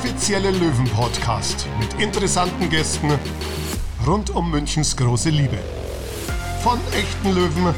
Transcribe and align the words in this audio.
offizielle 0.00 0.50
Löwen-Podcast 0.50 1.66
mit 1.78 2.02
interessanten 2.02 2.70
Gästen 2.70 3.18
rund 4.06 4.30
um 4.30 4.50
Münchens 4.50 4.96
große 4.96 5.28
Liebe. 5.28 5.58
Von 6.62 6.78
echten 6.94 7.34
Löwen 7.34 7.74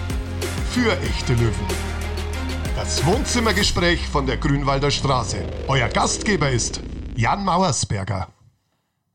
für 0.71 0.93
echte 1.01 1.33
Löwen. 1.33 1.67
Das 2.77 3.05
Wohnzimmergespräch 3.05 4.07
von 4.07 4.25
der 4.25 4.37
Grünwalder 4.37 4.93
Straße. 4.93 5.39
Euer 5.67 5.89
Gastgeber 5.89 6.49
ist 6.49 6.81
Jan 7.17 7.45
Mauersberger. 7.45 8.29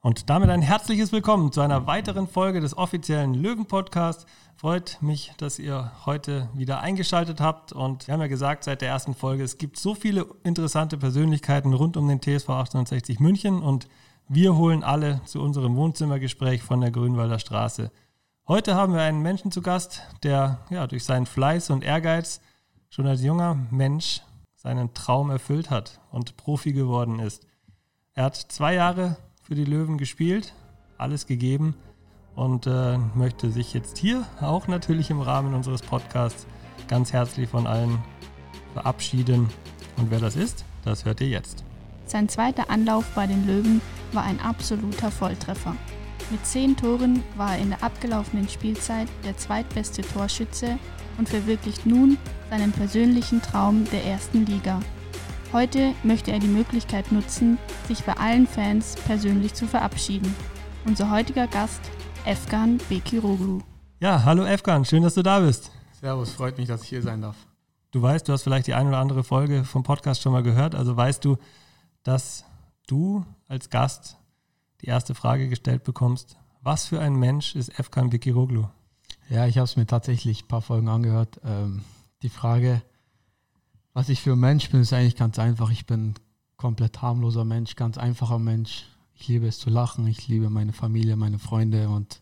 Und 0.07 0.29
damit 0.29 0.49
ein 0.49 0.61
herzliches 0.61 1.11
Willkommen 1.11 1.51
zu 1.51 1.59
einer 1.59 1.85
weiteren 1.85 2.29
Folge 2.29 2.61
des 2.61 2.77
offiziellen 2.77 3.33
Löwen-Podcasts. 3.33 4.25
Freut 4.55 4.99
mich, 5.01 5.33
dass 5.35 5.59
ihr 5.59 5.91
heute 6.05 6.47
wieder 6.53 6.79
eingeschaltet 6.79 7.41
habt. 7.41 7.73
Und 7.73 8.07
wir 8.07 8.13
haben 8.13 8.21
ja 8.21 8.27
gesagt 8.27 8.63
seit 8.63 8.79
der 8.79 8.87
ersten 8.87 9.13
Folge, 9.13 9.43
es 9.43 9.57
gibt 9.57 9.77
so 9.77 9.95
viele 9.95 10.25
interessante 10.45 10.97
Persönlichkeiten 10.97 11.73
rund 11.73 11.97
um 11.97 12.07
den 12.07 12.21
TSV 12.21 12.47
1860 12.47 13.19
München. 13.19 13.61
Und 13.61 13.89
wir 14.29 14.55
holen 14.55 14.81
alle 14.81 15.19
zu 15.25 15.41
unserem 15.41 15.75
Wohnzimmergespräch 15.75 16.63
von 16.63 16.79
der 16.79 16.91
Grünwalder 16.91 17.37
Straße. 17.37 17.91
Heute 18.47 18.75
haben 18.75 18.93
wir 18.93 19.01
einen 19.01 19.21
Menschen 19.21 19.51
zu 19.51 19.61
Gast, 19.61 20.03
der 20.23 20.59
ja, 20.69 20.87
durch 20.87 21.03
seinen 21.03 21.25
Fleiß 21.25 21.69
und 21.69 21.83
Ehrgeiz 21.83 22.39
schon 22.89 23.07
als 23.07 23.21
junger 23.21 23.57
Mensch 23.71 24.21
seinen 24.55 24.93
Traum 24.93 25.31
erfüllt 25.31 25.69
hat 25.69 25.99
und 26.11 26.37
Profi 26.37 26.71
geworden 26.71 27.19
ist. 27.19 27.45
Er 28.13 28.23
hat 28.23 28.37
zwei 28.37 28.73
Jahre 28.73 29.17
für 29.47 29.55
die 29.55 29.63
Löwen 29.63 29.97
gespielt, 29.97 30.53
alles 30.97 31.25
gegeben 31.25 31.73
und 32.35 32.67
äh, 32.67 32.97
möchte 33.15 33.49
sich 33.49 33.73
jetzt 33.73 33.97
hier 33.97 34.25
auch 34.41 34.67
natürlich 34.67 35.09
im 35.09 35.21
Rahmen 35.21 35.53
unseres 35.53 35.81
Podcasts 35.81 36.45
ganz 36.89 37.13
herzlich 37.13 37.49
von 37.49 37.65
allen 37.65 37.97
verabschieden. 38.73 39.49
Und 39.95 40.11
wer 40.11 40.19
das 40.19 40.35
ist, 40.35 40.65
das 40.83 41.05
hört 41.05 41.21
ihr 41.21 41.29
jetzt. 41.29 41.63
Sein 42.05 42.27
zweiter 42.27 42.69
Anlauf 42.69 43.05
bei 43.15 43.25
den 43.25 43.47
Löwen 43.47 43.79
war 44.11 44.23
ein 44.23 44.41
absoluter 44.41 45.11
Volltreffer. 45.11 45.75
Mit 46.29 46.45
zehn 46.45 46.75
Toren 46.75 47.23
war 47.37 47.55
er 47.55 47.61
in 47.61 47.69
der 47.69 47.83
abgelaufenen 47.83 48.49
Spielzeit 48.49 49.07
der 49.23 49.37
zweitbeste 49.37 50.01
Torschütze 50.01 50.77
und 51.17 51.29
verwirklicht 51.29 51.85
nun 51.85 52.17
seinen 52.49 52.73
persönlichen 52.73 53.41
Traum 53.41 53.85
der 53.91 54.03
ersten 54.03 54.45
Liga. 54.45 54.81
Heute 55.53 55.93
möchte 56.03 56.33
er 56.33 56.39
die 56.39 56.47
Möglichkeit 56.47 57.13
nutzen, 57.13 57.57
sich 57.87 58.03
bei 58.03 58.13
allen 58.17 58.47
Fans 58.47 58.95
persönlich 59.05 59.53
zu 59.53 59.65
verabschieden. 59.65 60.35
Unser 60.85 61.09
heutiger 61.09 61.47
Gast, 61.47 61.79
Efkan 62.25 62.79
Bekiroglu. 62.89 63.61
Ja, 64.01 64.25
hallo 64.25 64.43
Efkan, 64.43 64.83
schön, 64.83 65.03
dass 65.03 65.13
du 65.13 65.23
da 65.23 65.39
bist. 65.39 65.71
Servus, 66.01 66.31
freut 66.31 66.57
mich, 66.57 66.67
dass 66.67 66.83
ich 66.83 66.89
hier 66.89 67.01
sein 67.01 67.21
darf. 67.21 67.37
Du 67.91 68.01
weißt, 68.01 68.27
du 68.27 68.33
hast 68.33 68.43
vielleicht 68.43 68.67
die 68.67 68.73
eine 68.73 68.89
oder 68.89 68.97
andere 68.97 69.23
Folge 69.23 69.63
vom 69.63 69.83
Podcast 69.83 70.21
schon 70.21 70.33
mal 70.33 70.43
gehört, 70.43 70.75
also 70.75 70.97
weißt 70.97 71.23
du, 71.23 71.37
dass 72.03 72.43
du 72.85 73.25
als 73.47 73.69
Gast 73.69 74.17
die 74.81 74.87
erste 74.87 75.15
Frage 75.15 75.47
gestellt 75.47 75.85
bekommst, 75.85 76.37
was 76.61 76.85
für 76.87 76.99
ein 76.99 77.15
Mensch 77.15 77.55
ist 77.55 77.79
Efkan 77.79 78.09
Bekiroglu? 78.09 78.65
Ja, 79.29 79.47
ich 79.47 79.57
habe 79.57 79.65
es 79.65 79.77
mir 79.77 79.87
tatsächlich 79.87 80.43
ein 80.43 80.47
paar 80.49 80.61
Folgen 80.61 80.89
angehört. 80.89 81.39
Ähm, 81.45 81.83
die 82.21 82.29
Frage, 82.29 82.81
was 83.97 84.09
ich 84.09 84.21
für 84.21 84.33
ein 84.33 84.39
Mensch 84.39 84.69
bin, 84.69 84.81
ist 84.81 84.93
eigentlich 84.93 85.15
ganz 85.15 85.39
einfach. 85.39 85.71
Ich 85.71 85.87
bin 85.87 86.13
komplett 86.55 87.01
harmloser 87.01 87.43
Mensch, 87.43 87.75
ganz 87.75 87.97
einfacher 87.97 88.37
Mensch. 88.37 88.85
Ich 89.15 89.27
liebe 89.27 89.47
es 89.47 89.57
zu 89.57 89.71
lachen, 89.71 90.05
ich 90.05 90.27
liebe 90.27 90.51
meine 90.51 90.71
Familie, 90.71 91.15
meine 91.15 91.39
Freunde 91.39 91.89
und 91.89 92.21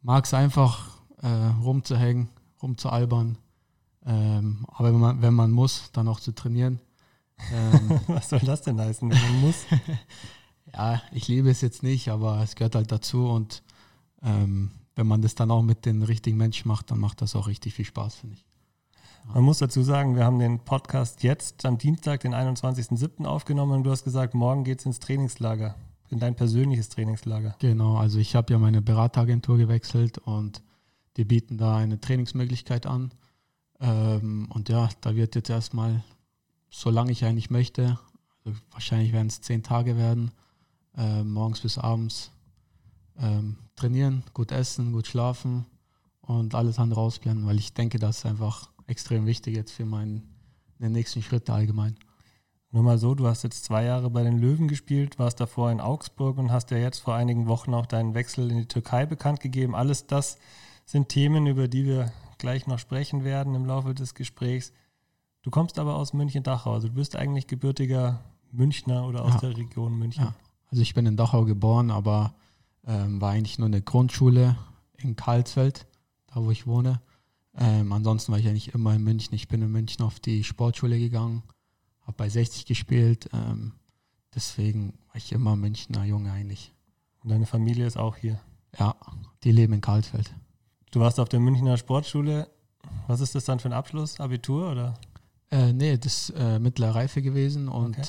mag 0.00 0.26
es 0.26 0.32
einfach 0.32 1.02
äh, 1.20 1.26
rumzuhängen, 1.60 2.28
rumzualbern. 2.62 3.36
Ähm, 4.06 4.64
aber 4.68 4.92
wenn 4.92 5.00
man, 5.00 5.22
wenn 5.22 5.34
man 5.34 5.50
muss, 5.50 5.90
dann 5.92 6.06
auch 6.06 6.20
zu 6.20 6.36
trainieren. 6.36 6.78
Ähm, 7.52 8.00
Was 8.06 8.28
soll 8.28 8.38
das 8.38 8.62
denn 8.62 8.78
heißen, 8.78 9.10
wenn 9.10 9.20
man 9.20 9.40
muss? 9.40 9.56
ja, 10.72 11.02
ich 11.10 11.26
liebe 11.26 11.50
es 11.50 11.62
jetzt 11.62 11.82
nicht, 11.82 12.10
aber 12.10 12.40
es 12.44 12.54
gehört 12.54 12.76
halt 12.76 12.92
dazu 12.92 13.26
und 13.26 13.64
ähm, 14.22 14.70
wenn 14.94 15.08
man 15.08 15.20
das 15.20 15.34
dann 15.34 15.50
auch 15.50 15.62
mit 15.62 15.84
den 15.84 16.04
richtigen 16.04 16.36
Menschen 16.36 16.68
macht, 16.68 16.92
dann 16.92 17.00
macht 17.00 17.22
das 17.22 17.34
auch 17.34 17.48
richtig 17.48 17.74
viel 17.74 17.86
Spaß, 17.86 18.14
finde 18.14 18.36
ich. 18.36 18.51
Man 19.28 19.44
muss 19.44 19.58
dazu 19.58 19.82
sagen, 19.82 20.16
wir 20.16 20.24
haben 20.24 20.38
den 20.38 20.58
Podcast 20.58 21.22
jetzt 21.22 21.64
am 21.64 21.78
Dienstag, 21.78 22.20
den 22.20 22.34
21.07. 22.34 23.24
aufgenommen 23.24 23.72
und 23.72 23.84
du 23.84 23.90
hast 23.90 24.04
gesagt, 24.04 24.34
morgen 24.34 24.64
geht 24.64 24.80
es 24.80 24.86
ins 24.86 24.98
Trainingslager, 24.98 25.74
in 26.10 26.18
dein 26.18 26.34
persönliches 26.34 26.88
Trainingslager. 26.90 27.56
Genau, 27.58 27.96
also 27.96 28.18
ich 28.18 28.34
habe 28.36 28.52
ja 28.52 28.58
meine 28.58 28.82
Berateragentur 28.82 29.56
gewechselt 29.56 30.18
und 30.18 30.62
die 31.16 31.24
bieten 31.24 31.56
da 31.56 31.76
eine 31.76 32.00
Trainingsmöglichkeit 32.00 32.86
an. 32.86 33.12
Ähm, 33.80 34.48
und 34.50 34.68
ja, 34.68 34.88
da 35.00 35.16
wird 35.16 35.34
jetzt 35.34 35.50
erstmal, 35.50 36.02
solange 36.70 37.12
ich 37.12 37.24
eigentlich 37.24 37.50
möchte, 37.50 37.98
also 38.44 38.58
wahrscheinlich 38.70 39.12
werden 39.12 39.28
es 39.28 39.40
zehn 39.40 39.62
Tage 39.62 39.96
werden, 39.96 40.30
äh, 40.96 41.22
morgens 41.22 41.60
bis 41.60 41.78
abends 41.78 42.32
ähm, 43.18 43.56
trainieren, 43.76 44.24
gut 44.34 44.52
essen, 44.52 44.92
gut 44.92 45.06
schlafen 45.06 45.64
und 46.20 46.54
alles 46.54 46.78
andere 46.78 47.00
ausblenden, 47.00 47.46
weil 47.46 47.58
ich 47.58 47.72
denke, 47.72 47.98
das 47.98 48.18
ist 48.18 48.26
einfach 48.26 48.71
extrem 48.92 49.26
wichtig 49.26 49.56
jetzt 49.56 49.72
für 49.72 49.86
meinen 49.86 50.22
den 50.78 50.92
nächsten 50.92 51.22
Schritt 51.22 51.48
allgemein. 51.48 51.96
Nur 52.70 52.82
mal 52.82 52.98
so, 52.98 53.14
du 53.14 53.26
hast 53.26 53.42
jetzt 53.42 53.64
zwei 53.64 53.84
Jahre 53.84 54.10
bei 54.10 54.22
den 54.22 54.38
Löwen 54.38 54.68
gespielt, 54.68 55.18
warst 55.18 55.40
davor 55.40 55.70
in 55.70 55.80
Augsburg 55.80 56.38
und 56.38 56.50
hast 56.50 56.70
ja 56.70 56.78
jetzt 56.78 57.00
vor 57.00 57.14
einigen 57.14 57.46
Wochen 57.46 57.74
auch 57.74 57.86
deinen 57.86 58.14
Wechsel 58.14 58.50
in 58.50 58.58
die 58.58 58.68
Türkei 58.68 59.06
bekannt 59.06 59.40
gegeben. 59.40 59.74
Alles 59.74 60.06
das 60.06 60.38
sind 60.84 61.08
Themen, 61.08 61.46
über 61.46 61.68
die 61.68 61.84
wir 61.84 62.12
gleich 62.38 62.66
noch 62.66 62.78
sprechen 62.78 63.24
werden 63.24 63.54
im 63.54 63.66
Laufe 63.66 63.94
des 63.94 64.14
Gesprächs. 64.14 64.72
Du 65.42 65.50
kommst 65.50 65.78
aber 65.78 65.96
aus 65.96 66.12
München-Dachau, 66.12 66.72
also 66.72 66.88
du 66.88 66.94
bist 66.94 67.16
eigentlich 67.16 67.46
gebürtiger 67.46 68.20
Münchner 68.50 69.06
oder 69.06 69.24
aus 69.24 69.34
ja. 69.34 69.40
der 69.40 69.56
Region 69.56 69.98
München. 69.98 70.24
Ja. 70.24 70.34
Also 70.70 70.82
ich 70.82 70.94
bin 70.94 71.06
in 71.06 71.16
Dachau 71.16 71.44
geboren, 71.44 71.90
aber 71.90 72.34
ähm, 72.86 73.20
war 73.20 73.32
eigentlich 73.32 73.58
nur 73.58 73.66
eine 73.66 73.82
Grundschule 73.82 74.56
in 74.96 75.16
Karlsfeld, 75.16 75.86
da 76.28 76.42
wo 76.42 76.50
ich 76.50 76.66
wohne. 76.66 77.00
Ähm, 77.58 77.92
ansonsten 77.92 78.32
war 78.32 78.38
ich 78.38 78.48
eigentlich 78.48 78.74
immer 78.74 78.94
in 78.94 79.02
München. 79.02 79.34
Ich 79.34 79.48
bin 79.48 79.62
in 79.62 79.70
München 79.70 80.04
auf 80.04 80.20
die 80.20 80.44
Sportschule 80.44 80.98
gegangen, 80.98 81.42
habe 82.02 82.16
bei 82.16 82.28
60 82.28 82.66
gespielt. 82.66 83.28
Ähm, 83.32 83.72
deswegen 84.34 84.94
war 85.08 85.16
ich 85.16 85.32
immer 85.32 85.56
Münchner 85.56 86.04
Junge 86.04 86.32
eigentlich. 86.32 86.72
Und 87.22 87.30
deine 87.30 87.46
Familie 87.46 87.86
ist 87.86 87.96
auch 87.96 88.16
hier? 88.16 88.40
Ja, 88.78 88.96
die 89.44 89.52
leben 89.52 89.74
in 89.74 89.80
Karlsfeld. 89.80 90.34
Du 90.90 91.00
warst 91.00 91.20
auf 91.20 91.28
der 91.28 91.40
Münchner 91.40 91.76
Sportschule. 91.76 92.48
Was 93.06 93.20
ist 93.20 93.34
das 93.34 93.44
dann 93.44 93.60
für 93.60 93.68
ein 93.68 93.74
Abschluss? 93.74 94.18
Abitur 94.18 94.72
oder? 94.72 94.94
Äh, 95.50 95.72
nee, 95.72 95.96
das 95.98 96.30
ist 96.30 96.30
äh, 96.30 96.58
mittlere 96.58 96.94
Reife 96.94 97.20
gewesen 97.20 97.68
und 97.68 97.98
okay. 97.98 98.08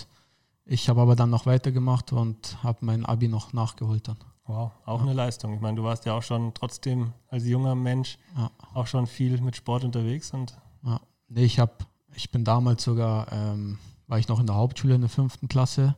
ich 0.66 0.88
habe 0.88 1.02
aber 1.02 1.16
dann 1.16 1.30
noch 1.30 1.46
weitergemacht 1.46 2.14
und 2.14 2.64
habe 2.64 2.80
mein 2.82 3.06
Abi 3.06 3.28
noch 3.28 3.52
nachgeholt 3.54 4.08
dann. 4.08 4.18
Wow, 4.46 4.72
auch 4.86 5.00
ja. 5.00 5.04
eine 5.04 5.14
Leistung. 5.14 5.54
Ich 5.54 5.62
meine, 5.62 5.78
du 5.78 5.84
warst 5.84 6.06
ja 6.06 6.14
auch 6.14 6.24
schon 6.24 6.54
trotzdem 6.54 7.14
als 7.30 7.46
junger 7.46 7.76
Mensch 7.76 8.18
ja. 8.36 8.52
auch 8.74 8.88
schon 8.88 9.08
viel 9.08 9.40
mit 9.42 9.56
Sport 9.56 9.84
unterwegs 9.84 10.32
und. 10.32 10.58
Ja. 10.84 11.00
Nee, 11.30 11.46
ich 11.46 11.60
habe, 11.60 11.74
ich 12.14 12.30
bin 12.30 12.44
damals 12.44 12.84
sogar, 12.84 13.32
ähm, 13.32 13.80
war 14.08 14.20
ich 14.20 14.28
noch 14.28 14.40
in 14.40 14.48
der 14.48 14.56
Hauptschule 14.56 14.96
in 14.96 15.02
der 15.02 15.10
fünften 15.10 15.48
Klasse. 15.48 15.96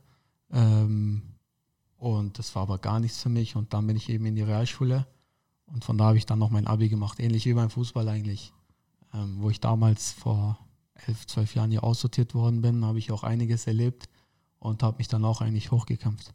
Ähm, 0.51 1.23
und 1.97 2.37
das 2.37 2.53
war 2.55 2.63
aber 2.63 2.77
gar 2.77 2.99
nichts 2.99 3.21
für 3.21 3.29
mich. 3.29 3.55
Und 3.55 3.73
dann 3.73 3.87
bin 3.87 3.95
ich 3.95 4.09
eben 4.09 4.25
in 4.25 4.35
die 4.35 4.43
Realschule. 4.43 5.07
Und 5.65 5.83
von 5.83 5.97
da 5.97 6.05
habe 6.05 6.17
ich 6.17 6.27
dann 6.27 6.37
noch 6.37 6.51
mein 6.51 6.67
Abi 6.67 6.89
gemacht, 6.89 7.19
ähnlich 7.19 7.45
wie 7.45 7.53
beim 7.53 7.71
Fußball 7.71 8.07
eigentlich. 8.07 8.53
Ähm, 9.13 9.37
wo 9.39 9.49
ich 9.49 9.59
damals 9.59 10.11
vor 10.11 10.59
elf, 11.07 11.25
zwölf 11.25 11.55
Jahren 11.55 11.71
hier 11.71 11.83
aussortiert 11.83 12.35
worden 12.35 12.61
bin, 12.61 12.85
habe 12.85 12.99
ich 12.99 13.11
auch 13.11 13.23
einiges 13.23 13.65
erlebt 13.65 14.07
und 14.59 14.83
habe 14.83 14.97
mich 14.97 15.07
dann 15.07 15.25
auch 15.25 15.41
eigentlich 15.41 15.71
hochgekämpft. 15.71 16.33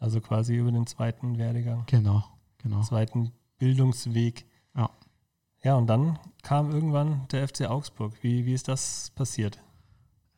Also 0.00 0.20
quasi 0.20 0.56
über 0.56 0.72
den 0.72 0.86
zweiten 0.86 1.38
Werdegang. 1.38 1.84
Genau, 1.86 2.24
genau. 2.58 2.82
Zweiten 2.82 3.32
Bildungsweg. 3.58 4.46
Ja. 4.74 4.90
Ja, 5.62 5.76
und 5.76 5.86
dann 5.86 6.18
kam 6.42 6.72
irgendwann 6.72 7.28
der 7.30 7.46
FC 7.46 7.66
Augsburg. 7.66 8.14
Wie, 8.22 8.46
wie 8.46 8.54
ist 8.54 8.66
das 8.66 9.12
passiert? 9.14 9.62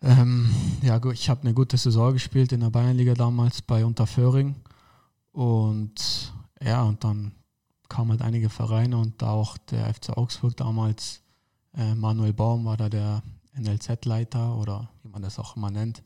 Ähm, 0.02 0.50
ja, 0.82 0.98
gut, 0.98 1.14
ich 1.14 1.30
habe 1.30 1.42
eine 1.42 1.54
gute 1.54 1.76
Saison 1.76 2.12
gespielt 2.12 2.50
in 2.50 2.60
der 2.60 2.70
Bayernliga 2.70 3.14
damals 3.14 3.62
bei 3.62 3.84
Unterföhring. 3.84 4.56
Und 5.30 6.34
ja, 6.60 6.82
und 6.82 7.04
dann 7.04 7.32
kamen 7.88 8.10
halt 8.10 8.22
einige 8.22 8.48
Vereine 8.48 8.98
und 8.98 9.22
da 9.22 9.30
auch 9.30 9.56
der 9.58 9.94
FC 9.94 10.10
Augsburg 10.16 10.56
damals. 10.56 11.22
Äh, 11.74 11.94
Manuel 11.94 12.32
Baum 12.32 12.64
war 12.64 12.76
da 12.76 12.88
der 12.88 13.22
NLZ-Leiter 13.54 14.56
oder 14.56 14.90
wie 15.02 15.08
man 15.08 15.22
das 15.22 15.38
auch 15.38 15.56
immer 15.56 15.70
nennt. 15.70 16.02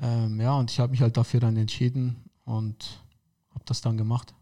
Ähm, 0.00 0.40
ja, 0.40 0.54
und 0.58 0.70
ich 0.72 0.80
habe 0.80 0.90
mich 0.90 1.00
halt 1.00 1.16
dafür 1.16 1.38
dann 1.38 1.56
entschieden, 1.56 2.24
und 2.44 3.02
habe 3.50 3.64
das 3.64 3.80
dann 3.80 3.96
gemacht. 3.96 4.34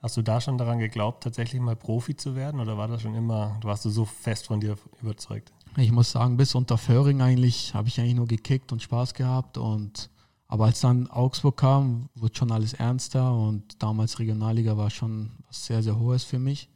Hast 0.00 0.16
du 0.16 0.22
da 0.22 0.40
schon 0.40 0.58
daran 0.58 0.78
geglaubt, 0.78 1.22
tatsächlich 1.22 1.60
mal 1.62 1.76
Profi 1.76 2.14
zu 2.14 2.34
werden 2.36 2.60
oder 2.60 2.76
war 2.76 2.88
das 2.88 3.02
schon 3.02 3.14
immer, 3.14 3.56
du 3.60 3.68
warst 3.68 3.84
du 3.84 3.90
so 3.90 4.04
fest 4.04 4.46
von 4.46 4.60
dir 4.60 4.76
überzeugt? 5.00 5.52
Ich 5.76 5.92
muss 5.92 6.10
sagen, 6.10 6.36
bis 6.36 6.54
unter 6.54 6.78
Föhring 6.78 7.22
eigentlich 7.22 7.74
habe 7.74 7.88
ich 7.88 7.98
eigentlich 7.98 8.14
nur 8.14 8.26
gekickt 8.26 8.70
und 8.70 8.82
Spaß 8.82 9.14
gehabt 9.14 9.56
und 9.56 10.10
aber 10.46 10.66
als 10.66 10.80
dann 10.80 11.08
Augsburg 11.08 11.56
kam, 11.56 12.10
wurde 12.14 12.36
schon 12.36 12.52
alles 12.52 12.74
ernster 12.74 13.34
und 13.34 13.82
damals 13.82 14.18
Regionalliga 14.18 14.76
war 14.76 14.90
schon 14.90 15.32
was 15.48 15.64
sehr, 15.64 15.82
sehr 15.82 15.98
Hohes 15.98 16.22
für 16.22 16.38
mich. 16.38 16.68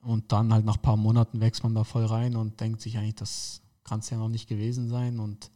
Und 0.00 0.32
dann 0.32 0.52
halt 0.52 0.64
nach 0.64 0.76
ein 0.76 0.82
paar 0.82 0.96
Monaten 0.96 1.40
wächst 1.40 1.62
man 1.62 1.74
da 1.74 1.84
voll 1.84 2.06
rein 2.06 2.34
und 2.34 2.60
denkt 2.60 2.80
sich 2.80 2.96
eigentlich, 2.96 3.16
das 3.16 3.62
kann 3.84 4.00
es 4.00 4.10
ja 4.10 4.16
noch 4.16 4.28
nicht 4.28 4.48
gewesen 4.48 4.88
sein. 4.88 5.20
Und 5.20 5.50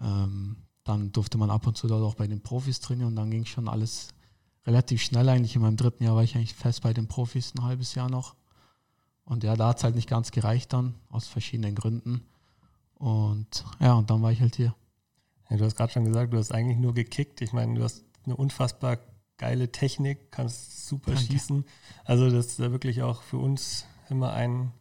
ähm, 0.00 0.56
dann 0.88 1.12
durfte 1.12 1.38
man 1.38 1.50
ab 1.50 1.66
und 1.66 1.76
zu 1.76 1.86
dort 1.86 2.02
auch 2.02 2.14
bei 2.14 2.26
den 2.26 2.40
Profis 2.40 2.80
trainieren 2.80 3.08
und 3.08 3.16
dann 3.16 3.30
ging 3.30 3.44
schon 3.44 3.68
alles 3.68 4.08
relativ 4.66 5.02
schnell 5.02 5.28
eigentlich. 5.28 5.56
In 5.56 5.62
meinem 5.62 5.76
dritten 5.76 6.04
Jahr 6.04 6.16
war 6.16 6.24
ich 6.24 6.34
eigentlich 6.34 6.54
fest 6.54 6.82
bei 6.82 6.92
den 6.92 7.08
Profis 7.08 7.54
ein 7.54 7.64
halbes 7.64 7.94
Jahr 7.94 8.10
noch. 8.10 8.34
Und 9.24 9.44
ja, 9.44 9.56
da 9.56 9.68
hat 9.68 9.78
es 9.78 9.84
halt 9.84 9.94
nicht 9.94 10.08
ganz 10.08 10.30
gereicht 10.30 10.72
dann, 10.72 10.94
aus 11.10 11.26
verschiedenen 11.26 11.74
Gründen. 11.74 12.22
Und 12.94 13.64
ja, 13.80 13.94
und 13.94 14.10
dann 14.10 14.22
war 14.22 14.32
ich 14.32 14.40
halt 14.40 14.56
hier. 14.56 14.74
Ja, 15.50 15.56
du 15.56 15.64
hast 15.64 15.76
gerade 15.76 15.92
schon 15.92 16.04
gesagt, 16.04 16.32
du 16.32 16.38
hast 16.38 16.52
eigentlich 16.52 16.78
nur 16.78 16.94
gekickt. 16.94 17.40
Ich 17.40 17.52
meine, 17.52 17.74
du 17.74 17.82
hast 17.82 18.04
eine 18.24 18.36
unfassbar 18.36 18.98
geile 19.36 19.70
Technik, 19.70 20.32
kannst 20.32 20.86
super 20.86 21.12
Danke. 21.12 21.26
schießen. 21.26 21.64
Also 22.04 22.30
das 22.30 22.46
ist 22.46 22.58
ja 22.58 22.70
wirklich 22.72 23.02
auch 23.02 23.22
für 23.22 23.38
uns 23.38 23.86
immer 24.10 24.32
ein, 24.32 24.72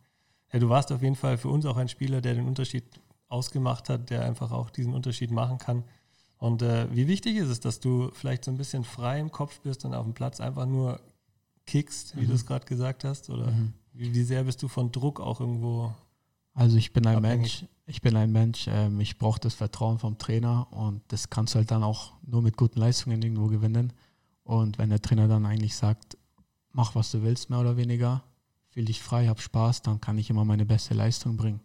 ja, 0.51 0.59
du 0.59 0.69
warst 0.69 0.91
auf 0.91 1.01
jeden 1.01 1.15
Fall 1.15 1.37
für 1.37 1.49
uns 1.49 1.65
auch 1.65 1.77
ein 1.77 1.89
Spieler, 1.89 2.21
der 2.21 2.33
den 2.33 2.47
Unterschied 2.47 2.85
ausgemacht 3.29 3.89
hat, 3.89 4.09
der 4.09 4.23
einfach 4.23 4.51
auch 4.51 4.69
diesen 4.69 4.93
Unterschied 4.93 5.31
machen 5.31 5.57
kann. 5.57 5.83
Und 6.37 6.61
äh, 6.61 6.87
wie 6.95 7.07
wichtig 7.07 7.35
ist 7.37 7.49
es, 7.49 7.59
dass 7.59 7.79
du 7.79 8.11
vielleicht 8.13 8.45
so 8.45 8.51
ein 8.51 8.57
bisschen 8.57 8.83
frei 8.83 9.19
im 9.19 9.31
Kopf 9.31 9.59
bist 9.61 9.85
und 9.85 9.93
auf 9.93 10.05
dem 10.05 10.13
Platz 10.13 10.39
einfach 10.39 10.65
nur 10.65 10.99
kickst, 11.65 12.15
wie 12.15 12.21
mhm. 12.21 12.27
du 12.27 12.33
es 12.33 12.45
gerade 12.45 12.65
gesagt 12.65 13.03
hast? 13.03 13.29
Oder 13.29 13.51
mhm. 13.51 13.73
wie, 13.93 14.13
wie, 14.13 14.23
sehr 14.23 14.43
bist 14.43 14.61
du 14.61 14.67
von 14.67 14.91
Druck 14.91 15.19
auch 15.19 15.39
irgendwo? 15.39 15.93
Also 16.53 16.77
ich 16.77 16.93
bin 16.93 17.05
ein 17.07 17.17
abhängig? 17.17 17.61
Mensch, 17.61 17.71
ich 17.87 18.01
bin 18.01 18.15
ein 18.15 18.31
Mensch, 18.31 18.67
ähm, 18.67 18.99
ich 18.99 19.17
brauche 19.17 19.39
das 19.39 19.55
Vertrauen 19.55 19.97
vom 19.99 20.17
Trainer 20.17 20.67
und 20.71 21.01
das 21.09 21.29
kannst 21.29 21.53
du 21.53 21.59
halt 21.59 21.71
dann 21.71 21.83
auch 21.83 22.13
nur 22.25 22.41
mit 22.41 22.55
guten 22.57 22.79
Leistungen 22.79 23.21
irgendwo 23.21 23.47
gewinnen. 23.47 23.93
Und 24.43 24.77
wenn 24.77 24.89
der 24.89 25.01
Trainer 25.01 25.27
dann 25.27 25.45
eigentlich 25.45 25.75
sagt, 25.75 26.17
mach 26.71 26.95
was 26.95 27.11
du 27.11 27.21
willst, 27.23 27.49
mehr 27.49 27.59
oder 27.59 27.77
weniger, 27.77 28.23
fühl 28.69 28.85
dich 28.85 29.01
frei, 29.01 29.27
hab 29.27 29.41
Spaß, 29.41 29.81
dann 29.81 29.99
kann 29.99 30.17
ich 30.17 30.29
immer 30.29 30.45
meine 30.45 30.65
beste 30.65 30.93
Leistung 30.93 31.35
bringen. 31.35 31.61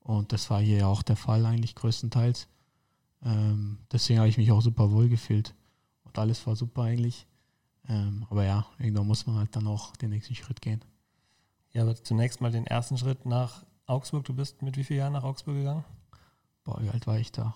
Und 0.00 0.32
das 0.32 0.48
war 0.50 0.60
hier 0.60 0.78
ja 0.78 0.86
auch 0.86 1.02
der 1.02 1.16
Fall 1.16 1.44
eigentlich 1.44 1.74
größtenteils. 1.74 2.46
Ähm, 3.26 3.78
deswegen 3.92 4.20
habe 4.20 4.28
ich 4.28 4.38
mich 4.38 4.52
auch 4.52 4.62
super 4.62 4.90
wohl 4.92 5.08
gefühlt. 5.08 5.54
Und 6.04 6.18
alles 6.18 6.46
war 6.46 6.54
super 6.54 6.82
eigentlich. 6.82 7.26
Ähm, 7.88 8.24
aber 8.30 8.44
ja, 8.44 8.66
irgendwann 8.78 9.06
muss 9.06 9.26
man 9.26 9.36
halt 9.36 9.54
dann 9.54 9.66
auch 9.66 9.96
den 9.96 10.10
nächsten 10.10 10.34
Schritt 10.34 10.62
gehen. 10.62 10.84
Ja, 11.72 11.82
aber 11.82 11.96
zunächst 11.96 12.40
mal 12.40 12.52
den 12.52 12.66
ersten 12.66 12.96
Schritt 12.96 13.26
nach 13.26 13.64
Augsburg. 13.86 14.24
Du 14.24 14.34
bist 14.34 14.62
mit 14.62 14.76
wie 14.76 14.84
vielen 14.84 15.00
Jahren 15.00 15.12
nach 15.12 15.24
Augsburg 15.24 15.56
gegangen? 15.56 15.84
Boah, 16.64 16.80
wie 16.80 16.88
alt 16.88 17.06
war 17.06 17.18
ich 17.18 17.32
da? 17.32 17.54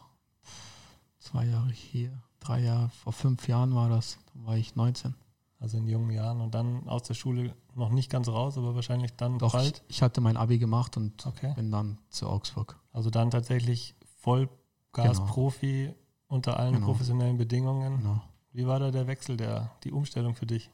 Zwei 1.18 1.46
Jahre 1.46 1.70
hier, 1.70 2.22
drei 2.40 2.60
Jahre, 2.60 2.88
vor 2.90 3.12
fünf 3.12 3.46
Jahren 3.48 3.74
war 3.74 3.88
das. 3.88 4.18
Da 4.34 4.46
war 4.46 4.56
ich 4.56 4.74
19. 4.74 5.14
Also 5.58 5.76
in 5.76 5.86
jungen 5.86 6.10
Jahren 6.10 6.40
und 6.40 6.54
dann 6.54 6.88
aus 6.88 7.02
der 7.02 7.14
Schule 7.14 7.54
noch 7.74 7.90
nicht 7.90 8.10
ganz 8.10 8.28
raus, 8.28 8.56
aber 8.56 8.74
wahrscheinlich 8.74 9.14
dann 9.16 9.38
Doch, 9.38 9.52
bald. 9.52 9.82
Ich, 9.88 9.96
ich 9.96 10.02
hatte 10.02 10.20
mein 10.20 10.36
Abi 10.36 10.58
gemacht 10.58 10.96
und 10.96 11.26
okay. 11.26 11.52
bin 11.54 11.70
dann 11.70 11.98
zu 12.08 12.28
Augsburg. 12.28 12.78
Also 12.92 13.10
dann 13.10 13.30
tatsächlich 13.30 13.94
Vollgas-Profi 14.92 15.84
genau. 15.86 15.94
unter 16.28 16.58
allen 16.58 16.74
genau. 16.74 16.86
professionellen 16.86 17.38
Bedingungen. 17.38 17.98
Genau. 17.98 18.22
Wie 18.52 18.66
war 18.66 18.80
da 18.80 18.90
der 18.90 19.06
Wechsel, 19.06 19.36
der, 19.36 19.70
die 19.84 19.92
Umstellung 19.92 20.34
für 20.34 20.46
dich? 20.46 20.70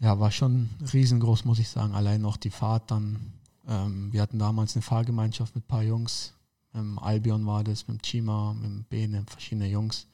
Ja, 0.00 0.18
war 0.18 0.30
schon 0.30 0.70
riesengroß, 0.92 1.44
muss 1.44 1.58
ich 1.58 1.68
sagen. 1.68 1.94
Allein 1.94 2.20
noch 2.20 2.36
die 2.36 2.50
Fahrt 2.50 2.90
dann. 2.90 3.32
Ähm, 3.66 4.12
wir 4.12 4.20
hatten 4.20 4.38
damals 4.38 4.74
eine 4.74 4.82
Fahrgemeinschaft 4.82 5.54
mit 5.54 5.64
ein 5.64 5.68
paar 5.68 5.82
Jungs. 5.82 6.34
Mit 6.72 6.82
dem 6.82 6.98
Albion 6.98 7.46
war 7.46 7.62
das, 7.62 7.86
mit 7.86 7.98
dem 7.98 8.02
Chima, 8.02 8.52
mit 8.54 8.64
dem 8.64 8.84
Bene, 8.84 9.24
verschiedene 9.28 9.68
Jungs 9.68 10.08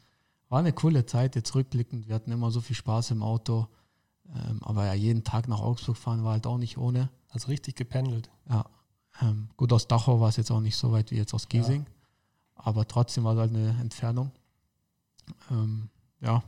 war 0.51 0.59
eine 0.59 0.73
coole 0.73 1.07
Zeit, 1.07 1.37
jetzt 1.37 1.55
rückblickend. 1.55 2.09
Wir 2.09 2.17
hatten 2.17 2.33
immer 2.33 2.51
so 2.51 2.61
viel 2.61 2.77
Spaß 2.77 3.13
im 3.13 3.23
Auto. 3.23 3.69
Ähm, 4.35 4.61
aber 4.63 4.85
ja, 4.85 4.95
jeden 4.95 5.25
Tag 5.25 5.49
nach 5.49 5.61
Augsburg 5.61 5.97
fahren 5.97 6.25
war 6.25 6.33
halt 6.33 6.47
auch 6.47 6.59
nicht 6.59 6.77
ohne. 6.77 7.09
Also 7.31 7.49
richtig 7.49 7.77
gependelt. 7.77 8.29
Ja. 8.49 8.67
Ähm, 9.23 9.49
gut, 9.57 9.73
aus 9.73 9.87
Dachau 9.87 10.21
war 10.21 10.29
es 10.29 10.37
jetzt 10.37 10.51
auch 10.51 10.61
nicht 10.61 10.77
so 10.77 10.93
weit 10.93 11.13
wie 11.13 11.17
jetzt 11.17 11.33
aus 11.35 11.49
Giesing. 11.49 11.87
Ja. 11.87 11.93
Aber 12.63 12.87
trotzdem 12.87 13.25
war 13.25 13.35
es 13.35 13.41
halt 13.41 13.51
eine 13.51 13.79
Entfernung. 13.81 14.31
Ähm, 15.51 15.89
ja. 16.21 16.43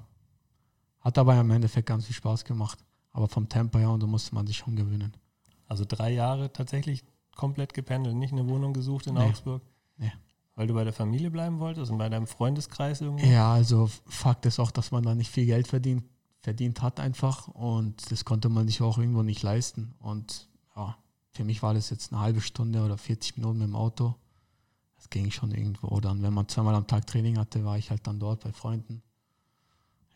Hat 1.01 1.19
aber 1.19 1.39
im 1.39 1.51
Endeffekt 1.51 1.89
ganz 1.89 2.07
viel 2.07 2.15
Spaß 2.15 2.45
gemacht. 2.45 2.79
Aber 3.13 3.29
vom 3.29 3.49
Tempo 3.49 3.79
her, 3.79 3.91
und 3.91 4.03
da 4.03 4.07
musste 4.07 4.35
man 4.35 4.47
sich 4.47 4.57
schon 4.57 4.77
gewöhnen. 4.77 5.13
Also 5.69 5.85
drei 5.87 6.13
Jahre 6.13 6.53
tatsächlich 6.53 7.05
komplett 7.37 7.75
gependelt, 7.75 8.17
nicht 8.17 8.33
eine 8.33 8.49
Wohnung 8.49 8.73
gesucht 8.73 9.07
in 9.07 9.15
nee. 9.15 9.21
Augsburg? 9.21 9.63
Nee. 9.97 10.13
Weil 10.55 10.67
du 10.67 10.75
bei 10.75 10.85
der 10.85 10.93
Familie 10.93 11.31
bleiben 11.31 11.61
wolltest 11.61 11.91
und 11.91 11.99
bei 11.99 12.09
deinem 12.09 12.27
Freundeskreis 12.27 13.01
irgendwie? 13.01 13.31
Ja, 13.31 13.53
also 13.53 13.91
Fakt 14.07 14.45
ist 14.47 14.61
auch, 14.61 14.71
dass 14.71 14.91
man 14.91 15.03
da 15.03 15.15
nicht 15.15 15.31
viel 15.31 15.47
Geld 15.47 15.67
verdient, 15.67 16.05
verdient 16.41 16.83
hat 16.83 17.01
einfach 17.01 17.49
und 17.49 18.11
das 18.11 18.25
konnte 18.25 18.49
man 18.49 18.67
sich 18.67 18.83
auch 18.83 18.99
irgendwo 18.99 19.23
nicht 19.23 19.43
leisten. 19.43 19.95
Und 19.99 20.49
ja, 20.77 20.97
für 21.31 21.45
mich 21.45 21.63
war 21.63 21.73
das 21.73 21.91
jetzt 21.91 22.13
eine 22.13 22.21
halbe 22.21 22.43
Stunde 22.43 22.85
oder 22.85 22.99
40 22.99 23.39
Minuten 23.39 23.59
mit 23.59 23.69
dem 23.69 23.77
Auto. 23.77 24.15
Das 25.03 25.11
ging 25.11 25.33
schon 25.33 25.51
irgendwo. 25.51 25.99
Dann, 25.99 26.23
wenn 26.23 26.33
man 26.33 26.47
zweimal 26.47 26.77
am 26.77 26.87
Tag 26.87 27.09
Training 27.09 27.37
hatte, 27.37 27.65
war 27.65 27.77
ich 27.77 27.91
halt 27.91 28.07
dann 28.07 28.21
dort 28.21 28.45
bei 28.45 28.53
Freunden. 28.53 29.03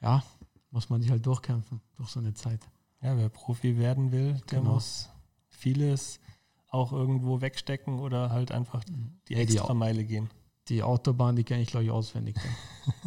Ja, 0.01 0.23
muss 0.71 0.91
man 0.91 1.03
sich 1.03 1.11
halt 1.11 1.27
durchkämpfen 1.27 1.81
durch 1.97 2.09
so 2.09 2.21
eine 2.21 2.35
Zeit. 2.35 2.61
Ja, 3.03 3.17
wer 3.17 3.29
Profi 3.29 3.79
werden 3.79 4.13
will, 4.13 4.35
der 4.49 4.61
genau. 4.61 4.75
muss 4.75 5.09
vieles 5.49 6.21
auch 6.69 6.93
irgendwo 6.93 7.41
wegstecken 7.41 7.99
oder 7.99 8.31
halt 8.31 8.53
einfach 8.53 8.85
die 9.29 9.35
ja, 9.35 9.41
extra 9.41 9.75
Meile 9.75 10.05
gehen. 10.05 10.31
Die 10.69 10.85
Autobahn, 10.85 11.35
die 11.35 11.43
kenne 11.43 11.63
ich, 11.63 11.69
glaube 11.69 11.87
ich, 11.87 11.91
auswendig. 11.91 12.37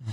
ja. 0.00 0.06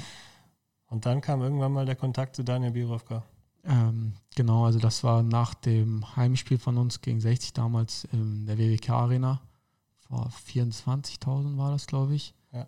Und 0.87 1.05
dann 1.05 1.19
kam 1.19 1.41
irgendwann 1.41 1.73
mal 1.73 1.85
der 1.85 1.97
Kontakt 1.97 2.37
zu 2.37 2.43
Daniel 2.43 2.71
Birovka. 2.71 3.23
Ähm, 3.65 4.13
genau, 4.35 4.65
also 4.65 4.79
das 4.79 5.03
war 5.03 5.21
nach 5.21 5.53
dem 5.53 6.15
Heimspiel 6.15 6.57
von 6.57 6.77
uns 6.77 7.01
gegen 7.01 7.19
60 7.19 7.51
damals 7.51 8.05
in 8.05 8.45
der 8.45 8.57
WWK 8.57 8.89
Arena. 8.91 9.41
Vor 10.11 10.29
24.000 10.45 11.57
war 11.57 11.71
das, 11.71 11.87
glaube 11.87 12.15
ich. 12.15 12.35
Ja. 12.51 12.67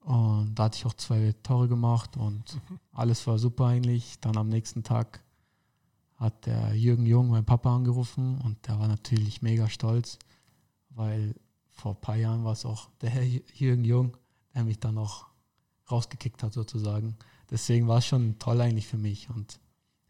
Und 0.00 0.54
da 0.54 0.64
hatte 0.64 0.78
ich 0.78 0.86
auch 0.86 0.94
zwei 0.94 1.34
Tore 1.42 1.68
gemacht 1.68 2.16
und 2.16 2.42
alles 2.92 3.26
war 3.26 3.38
super 3.38 3.66
eigentlich. 3.66 4.18
Dann 4.20 4.38
am 4.38 4.48
nächsten 4.48 4.82
Tag 4.82 5.22
hat 6.16 6.46
der 6.46 6.74
Jürgen 6.74 7.04
Jung, 7.04 7.28
mein 7.28 7.44
Papa, 7.44 7.76
angerufen 7.76 8.40
und 8.40 8.66
der 8.66 8.78
war 8.78 8.88
natürlich 8.88 9.42
mega 9.42 9.68
stolz, 9.68 10.18
weil 10.88 11.34
vor 11.68 11.92
ein 11.92 12.00
paar 12.00 12.16
Jahren 12.16 12.42
war 12.42 12.54
es 12.54 12.64
auch 12.64 12.88
der 13.02 13.10
Herr 13.10 13.22
Jürgen 13.22 13.84
Jung, 13.84 14.16
der 14.54 14.64
mich 14.64 14.80
dann 14.80 14.96
auch 14.96 15.26
rausgekickt 15.90 16.42
hat 16.42 16.54
sozusagen. 16.54 17.18
Deswegen 17.50 17.86
war 17.86 17.98
es 17.98 18.06
schon 18.06 18.38
toll 18.38 18.62
eigentlich 18.62 18.86
für 18.86 18.96
mich 18.96 19.28
und 19.28 19.60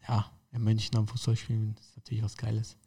ja, 0.07 0.31
in 0.51 0.63
München 0.63 0.95
am 0.95 1.09
Fußball 1.09 1.35
spielen 1.35 1.75
ist 1.77 1.97
natürlich 1.97 2.23
was 2.23 2.37
Geiles. 2.37 2.77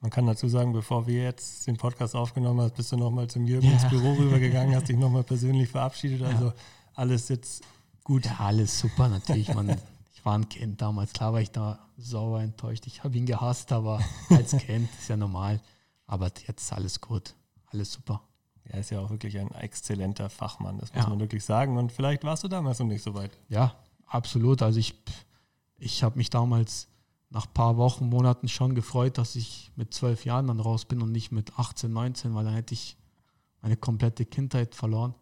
Man 0.00 0.10
kann 0.10 0.26
dazu 0.26 0.48
sagen, 0.48 0.72
bevor 0.72 1.06
wir 1.06 1.24
jetzt 1.24 1.66
den 1.66 1.76
Podcast 1.76 2.16
aufgenommen 2.16 2.60
haben, 2.60 2.72
bist 2.74 2.90
du 2.90 2.96
nochmal 2.96 3.28
zum 3.28 3.46
Jürgen 3.46 3.66
ja. 3.66 3.74
ins 3.74 3.88
Büro 3.88 4.12
rübergegangen, 4.14 4.74
hast 4.74 4.88
dich 4.88 4.96
nochmal 4.96 5.24
persönlich 5.24 5.68
verabschiedet. 5.68 6.22
Also 6.22 6.46
ja. 6.46 6.54
alles 6.94 7.28
jetzt 7.28 7.62
gut. 8.02 8.24
Ja, 8.24 8.36
alles 8.38 8.78
super 8.78 9.08
natürlich. 9.08 9.52
Man 9.54 9.76
ich 10.20 10.26
war 10.26 10.36
ein 10.36 10.50
Kind 10.50 10.82
damals, 10.82 11.14
klar 11.14 11.32
war 11.32 11.40
ich 11.40 11.50
da 11.50 11.78
sauer 11.96 12.42
enttäuscht. 12.42 12.86
Ich 12.86 13.02
habe 13.04 13.16
ihn 13.16 13.24
gehasst, 13.24 13.72
aber 13.72 14.00
als 14.28 14.54
Kind 14.58 14.88
ist 14.98 15.08
ja 15.08 15.16
normal. 15.16 15.60
Aber 16.06 16.30
jetzt 16.46 16.72
alles 16.74 17.00
gut, 17.00 17.34
alles 17.72 17.92
super. 17.92 18.20
Er 18.64 18.80
ist 18.80 18.90
ja 18.90 19.00
auch 19.00 19.08
wirklich 19.08 19.38
ein 19.38 19.50
exzellenter 19.52 20.28
Fachmann, 20.28 20.78
das 20.78 20.92
muss 20.92 21.04
ja. 21.04 21.08
man 21.08 21.20
wirklich 21.20 21.42
sagen. 21.42 21.78
Und 21.78 21.90
vielleicht 21.90 22.22
warst 22.24 22.44
du 22.44 22.48
damals 22.48 22.78
noch 22.80 22.86
nicht 22.86 23.02
so 23.02 23.14
weit. 23.14 23.30
Ja, 23.48 23.74
absolut. 24.06 24.60
Also 24.60 24.78
ich, 24.78 24.94
ich 25.78 26.02
habe 26.02 26.18
mich 26.18 26.28
damals 26.28 26.88
nach 27.30 27.46
ein 27.46 27.54
paar 27.54 27.76
Wochen, 27.76 28.08
Monaten 28.08 28.48
schon 28.48 28.74
gefreut, 28.74 29.16
dass 29.16 29.36
ich 29.36 29.70
mit 29.76 29.94
zwölf 29.94 30.24
Jahren 30.24 30.48
dann 30.48 30.60
raus 30.60 30.84
bin 30.84 31.00
und 31.00 31.12
nicht 31.12 31.30
mit 31.30 31.58
18, 31.58 31.92
19, 31.92 32.34
weil 32.34 32.44
dann 32.44 32.54
hätte 32.54 32.74
ich 32.74 32.96
meine 33.62 33.76
komplette 33.76 34.26
Kindheit 34.26 34.74
verloren. 34.74 35.14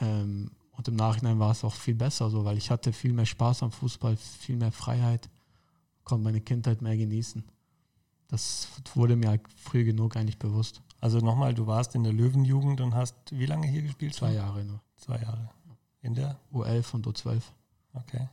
Ähm, 0.00 0.52
und 0.72 0.88
im 0.88 0.96
Nachhinein 0.96 1.38
war 1.38 1.50
es 1.50 1.64
auch 1.64 1.74
viel 1.74 1.94
besser 1.94 2.30
so, 2.30 2.44
weil 2.44 2.56
ich 2.56 2.70
hatte 2.70 2.92
viel 2.92 3.12
mehr 3.12 3.26
Spaß 3.26 3.62
am 3.62 3.72
Fußball, 3.72 4.16
viel 4.16 4.56
mehr 4.56 4.72
Freiheit, 4.72 5.28
konnte 6.04 6.24
meine 6.24 6.40
Kindheit 6.40 6.82
mehr 6.82 6.96
genießen. 6.96 7.44
Das 8.28 8.68
wurde 8.94 9.16
mir 9.16 9.28
halt 9.28 9.42
früh 9.56 9.84
genug 9.84 10.16
eigentlich 10.16 10.38
bewusst. 10.38 10.82
Also 11.00 11.18
nochmal, 11.18 11.54
du 11.54 11.66
warst 11.66 11.94
in 11.94 12.04
der 12.04 12.12
Löwenjugend 12.12 12.80
und 12.80 12.94
hast 12.94 13.14
wie 13.30 13.46
lange 13.46 13.66
hier 13.66 13.82
gespielt? 13.82 14.14
Zwei 14.14 14.32
Jahre 14.32 14.64
nur. 14.64 14.80
Zwei 14.96 15.20
Jahre. 15.20 15.50
In 16.00 16.14
der? 16.14 16.38
U11 16.52 16.94
und 16.94 17.06
U12. 17.06 17.42
Okay. 17.92 18.28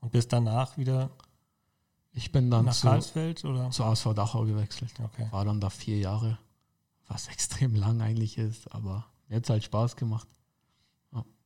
Und 0.00 0.12
bist 0.12 0.32
danach 0.32 0.76
wieder 0.76 1.10
ich 2.14 2.32
bin 2.32 2.50
dann 2.50 2.64
nach 2.64 2.74
zu, 2.74 2.86
Karlsfeld 2.86 3.44
oder? 3.44 3.70
zu 3.70 3.84
ASV 3.84 4.14
Dachau 4.14 4.44
gewechselt. 4.44 4.92
Okay. 5.02 5.26
War 5.30 5.44
dann 5.44 5.60
da 5.60 5.68
vier 5.68 5.98
Jahre, 5.98 6.38
was 7.08 7.28
extrem 7.32 7.74
lang 7.74 8.00
eigentlich 8.00 8.38
ist, 8.38 8.72
aber 8.72 9.06
mir 9.28 9.36
hat 9.36 9.44
es 9.44 9.50
halt 9.50 9.64
Spaß 9.64 9.96
gemacht. 9.96 10.28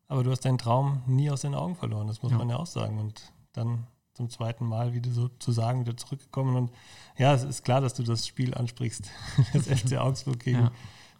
Aber 0.09 0.25
du 0.25 0.31
hast 0.31 0.45
deinen 0.47 0.57
Traum 0.57 1.03
nie 1.07 1.31
aus 1.31 1.43
den 1.43 1.55
Augen 1.55 1.77
verloren, 1.77 2.09
das 2.09 2.23
muss 2.23 2.33
ja. 2.33 2.39
man 2.39 2.49
ja 2.49 2.57
auch 2.57 2.67
sagen. 2.67 2.99
Und 2.99 3.31
dann 3.53 3.87
zum 4.15 4.31
zweiten 4.31 4.65
Mal 4.67 4.95
wieder 4.95 5.11
sozusagen 5.11 5.81
wieder 5.81 5.97
zurückgekommen. 5.97 6.57
Und 6.57 6.73
ja, 7.19 7.35
es 7.35 7.45
ist 7.45 7.63
klar, 7.63 7.81
dass 7.81 7.95
du 7.95 8.03
das 8.03 8.27
Spiel 8.27 8.55
ansprichst. 8.55 9.11
Das 9.53 9.67
FC 9.81 9.99
Augsburg 9.99 10.41
gegen 10.41 10.61
ja. 10.61 10.73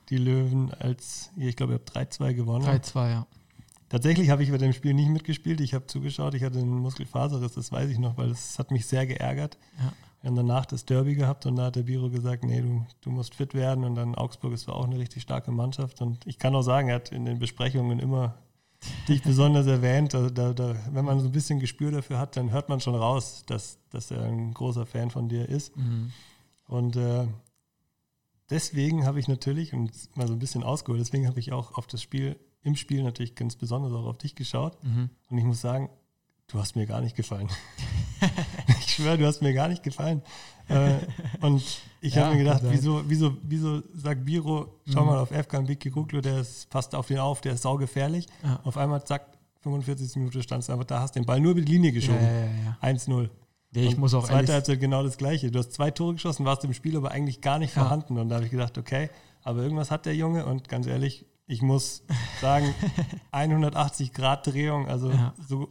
die 0.09 0.17
Löwen, 0.17 0.73
als 0.73 1.31
ich 1.37 1.55
glaube, 1.55 1.75
ihr 1.75 1.79
habt 1.79 1.97
3-2 1.97 2.35
gewonnen. 2.35 2.65
3-2, 2.65 3.11
ja. 3.11 3.27
Tatsächlich 3.89 4.31
habe 4.31 4.43
ich 4.43 4.51
bei 4.51 4.59
dem 4.59 4.73
Spiel 4.73 4.93
nicht 4.95 5.09
mitgespielt. 5.09 5.61
Ich 5.61 5.73
habe 5.75 5.87
zugeschaut, 5.87 6.35
ich 6.35 6.43
hatte 6.43 6.59
einen 6.59 6.79
Muskelfaserriss, 6.79 7.55
das 7.55 7.73
weiß 7.73 7.89
ich 7.91 7.99
noch, 7.99 8.19
weil 8.19 8.29
das 8.29 8.59
hat 8.59 8.71
mich 8.71 8.87
sehr 8.87 9.07
geärgert. 9.07 9.57
Ja. 9.79 9.93
Wir 10.21 10.29
haben 10.29 10.37
danach 10.37 10.67
das 10.67 10.85
Derby 10.85 11.15
gehabt 11.15 11.47
und 11.47 11.57
da 11.57 11.67
hat 11.67 11.77
der 11.77 11.85
Biro 11.85 12.11
gesagt, 12.11 12.45
nee, 12.45 12.61
du, 12.61 12.85
du 13.01 13.11
musst 13.11 13.37
fit 13.37 13.55
werden. 13.55 13.85
Und 13.85 13.95
dann 13.95 14.15
Augsburg 14.17 14.53
ist 14.53 14.69
auch 14.69 14.85
eine 14.85 14.99
richtig 14.99 15.23
starke 15.23 15.53
Mannschaft. 15.53 16.03
Und 16.03 16.27
ich 16.27 16.39
kann 16.39 16.55
auch 16.55 16.63
sagen, 16.63 16.89
er 16.89 16.97
hat 16.97 17.13
in 17.13 17.25
den 17.25 17.39
Besprechungen 17.39 18.01
immer 18.01 18.35
dich 19.09 19.23
besonders 19.23 19.67
erwähnt. 19.67 20.15
Also 20.15 20.29
da, 20.31 20.53
da, 20.53 20.75
wenn 20.93 21.05
man 21.05 21.21
so 21.21 21.27
ein 21.27 21.33
bisschen 21.33 21.61
Gespür 21.61 21.93
dafür 21.93 22.19
hat, 22.19 22.37
dann 22.37 22.51
hört 22.51 22.69
man 22.69 22.81
schon 22.81 22.97
raus, 22.97 23.45
dass, 23.47 23.79
dass 23.91 24.11
er 24.11 24.25
ein 24.25 24.53
großer 24.55 24.87
Fan 24.87 25.11
von 25.11 25.29
dir 25.29 25.49
ist. 25.49 25.77
Mhm. 25.77 26.13
Und 26.67 26.97
äh, 26.97 27.27
deswegen 28.51 29.07
habe 29.07 29.21
ich 29.21 29.29
natürlich, 29.29 29.73
und 29.73 29.93
mal 30.17 30.27
so 30.27 30.33
ein 30.33 30.39
bisschen 30.41 30.65
ausgeholt, 30.65 31.01
deswegen 31.01 31.29
habe 31.29 31.39
ich 31.39 31.53
auch 31.53 31.79
auf 31.79 31.87
das 31.87 32.03
Spiel, 32.03 32.37
im 32.63 32.77
Spiel 32.77 33.03
natürlich 33.03 33.35
ganz 33.35 33.57
besonders 33.57 33.93
auch 33.93 34.07
auf 34.07 34.19
dich 34.19 34.35
geschaut. 34.35 34.83
Mhm. 34.83 35.11
Und 35.31 35.39
ich 35.39 35.45
muss 35.45 35.61
sagen, 35.61 35.91
du 36.49 36.59
hast 36.59 36.77
mir 36.77 36.87
gar 36.87 37.01
nicht 37.01 37.17
gefallen. 37.17 37.49
ich 38.81 38.95
schwöre, 38.95 39.19
du 39.19 39.27
hast 39.27 39.43
mir 39.43 39.53
gar 39.53 39.69
nicht 39.69 39.83
gefallen. 39.83 40.23
Äh, 40.69 40.97
und 41.41 41.63
ich 42.01 42.15
ja, 42.15 42.25
habe 42.25 42.35
mir 42.35 42.45
gedacht, 42.45 42.63
wieso, 42.65 43.03
wieso, 43.09 43.37
wieso 43.43 43.83
sagt 43.95 44.25
Biro, 44.25 44.81
schau 44.87 45.01
mhm. 45.03 45.07
mal 45.07 45.19
auf 45.19 45.31
Efkan 45.31 45.67
Biki 45.67 45.91
Kuklu, 45.91 46.21
der 46.21 46.41
ist, 46.41 46.69
passt 46.69 46.95
auf 46.95 47.07
den 47.07 47.19
auf, 47.19 47.41
der 47.41 47.55
ist 47.55 47.63
saugefährlich. 47.63 48.27
Ja. 48.43 48.61
Auf 48.65 48.77
einmal, 48.77 49.05
zack, 49.05 49.27
45 49.61 50.17
Minuten 50.17 50.43
standst 50.43 50.69
du 50.69 50.73
einfach 50.73 50.87
da, 50.87 51.01
hast 51.01 51.17
den 51.17 51.25
Ball 51.25 51.41
nur 51.41 51.53
über 51.53 51.61
die 51.61 51.73
Linie 51.73 51.93
geschoben. 51.93 52.21
Ja, 52.83 52.89
1-0. 52.89 53.29
Ja, 53.75 53.83
ich 53.83 53.99
muss 53.99 54.15
auch 54.15 54.27
Zweite 54.27 54.55
Halbzeit 54.55 54.81
genau 54.81 55.03
das 55.03 55.19
Gleiche. 55.19 55.51
Du 55.51 55.59
hast 55.59 55.73
zwei 55.73 55.91
Tore 55.91 56.15
geschossen, 56.15 56.47
warst 56.47 56.65
im 56.65 56.73
Spiel 56.73 56.97
aber 56.97 57.11
eigentlich 57.11 57.41
gar 57.41 57.59
nicht 57.59 57.75
vorhanden. 57.75 58.17
Und 58.17 58.31
da 58.31 58.37
habe 58.37 58.47
ich 58.47 58.51
gedacht, 58.51 58.79
okay, 58.79 59.11
aber 59.43 59.63
irgendwas 59.63 59.91
hat 59.91 60.07
der 60.07 60.15
Junge 60.15 60.47
und 60.47 60.69
ganz 60.69 60.87
ehrlich, 60.87 61.27
ich 61.49 61.63
muss 61.63 62.03
sagen, 62.41 62.73
180 63.33 64.13
Grad 64.13 64.47
Drehung, 64.47 64.87
also 64.87 65.13
so 65.49 65.69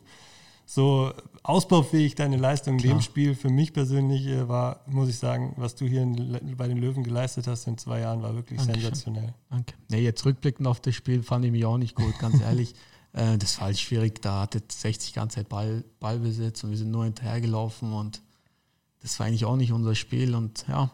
so 0.70 1.14
ausbaufähig 1.44 2.16
deine 2.16 2.36
Leistung 2.36 2.78
in 2.78 2.90
dem 2.90 3.02
Spiel 3.02 3.36
für 3.36 3.50
mich 3.50 3.72
persönlich 3.72 4.28
äh, 4.28 4.50
war, 4.50 4.82
muss 4.86 5.08
ich 5.08 5.18
sagen, 5.18 5.54
was 5.56 5.76
du 5.76 5.86
hier 5.86 6.02
in, 6.02 6.58
bei 6.58 6.68
den 6.68 6.78
Löwen 6.78 7.06
geleistet 7.06 7.48
hast 7.48 7.68
in 7.68 7.78
zwei 7.78 8.02
Jahren, 8.02 8.22
war 8.22 8.36
wirklich 8.36 8.60
Dankeschön. 8.60 8.82
sensationell. 8.82 9.34
Danke. 9.50 9.74
Nee, 9.88 10.02
jetzt 10.02 10.26
rückblickend 10.26 10.68
auf 10.68 10.82
das 10.82 10.94
Spiel 10.94 11.24
fand 11.24 11.46
ich 11.46 11.52
mich 11.52 11.64
auch 11.64 11.78
nicht 11.78 11.96
gut, 11.96 12.20
ganz 12.20 12.40
ehrlich. 12.42 12.76
Äh, 13.14 13.38
das 13.38 13.58
war 13.58 13.68
halt 13.68 13.80
schwierig, 13.80 14.22
da 14.22 14.42
hatte 14.42 14.62
60 14.68 15.14
ganze 15.14 15.38
Zeit 15.38 15.48
Ball, 15.48 15.86
Ballbesitz 16.02 16.66
und 16.66 16.72
wir 16.72 16.78
sind 16.78 16.92
nur 16.92 17.06
hinterhergelaufen 17.06 17.94
und 17.94 18.22
das 19.02 19.18
war 19.18 19.28
eigentlich 19.28 19.46
auch 19.46 19.56
nicht 19.56 19.72
unser 19.72 19.96
Spiel 19.96 20.36
und 20.36 20.66
ja, 20.68 20.92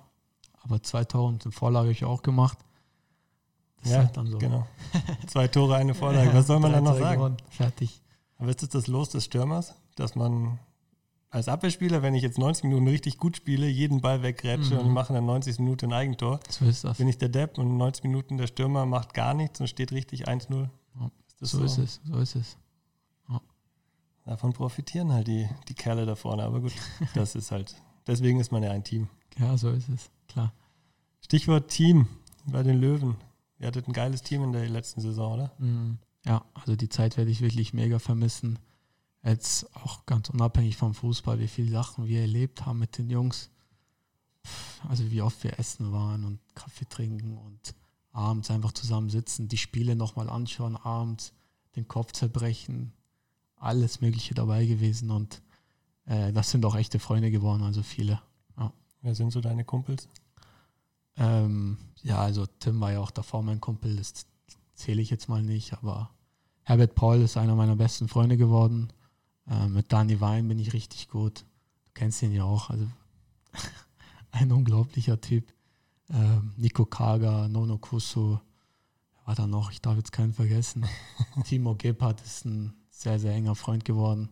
aber 0.61 0.83
zwei 0.83 1.03
Tore 1.03 1.25
und 1.25 1.43
eine 1.43 1.51
Vorlage 1.51 1.87
habe 1.87 1.91
ich 1.91 2.05
auch 2.05 2.21
gemacht. 2.21 2.59
Das 3.83 3.91
ja, 3.91 3.97
halt 3.99 4.27
so. 4.27 4.37
genau. 4.37 4.65
Zwei 5.27 5.47
Tore, 5.47 5.75
eine 5.75 5.93
Vorlage. 5.93 6.33
Was 6.33 6.47
soll 6.47 6.59
man 6.59 6.71
dann 6.71 6.83
noch 6.83 6.97
sagen? 6.97 7.17
Gewonnen. 7.17 7.37
Fertig. 7.49 8.01
Aber 8.37 8.49
ist 8.49 8.61
das 8.61 8.69
das 8.69 8.87
Los 8.87 9.09
des 9.09 9.25
Stürmers, 9.25 9.75
dass 9.95 10.15
man 10.15 10.59
als 11.33 11.47
Abwehrspieler, 11.47 12.03
wenn 12.03 12.13
ich 12.13 12.21
jetzt 12.21 12.37
90 12.37 12.65
Minuten 12.65 12.87
richtig 12.87 13.17
gut 13.17 13.37
spiele, 13.37 13.67
jeden 13.67 14.01
Ball 14.01 14.21
weggrätsche 14.21 14.75
mhm. 14.75 14.81
und 14.81 14.89
mache 14.91 15.09
in 15.09 15.13
der 15.15 15.23
90. 15.23 15.59
Minute 15.59 15.87
ein 15.87 15.93
Eigentor, 15.93 16.39
so 16.47 16.65
ist 16.65 16.83
das. 16.83 16.97
bin 16.97 17.07
ich 17.07 17.17
der 17.17 17.29
Depp 17.29 17.57
und 17.57 17.71
in 17.71 17.77
90 17.77 18.03
Minuten 18.03 18.37
der 18.37 18.45
Stürmer 18.45 18.85
macht 18.85 19.15
gar 19.15 19.33
nichts 19.33 19.59
und 19.59 19.67
steht 19.67 19.91
richtig 19.91 20.27
1-0. 20.27 20.69
Ja. 20.99 21.11
so, 21.39 21.57
so, 21.57 21.63
ist 21.63 21.77
es, 21.79 22.01
so 22.03 22.19
ist 22.19 22.35
es. 22.35 22.57
Ja. 23.29 23.41
Davon 24.25 24.53
profitieren 24.53 25.11
halt 25.11 25.27
die, 25.27 25.49
die 25.67 25.73
Kerle 25.73 26.05
da 26.05 26.15
vorne, 26.15 26.43
aber 26.43 26.61
gut, 26.61 26.73
das 27.15 27.33
ist 27.33 27.51
halt, 27.51 27.75
deswegen 28.05 28.39
ist 28.39 28.51
man 28.51 28.61
ja 28.61 28.69
ein 28.69 28.83
Team. 28.83 29.09
Ja, 29.39 29.57
so 29.57 29.71
ist 29.71 29.89
es, 29.89 30.11
klar. 30.27 30.53
Stichwort 31.21 31.69
Team 31.69 32.07
bei 32.45 32.61
den 32.61 32.79
Löwen. 32.79 33.15
Ihr 33.63 33.67
hattet 33.67 33.87
ein 33.87 33.93
geiles 33.93 34.21
Team 34.21 34.43
in 34.43 34.51
der 34.51 34.67
letzten 34.67 34.99
Saison, 34.99 35.35
oder? 35.35 35.51
Mhm. 35.57 35.97
Ja, 36.25 36.43
also 36.53 36.75
die 36.75 36.89
Zeit 36.89 37.15
werde 37.15 37.31
ich 37.31 37.39
wirklich 37.39 37.73
mega 37.73 37.97
vermissen. 37.97 38.59
Jetzt 39.23 39.73
auch 39.77 40.05
ganz 40.05 40.29
unabhängig 40.29 40.75
vom 40.75 40.93
Fußball, 40.93 41.39
wie 41.39 41.47
viele 41.47 41.71
Sachen 41.71 42.05
wir 42.05 42.19
erlebt 42.19 42.65
haben 42.65 42.79
mit 42.79 42.97
den 42.97 43.09
Jungs. 43.09 43.49
Also 44.89 45.09
wie 45.11 45.21
oft 45.21 45.41
wir 45.45 45.59
essen 45.59 45.93
waren 45.93 46.25
und 46.25 46.39
Kaffee 46.55 46.89
trinken 46.89 47.37
und 47.37 47.73
abends 48.11 48.51
einfach 48.51 48.73
zusammen 48.73 49.09
sitzen, 49.09 49.47
die 49.47 49.57
Spiele 49.57 49.95
nochmal 49.95 50.29
anschauen, 50.29 50.75
abends 50.75 51.31
den 51.77 51.87
Kopf 51.87 52.11
zerbrechen, 52.11 52.91
alles 53.55 54.01
Mögliche 54.01 54.33
dabei 54.33 54.65
gewesen 54.65 55.09
und 55.09 55.41
äh, 56.05 56.33
das 56.33 56.51
sind 56.51 56.65
auch 56.65 56.75
echte 56.75 56.99
Freunde 56.99 57.31
geworden, 57.31 57.63
also 57.63 57.81
viele. 57.81 58.21
Ja. 58.57 58.73
Wer 59.01 59.15
sind 59.15 59.31
so 59.31 59.39
deine 59.39 59.63
Kumpels? 59.63 60.09
Ähm, 61.17 61.77
ja, 62.01 62.19
also 62.19 62.45
Tim 62.45 62.79
war 62.79 62.91
ja 62.91 62.99
auch 62.99 63.11
davor 63.11 63.43
mein 63.43 63.61
Kumpel, 63.61 63.95
das 63.95 64.25
zähle 64.73 65.01
ich 65.01 65.09
jetzt 65.09 65.29
mal 65.29 65.43
nicht, 65.43 65.73
aber 65.73 66.09
Herbert 66.63 66.95
Paul 66.95 67.21
ist 67.21 67.37
einer 67.37 67.55
meiner 67.55 67.75
besten 67.75 68.07
Freunde 68.07 68.37
geworden. 68.37 68.91
Äh, 69.47 69.67
mit 69.67 69.91
Dani 69.91 70.19
Wein 70.21 70.47
bin 70.47 70.59
ich 70.59 70.73
richtig 70.73 71.09
gut. 71.09 71.41
Du 71.85 71.91
kennst 71.93 72.21
ihn 72.23 72.31
ja 72.31 72.43
auch, 72.43 72.69
also 72.69 72.87
ein 74.31 74.51
unglaublicher 74.51 75.19
Typ. 75.19 75.51
Äh, 76.09 76.39
Nico 76.57 76.85
Kaga, 76.85 77.47
Nono 77.47 77.77
Kusu, 77.77 78.39
war 79.25 79.35
da 79.35 79.47
noch, 79.47 79.71
ich 79.71 79.81
darf 79.81 79.97
jetzt 79.97 80.11
keinen 80.11 80.33
vergessen. 80.33 80.85
Timo 81.45 81.75
Gebhardt 81.75 82.21
ist 82.21 82.45
ein 82.45 82.73
sehr, 82.89 83.19
sehr 83.19 83.33
enger 83.33 83.55
Freund 83.55 83.85
geworden. 83.85 84.29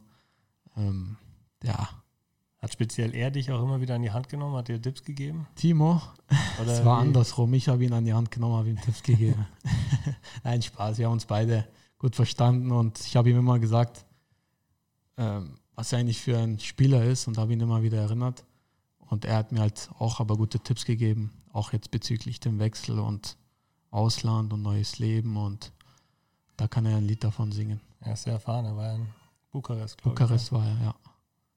Ähm, 0.78 1.18
ja, 1.64 1.90
hat 2.62 2.74
speziell 2.74 3.16
er 3.16 3.32
dich 3.32 3.52
auch 3.52 3.64
immer 3.64 3.82
wieder 3.82 3.96
an 3.96 4.04
die 4.04 4.12
Hand 4.12 4.30
genommen, 4.30 4.56
hat 4.56 4.68
dir 4.68 4.82
Tipps 4.82 5.04
gegeben? 5.04 5.48
Timo? 5.56 6.02
es 6.62 6.86
war 6.86 6.98
wie? 6.98 7.08
andersrum. 7.08 7.54
Ich 7.56 7.68
habe 7.68 7.84
ihn 7.84 7.94
an 7.94 8.06
die 8.06 8.14
Hand 8.14 8.30
genommen, 8.30 8.56
habe 8.56 8.70
ihm 8.70 8.80
Tipps 8.80 9.02
gegeben. 9.02 9.48
Nein, 10.44 10.62
Spaß. 10.62 11.00
Wir 11.00 11.08
haben 11.08 11.14
uns 11.14 11.26
beide 11.26 11.68
gut 11.98 12.16
verstanden 12.16 12.72
und 12.72 13.00
ich 13.00 13.16
habe 13.16 13.30
ihm 13.32 13.38
immer 13.38 13.58
gesagt, 13.58 14.06
ähm, 15.18 15.58
was 15.76 15.92
er 15.92 16.00
eigentlich 16.00 16.22
für 16.22 16.38
ein 16.38 16.60
Spieler 16.60 17.04
ist 17.04 17.28
und 17.28 17.38
habe 17.38 17.54
ihn 17.54 17.60
immer 17.60 17.82
wieder 17.82 18.00
erinnert. 18.00 18.46
Und 19.00 19.26
er 19.26 19.38
hat 19.38 19.52
mir 19.52 19.62
halt 19.62 19.90
auch 19.98 20.20
aber 20.20 20.38
gute 20.38 20.60
Tipps 20.60 20.86
gegeben, 20.86 21.32
auch 21.52 21.74
jetzt 21.74 21.92
bezüglich 21.92 22.40
dem 22.40 22.60
Wechsel 22.60 23.00
und 23.00 23.38
Ausland 23.90 24.54
und 24.54 24.62
neues 24.62 25.00
Leben 25.00 25.36
und 25.36 25.74
da 26.58 26.68
kann 26.68 26.86
er 26.86 26.98
ein 26.98 27.06
Lied 27.06 27.24
davon 27.24 27.52
singen. 27.52 27.82
Er 28.00 28.14
ist 28.14 28.24
sehr 28.24 28.34
erfahren, 28.34 28.66
er 28.66 28.76
war 28.78 28.86
ja 28.86 28.96
in 28.96 29.08
Bukarest, 29.52 30.02
Bukarest 30.02 30.46
ich. 30.46 30.52
Bukarest 30.52 30.52
war 30.52 30.66
er, 30.66 30.86
ja. 30.86 30.96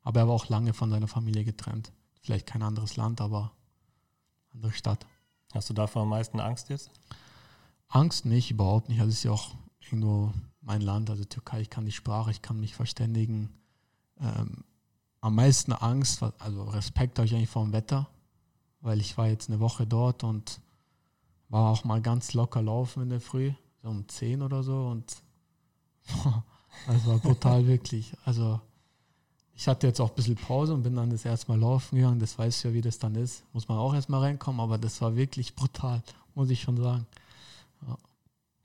Aber 0.05 0.21
er 0.21 0.29
war 0.29 0.35
auch 0.35 0.49
lange 0.49 0.73
von 0.73 0.91
seiner 0.91 1.09
Familie 1.09 1.45
getrennt. 1.45 1.93
Vielleicht 2.21 2.47
kein 2.47 2.63
anderes 2.63 2.97
Land, 2.97 3.21
aber 3.21 3.53
andere 4.53 4.73
Stadt. 4.73 5.07
Hast 5.53 5.71
du 5.71 5.75
davor 5.75 6.03
am 6.03 6.11
meisten 6.11 6.41
Angst 6.41 6.69
jetzt? 6.69 6.91
Angst 7.89 8.25
nicht, 8.25 8.51
überhaupt 8.51 8.89
nicht. 8.89 9.01
Also 9.01 9.11
es 9.11 9.19
ist 9.19 9.25
ja 9.25 9.33
auch 9.33 9.55
irgendwo 9.81 10.33
mein 10.61 10.81
Land, 10.81 11.11
also 11.11 11.25
Türkei, 11.25 11.61
ich 11.61 11.71
kann 11.71 11.85
die 11.85 11.93
Sprache, 11.93 12.31
ich 12.31 12.43
kann 12.43 12.61
mich 12.61 12.75
verständigen. 12.75 13.51
Ähm, 14.21 14.65
am 15.21 15.35
meisten 15.35 15.73
Angst, 15.73 16.23
also 16.39 16.65
Respekt 16.65 17.19
habe 17.19 17.27
ich 17.27 17.35
eigentlich 17.35 17.51
vor 17.51 17.65
dem 17.65 17.73
Wetter, 17.73 18.09
weil 18.81 19.01
ich 19.01 19.17
war 19.17 19.29
jetzt 19.29 19.49
eine 19.49 19.61
Woche 19.61 19.87
dort 19.87 20.25
und 20.25 20.61
war 21.49 21.71
auch 21.71 21.85
mal 21.85 22.01
ganz 22.01 22.35
locker 22.35 22.63
laufen 22.63 23.05
in 23.05 23.09
der 23.11 23.21
Früh, 23.21 23.53
so 23.83 23.89
um 23.89 24.09
10 24.09 24.43
oder 24.43 24.63
so 24.63 24.87
und 24.89 25.23
das 26.87 27.07
war 27.07 27.19
brutal 27.19 27.67
wirklich. 27.67 28.15
Also 28.25 28.61
ich 29.57 29.69
hatte 29.69 29.87
jetzt 29.87 30.01
auch 30.01 30.11
ein 30.11 30.15
bisschen 30.17 30.35
Pause 30.35 30.75
und 30.75 30.83
bin 30.83 30.97
dann 30.97 31.11
das 31.11 31.25
erste 31.25 31.51
Mal 31.51 31.61
laufen 31.61 31.97
gegangen. 31.97 32.19
Das 32.19 32.39
weiß 32.39 32.65
ja, 32.65 32.73
wie 32.73 32.81
das 32.81 32.99
dann 32.99 33.15
ist. 33.15 33.45
Muss 33.53 33.69
man 33.69 33.79
auch 33.79 33.95
erstmal 33.95 34.21
reinkommen, 34.21 34.61
aber 34.61 34.79
das 34.79 35.01
war 35.01 35.15
wirklich 35.15 35.55
brutal, 35.55 36.03
muss 36.35 36.51
ich 36.51 36.61
schon 36.61 36.77
sagen. 36.77 37.07
Ja. 37.87 37.97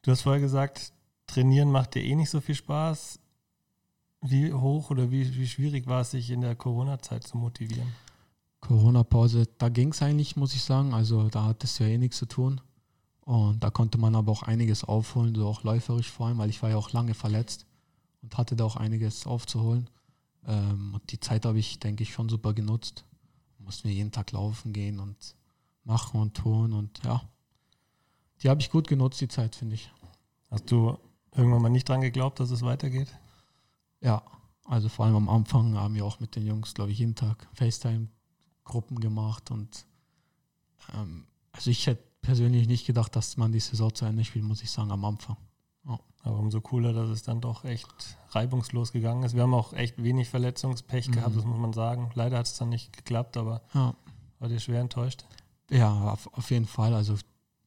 Du 0.01 0.11
hast 0.11 0.21
vorher 0.21 0.41
gesagt, 0.41 0.91
trainieren 1.27 1.71
macht 1.71 1.93
dir 1.93 2.03
eh 2.03 2.15
nicht 2.15 2.29
so 2.29 2.41
viel 2.41 2.55
Spaß. 2.55 3.19
Wie 4.21 4.51
hoch 4.51 4.89
oder 4.89 5.11
wie, 5.11 5.33
wie 5.37 5.47
schwierig 5.47 5.87
war 5.87 6.01
es, 6.01 6.11
sich 6.11 6.31
in 6.31 6.41
der 6.41 6.55
Corona-Zeit 6.55 7.23
zu 7.23 7.37
motivieren? 7.37 7.93
Corona-Pause, 8.59 9.47
da 9.57 9.69
ging 9.69 9.91
es 9.91 10.01
eigentlich, 10.01 10.35
muss 10.35 10.53
ich 10.53 10.63
sagen. 10.63 10.93
Also 10.93 11.29
da 11.29 11.45
hat 11.45 11.63
es 11.63 11.77
ja 11.79 11.85
eh 11.85 11.97
nichts 11.97 12.17
zu 12.17 12.25
tun. 12.25 12.59
Und 13.21 13.63
da 13.63 13.69
konnte 13.69 13.99
man 13.99 14.15
aber 14.15 14.31
auch 14.31 14.41
einiges 14.41 14.83
aufholen, 14.83 15.35
so 15.35 15.47
auch 15.47 15.63
läuferisch 15.63 16.09
vor 16.09 16.27
allem, 16.27 16.39
weil 16.39 16.49
ich 16.49 16.63
war 16.63 16.71
ja 16.71 16.77
auch 16.77 16.91
lange 16.91 17.13
verletzt 17.13 17.67
und 18.23 18.35
hatte 18.37 18.55
da 18.55 18.65
auch 18.65 18.75
einiges 18.75 19.27
aufzuholen. 19.27 19.87
Ähm, 20.45 20.93
und 20.93 21.11
die 21.11 21.19
Zeit 21.19 21.45
habe 21.45 21.59
ich, 21.59 21.79
denke 21.79 22.03
ich, 22.03 22.13
schon 22.13 22.29
super 22.29 22.53
genutzt. 22.53 23.05
Mussten 23.59 23.87
wir 23.87 23.95
jeden 23.95 24.11
Tag 24.11 24.31
laufen 24.31 24.73
gehen 24.73 24.99
und 24.99 25.35
machen 25.83 26.19
und 26.19 26.35
tun 26.35 26.73
und 26.73 27.03
ja, 27.03 27.21
die 28.41 28.49
habe 28.49 28.61
ich 28.61 28.69
gut 28.69 28.87
genutzt, 28.87 29.19
die 29.21 29.27
Zeit, 29.27 29.55
finde 29.55 29.75
ich. 29.75 29.91
Hast 30.49 30.71
du 30.71 30.97
irgendwann 31.35 31.61
mal 31.61 31.69
nicht 31.69 31.89
dran 31.89 32.01
geglaubt, 32.01 32.39
dass 32.39 32.51
es 32.51 32.61
weitergeht? 32.61 33.07
Ja, 34.01 34.23
also 34.65 34.87
vor 34.87 35.05
allem 35.05 35.15
am 35.15 35.29
Anfang 35.29 35.75
haben 35.75 35.95
wir 35.95 36.05
auch 36.05 36.19
mit 36.19 36.35
den 36.35 36.45
Jungs, 36.45 36.73
glaube 36.73 36.91
ich, 36.91 36.99
jeden 36.99 37.15
Tag 37.15 37.47
FaceTime-Gruppen 37.53 38.99
gemacht 38.99 39.51
und 39.51 39.85
ähm, 40.93 41.25
also 41.51 41.69
ich 41.69 41.87
hätte 41.87 42.03
persönlich 42.21 42.67
nicht 42.67 42.85
gedacht, 42.85 43.15
dass 43.15 43.37
man 43.37 43.51
die 43.51 43.59
Saison 43.59 43.93
zu 43.93 44.05
Ende 44.05 44.23
spielt, 44.23 44.45
muss 44.45 44.63
ich 44.63 44.71
sagen, 44.71 44.91
am 44.91 45.05
Anfang. 45.05 45.37
Aber 46.23 46.37
umso 46.37 46.59
cooler, 46.61 46.93
dass 46.93 47.09
es 47.09 47.23
dann 47.23 47.41
doch 47.41 47.63
echt 47.63 47.87
reibungslos 48.31 48.91
gegangen 48.91 49.23
ist. 49.23 49.35
Wir 49.35 49.43
haben 49.43 49.53
auch 49.53 49.73
echt 49.73 50.01
wenig 50.03 50.29
Verletzungspech 50.29 51.07
mhm. 51.07 51.13
gehabt, 51.13 51.35
das 51.35 51.45
muss 51.45 51.57
man 51.57 51.73
sagen. 51.73 52.11
Leider 52.13 52.37
hat 52.37 52.45
es 52.45 52.57
dann 52.57 52.69
nicht 52.69 52.95
geklappt, 52.95 53.37
aber 53.37 53.61
ja. 53.73 53.95
war 54.39 54.49
dir 54.49 54.59
schwer 54.59 54.81
enttäuscht? 54.81 55.25
Ja, 55.69 56.11
auf, 56.11 56.31
auf 56.33 56.51
jeden 56.51 56.65
Fall. 56.65 56.93
Also 56.93 57.15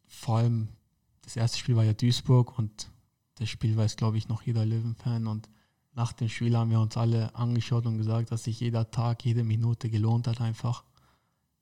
vor 0.06 0.38
allem 0.38 0.68
das 1.22 1.36
erste 1.36 1.58
Spiel 1.58 1.76
war 1.76 1.84
ja 1.84 1.94
Duisburg 1.94 2.58
und 2.58 2.90
das 3.36 3.48
Spiel 3.48 3.76
weiß, 3.76 3.96
glaube 3.96 4.18
ich, 4.18 4.28
noch 4.28 4.42
jeder 4.42 4.66
Löwen-Fan. 4.66 5.26
Und 5.26 5.48
nach 5.94 6.12
dem 6.12 6.28
Spiel 6.28 6.56
haben 6.56 6.70
wir 6.70 6.80
uns 6.80 6.96
alle 6.96 7.34
angeschaut 7.34 7.86
und 7.86 7.96
gesagt, 7.96 8.32
dass 8.32 8.44
sich 8.44 8.60
jeder 8.60 8.90
Tag, 8.90 9.24
jede 9.24 9.44
Minute 9.44 9.88
gelohnt 9.88 10.26
hat 10.26 10.40
einfach. 10.40 10.84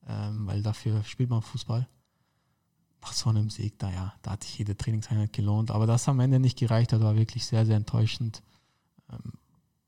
Ähm, 0.06 0.46
weil 0.46 0.62
dafür 0.62 1.04
spielt 1.04 1.30
man 1.30 1.42
Fußball. 1.42 1.88
Nach 3.02 3.12
so 3.12 3.30
einem 3.30 3.50
Sieg, 3.50 3.78
da 3.78 3.90
ja, 3.90 4.14
da 4.22 4.32
hat 4.32 4.44
sich 4.44 4.58
jede 4.58 4.76
Trainingseinheit 4.76 5.32
gelohnt. 5.32 5.70
Aber 5.70 5.86
das 5.86 6.08
am 6.08 6.20
Ende 6.20 6.38
nicht 6.38 6.58
gereicht 6.58 6.92
hat, 6.92 7.00
war 7.00 7.16
wirklich 7.16 7.46
sehr, 7.46 7.64
sehr 7.66 7.76
enttäuschend. 7.76 8.42
Ähm, 9.10 9.32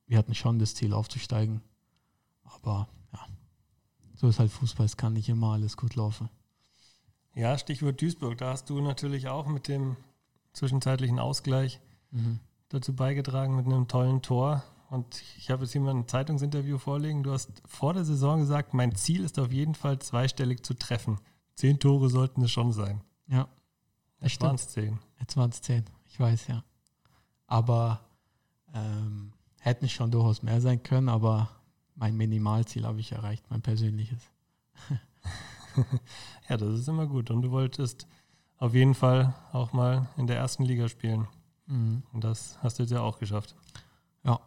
wir 0.07 0.19
hatten 0.19 0.35
schon 0.35 0.59
das 0.59 0.75
Ziel 0.75 0.92
aufzusteigen. 0.92 1.62
Aber 2.45 2.88
ja, 3.12 3.26
so 4.14 4.28
ist 4.28 4.38
halt 4.38 4.50
Fußball, 4.50 4.87
es 4.87 4.97
kann 4.97 5.12
nicht 5.14 5.28
immer 5.28 5.52
alles 5.52 5.76
gut 5.76 5.95
laufen. 5.95 6.28
Ja, 7.35 7.57
Stichwort 7.57 8.00
Duisburg, 8.00 8.37
da 8.38 8.50
hast 8.50 8.69
du 8.69 8.81
natürlich 8.81 9.28
auch 9.28 9.47
mit 9.47 9.69
dem 9.69 9.97
zwischenzeitlichen 10.52 11.19
Ausgleich 11.19 11.81
mhm. 12.11 12.40
dazu 12.69 12.95
beigetragen 12.95 13.57
mit 13.57 13.66
einem 13.66 13.88
tollen 13.88 14.21
Tor. 14.21 14.62
Und 14.90 15.23
ich 15.38 15.50
habe 15.50 15.62
jetzt 15.62 15.73
hier 15.73 15.81
mal 15.81 15.95
ein 15.95 16.07
Zeitungsinterview 16.07 16.76
vorlegen. 16.76 17.23
Du 17.23 17.33
hast 17.33 17.50
vor 17.66 17.95
der 17.95 18.04
Saison 18.04 18.40
gesagt, 18.40 18.75
mein 18.75 18.95
Ziel 18.95 19.25
ist 19.25 19.38
auf 19.38 19.50
jeden 19.50 19.75
Fall 19.75 19.99
zweistellig 19.99 20.62
zu 20.62 20.75
treffen. 20.75 21.19
Zehn 21.54 21.78
Tore 21.78 22.09
sollten 22.09 22.42
es 22.42 22.50
schon 22.50 22.73
sein. 22.73 23.00
Ja. 23.26 23.49
Jetzt 24.21 24.40
waren 24.40 24.54
es 24.54 24.68
zehn. 24.68 24.99
Jetzt 25.18 25.37
waren 25.37 25.50
es 25.50 25.61
zehn, 25.61 25.85
ich 26.04 26.18
weiß 26.18 26.47
ja. 26.47 26.64
Aber 27.47 28.00
ähm, 28.73 29.32
hätten 29.61 29.88
schon 29.88 30.11
durchaus 30.11 30.42
mehr 30.42 30.61
sein 30.61 30.82
können, 30.82 31.09
aber 31.09 31.50
mein 31.94 32.16
Minimalziel 32.16 32.85
habe 32.87 33.00
ich 33.00 33.12
erreicht, 33.12 33.44
mein 33.50 33.62
persönliches. 33.62 34.23
ja, 36.49 36.56
das 36.56 36.78
ist 36.78 36.88
immer 36.88 37.06
gut. 37.06 37.30
Und 37.30 37.42
du 37.42 37.50
wolltest 37.50 38.06
auf 38.59 38.75
jeden 38.75 38.94
Fall 38.94 39.35
auch 39.52 39.73
mal 39.73 40.09
in 40.16 40.26
der 40.26 40.37
ersten 40.37 40.64
Liga 40.64 40.88
spielen. 40.88 41.26
Mhm. 41.66 42.02
Und 42.12 42.25
das 42.25 42.59
hast 42.62 42.78
du 42.78 42.85
jetzt 42.85 42.92
ja 42.92 43.00
auch 43.00 43.18
geschafft. 43.18 43.54
Ja, 44.25 44.40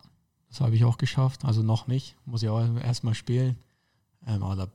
das 0.49 0.61
habe 0.61 0.75
ich 0.75 0.85
auch 0.85 0.97
geschafft. 0.97 1.45
Also 1.45 1.63
noch 1.63 1.87
nicht. 1.87 2.15
Muss 2.25 2.43
ich 2.43 2.49
auch 2.49 2.61
erstmal 2.77 3.13
spielen. 3.13 3.57
Ähm, 4.25 4.43
aber 4.43 4.55
da 4.55 4.67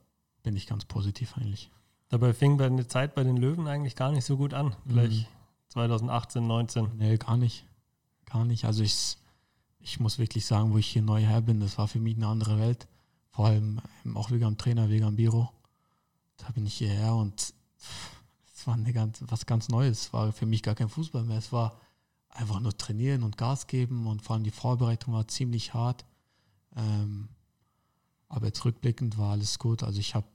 bin 0.43 0.57
ich 0.57 0.67
ganz 0.67 0.85
positiv 0.85 1.37
eigentlich. 1.37 1.71
Dabei 2.11 2.33
fing 2.33 2.59
deine 2.59 2.87
Zeit 2.89 3.15
bei 3.15 3.23
den 3.23 3.37
Löwen 3.37 3.69
eigentlich 3.69 3.95
gar 3.95 4.11
nicht 4.11 4.25
so 4.25 4.37
gut 4.37 4.53
an. 4.53 4.75
Vielleicht 4.87 5.23
mhm. 5.23 5.27
2018, 5.69 6.47
19. 6.47 6.89
Nee, 6.99 7.17
gar 7.17 7.37
nicht. 7.37 7.65
Gar 8.27 8.45
nicht. 8.45 8.65
Also 8.65 8.83
ich, 8.83 9.17
ich 9.79 10.01
muss 10.01 10.19
wirklich 10.19 10.45
sagen, 10.45 10.73
wo 10.73 10.79
ich 10.79 10.89
hier 10.89 11.03
neu 11.03 11.21
her 11.21 11.41
bin, 11.41 11.61
das 11.61 11.79
war 11.79 11.87
für 11.87 12.01
mich 12.01 12.17
eine 12.17 12.27
andere 12.27 12.59
Welt. 12.59 12.89
Vor 13.31 13.47
allem 13.47 13.81
ähm, 14.05 14.17
auch 14.17 14.33
wegen 14.33 14.45
am 14.45 14.59
Trainer, 14.59 14.91
wegen 14.91 15.05
am 15.05 15.15
Biro. 15.15 15.51
Da 16.37 16.51
bin 16.51 16.67
ich 16.67 16.75
hierher 16.75 17.15
und 17.15 17.55
es 18.53 18.67
war 18.67 18.75
eine 18.75 18.93
ganz, 18.93 19.23
was 19.29 19.47
ganz 19.47 19.69
Neues. 19.69 20.07
Es 20.07 20.13
war 20.13 20.33
für 20.33 20.47
mich 20.47 20.65
gar 20.65 20.75
kein 20.75 20.89
Fußball 20.89 21.23
mehr. 21.23 21.39
Es 21.39 21.53
war 21.53 21.81
einfach 22.29 22.59
nur 22.59 22.77
trainieren 22.77 23.23
und 23.23 23.37
Gas 23.37 23.69
geben 23.69 24.09
und 24.09 24.21
vor 24.23 24.35
allem 24.35 24.45
die 24.45 24.51
Vorbereitung 24.51 25.15
war 25.15 25.29
ziemlich 25.29 25.75
hart. 25.75 26.05
Ähm, 26.75 27.29
aber 28.29 28.47
jetzt 28.47 28.65
rückblickend 28.65 29.17
war 29.17 29.33
alles 29.33 29.61
gut. 29.61 29.85
Also 29.85 30.01
ich 30.01 30.17
habe 30.17 30.27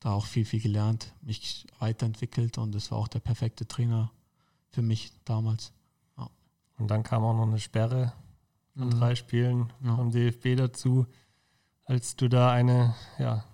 da 0.00 0.12
auch 0.12 0.26
viel, 0.26 0.44
viel 0.44 0.60
gelernt, 0.60 1.12
mich 1.22 1.66
weiterentwickelt 1.78 2.58
und 2.58 2.74
es 2.74 2.90
war 2.90 2.98
auch 2.98 3.08
der 3.08 3.20
perfekte 3.20 3.66
Trainer 3.66 4.12
für 4.70 4.82
mich 4.82 5.12
damals. 5.24 5.72
Ja. 6.16 6.30
Und 6.78 6.88
dann 6.88 7.02
kam 7.02 7.24
auch 7.24 7.34
noch 7.34 7.46
eine 7.48 7.58
Sperre 7.58 8.12
von 8.76 8.88
mhm. 8.88 8.92
drei 8.92 9.14
Spielen 9.14 9.72
ja. 9.82 9.96
vom 9.96 10.10
DFB 10.10 10.56
dazu, 10.56 11.06
als 11.84 12.16
du 12.16 12.28
da 12.28 12.52
eine 12.52 12.94
ja, 13.18 13.44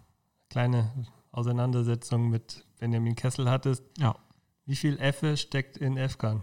kleine 0.51 0.91
Auseinandersetzung 1.31 2.29
mit 2.29 2.65
Benjamin 2.79 3.17
Kessel 3.17 3.51
hattest. 3.51 3.83
Ja. 3.99 4.17
Wie 4.67 4.77
viel 4.77 4.99
F 4.99 5.39
steckt 5.39 5.77
in 5.77 5.97
Efkan? 5.97 6.43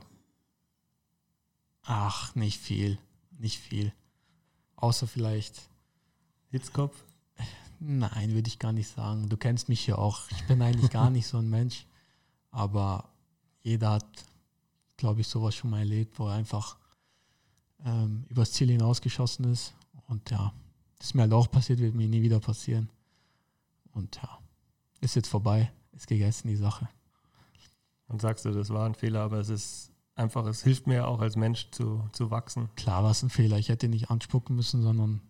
Ach, 1.84 2.36
nicht 2.36 2.60
viel. 2.60 3.00
Nicht 3.32 3.60
viel. 3.60 3.94
Außer 4.76 5.08
vielleicht. 5.08 5.70
Hitzkopf? 6.50 7.04
Nein, 7.84 8.36
würde 8.36 8.48
ich 8.48 8.60
gar 8.60 8.74
nicht 8.74 8.90
sagen. 8.90 9.28
Du 9.28 9.38
kennst 9.38 9.68
mich 9.68 9.88
ja 9.88 9.98
auch. 9.98 10.30
Ich 10.30 10.46
bin 10.46 10.62
eigentlich 10.62 10.92
gar 10.92 11.10
nicht 11.10 11.26
so 11.26 11.40
ein 11.40 11.50
Mensch. 11.50 11.88
Aber 12.52 13.10
jeder 13.64 13.94
hat, 13.94 14.06
glaube 14.98 15.22
ich, 15.22 15.28
sowas 15.28 15.56
schon 15.56 15.72
mal 15.72 15.80
erlebt, 15.80 16.20
wo 16.20 16.28
er 16.28 16.36
einfach 16.36 16.78
ähm, 17.84 18.24
übers 18.30 18.52
Ziel 18.52 18.70
hinausgeschossen 18.70 19.46
ist. 19.52 19.74
Und 20.08 20.30
ja, 20.30 20.54
das 21.00 21.08
ist 21.08 21.16
mir 21.16 21.24
halt 21.24 21.34
auch 21.34 21.50
passiert, 21.50 21.80
wird 21.80 21.96
mir 21.96 22.08
nie 22.08 22.22
wieder 22.22 22.40
passieren. 22.40 22.88
Und 23.94 24.16
ja, 24.18 24.38
ist 25.00 25.16
jetzt 25.16 25.30
vorbei, 25.30 25.72
ist 25.94 26.06
gegessen 26.06 26.50
die 26.50 26.58
Sache. 26.58 26.88
Und 28.08 28.22
sagst 28.22 28.46
du, 28.46 28.52
das 28.52 28.70
war 28.70 28.86
ein 28.86 28.94
Fehler, 28.94 29.22
aber 29.22 29.40
es 29.40 29.50
ist 29.50 29.92
einfach, 30.14 30.46
es 30.46 30.62
hilft 30.62 30.86
mir 30.86 31.08
auch 31.08 31.20
als 31.20 31.36
Mensch 31.36 31.72
zu, 31.72 32.08
zu 32.12 32.30
wachsen. 32.30 32.70
Klar 32.76 33.04
war 33.04 33.12
es 33.12 33.24
ein 33.24 33.32
Fehler. 33.32 33.58
Ich 33.58 33.70
hätte 33.70 33.88
nicht 33.88 34.12
anspucken 34.12 34.56
müssen, 34.56 34.84
sondern 34.84 35.22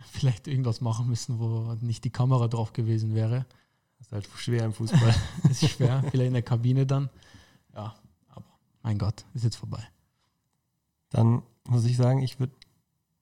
vielleicht 0.00 0.46
irgendwas 0.48 0.80
machen 0.80 1.08
müssen, 1.08 1.38
wo 1.38 1.74
nicht 1.80 2.04
die 2.04 2.10
Kamera 2.10 2.48
drauf 2.48 2.72
gewesen 2.72 3.14
wäre. 3.14 3.46
Das 3.98 4.06
ist 4.06 4.12
halt 4.12 4.28
schwer 4.36 4.64
im 4.64 4.72
Fußball. 4.72 5.14
ist 5.50 5.68
schwer, 5.68 6.04
vielleicht 6.10 6.28
in 6.28 6.34
der 6.34 6.42
Kabine 6.42 6.86
dann. 6.86 7.10
Ja, 7.74 7.94
aber 8.28 8.46
mein 8.82 8.98
Gott, 8.98 9.24
ist 9.34 9.44
jetzt 9.44 9.56
vorbei. 9.56 9.82
Dann 11.10 11.42
muss 11.68 11.84
ich 11.84 11.96
sagen, 11.96 12.22
ich 12.22 12.38
würde 12.38 12.54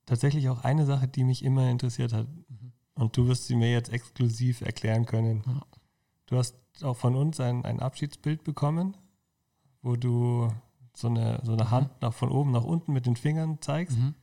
tatsächlich 0.05 0.49
auch 0.49 0.63
eine 0.63 0.85
Sache, 0.85 1.07
die 1.07 1.23
mich 1.23 1.43
immer 1.43 1.69
interessiert 1.69 2.13
hat, 2.13 2.27
mhm. 2.27 2.73
und 2.95 3.17
du 3.17 3.27
wirst 3.27 3.47
sie 3.47 3.55
mir 3.55 3.71
jetzt 3.71 3.91
exklusiv 3.91 4.61
erklären 4.61 5.05
können. 5.05 5.43
Ja. 5.45 5.61
Du 6.27 6.37
hast 6.37 6.55
auch 6.83 6.97
von 6.97 7.15
uns 7.15 7.39
ein, 7.39 7.65
ein 7.65 7.79
Abschiedsbild 7.79 8.43
bekommen, 8.43 8.95
wo 9.81 9.95
du 9.95 10.49
so 10.93 11.07
eine, 11.07 11.39
so 11.43 11.53
eine 11.53 11.65
mhm. 11.65 11.71
Hand 11.71 12.01
nach, 12.01 12.13
von 12.13 12.29
oben 12.29 12.51
nach 12.51 12.63
unten 12.63 12.93
mit 12.93 13.05
den 13.05 13.15
Fingern 13.15 13.61
zeigst. 13.61 13.97
Mhm. 13.97 14.13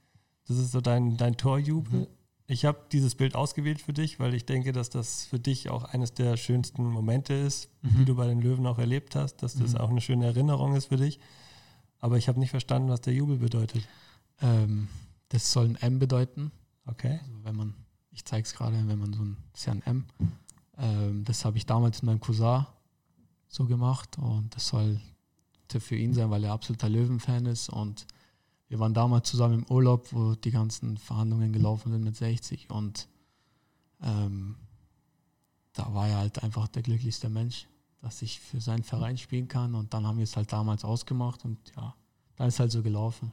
Das 0.47 0.59
ist 0.59 0.73
so 0.73 0.81
dein, 0.81 1.17
dein 1.17 1.37
Torjubel. 1.37 2.01
Mhm. 2.01 2.07
Ich 2.47 2.65
habe 2.67 2.79
dieses 2.93 3.15
Bild 3.15 3.35
ausgewählt 3.35 3.81
für 3.81 3.95
dich, 3.95 4.21
weil 4.21 4.35
ich 4.35 4.45
denke, 4.45 4.73
dass 4.73 4.91
das 4.91 5.25
für 5.25 5.39
dich 5.39 5.71
auch 5.71 5.85
eines 5.85 6.13
der 6.13 6.37
schönsten 6.37 6.85
Momente 6.85 7.33
ist, 7.33 7.71
mhm. 7.81 7.99
die 7.99 8.05
du 8.05 8.17
bei 8.17 8.27
den 8.27 8.43
Löwen 8.43 8.67
auch 8.67 8.79
erlebt 8.79 9.17
hast, 9.17 9.37
dass 9.37 9.55
das 9.55 9.73
mhm. 9.73 9.79
auch 9.79 9.89
eine 9.89 10.03
schöne 10.03 10.27
Erinnerung 10.27 10.77
ist 10.77 10.87
für 10.87 10.97
dich. 10.97 11.21
Aber 12.01 12.19
ich 12.19 12.29
habe 12.29 12.39
nicht 12.39 12.51
verstanden, 12.51 12.91
was 12.91 13.01
der 13.01 13.15
Jubel 13.15 13.39
bedeutet. 13.39 13.89
Ähm, 14.43 14.89
das 15.31 15.53
soll 15.53 15.67
ein 15.67 15.77
M 15.77 15.99
bedeuten. 15.99 16.53
Okay. 16.85 17.19
Also 17.23 17.45
wenn 17.45 17.57
man, 17.57 17.75
ich 18.11 18.27
zeige 18.27 18.45
es 18.45 18.55
gerade, 18.55 18.77
wenn 18.87 18.99
man 18.99 19.15
so 19.15 19.23
ein, 19.23 19.39
ist 19.55 19.65
ja 19.65 19.73
ein 19.73 19.83
M. 19.83 20.05
Ähm, 20.77 21.25
das 21.25 21.47
habe 21.47 21.57
ich 21.57 21.65
damals 21.65 22.03
mit 22.03 22.09
meinem 22.09 22.21
Cousin 22.21 22.67
so 23.49 23.65
gemacht 23.65 24.19
und 24.19 24.55
das 24.55 24.69
soll 24.69 25.01
für 25.81 25.97
ihn 25.97 26.15
sein, 26.15 26.31
weil 26.31 26.45
er 26.45 26.53
absoluter 26.53 26.89
Löwenfan 26.89 27.47
ist. 27.47 27.69
Und 27.69 28.07
wir 28.69 28.79
waren 28.79 28.95
damals 28.95 29.29
zusammen 29.29 29.61
im 29.61 29.67
Urlaub, 29.71 30.13
wo 30.13 30.35
die 30.35 30.51
ganzen 30.51 30.97
Verhandlungen 30.97 31.53
gelaufen 31.53 31.93
sind 31.93 32.03
mit 32.03 32.17
60. 32.17 32.71
Und 32.71 33.09
ähm, 34.03 34.57
da 35.73 35.93
war 35.95 36.09
er 36.09 36.19
halt 36.19 36.43
einfach 36.43 36.69
der 36.69 36.83
glücklichste 36.83 37.29
Mensch, 37.29 37.69
dass 38.01 38.23
ich 38.23 38.41
für 38.41 38.61
seinen 38.61 38.83
Verein 38.83 39.19
spielen 39.19 39.49
kann. 39.49 39.75
Und 39.75 39.95
dann 39.95 40.07
haben 40.07 40.19
wir 40.19 40.25
es 40.25 40.37
halt 40.37 40.53
damals 40.53 40.85
ausgemacht 40.85 41.45
und 41.45 41.59
ja, 41.77 41.95
dann 42.37 42.49
ist 42.49 42.61
halt 42.61 42.73
so 42.73 42.83
gelaufen. 42.83 43.33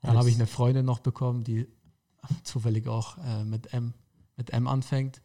Dann 0.00 0.16
habe 0.16 0.28
ich 0.30 0.36
eine 0.36 0.46
Freundin 0.46 0.86
noch 0.86 1.00
bekommen, 1.00 1.44
die 1.44 1.66
zufällig 2.42 2.86
auch 2.88 3.18
äh, 3.18 3.44
mit 3.44 3.72
M 3.72 3.92
mit 4.36 4.50
M 4.50 4.66
anfängt. 4.66 5.22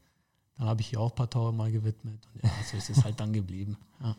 Dann 0.58 0.67
habe 0.67 0.82
ich 0.82 0.88
hier 0.88 0.99
auch 0.99 1.12
ein 1.12 1.15
paar 1.15 1.30
Tore 1.30 1.54
mal 1.54 1.71
gewidmet. 1.71 2.27
Und 2.34 2.43
ja, 2.43 2.49
so 2.69 2.77
ist 2.77 2.89
es 2.89 3.04
halt 3.04 3.19
dann 3.19 3.34
geblieben. 3.34 3.77
Ja. 4.01 4.15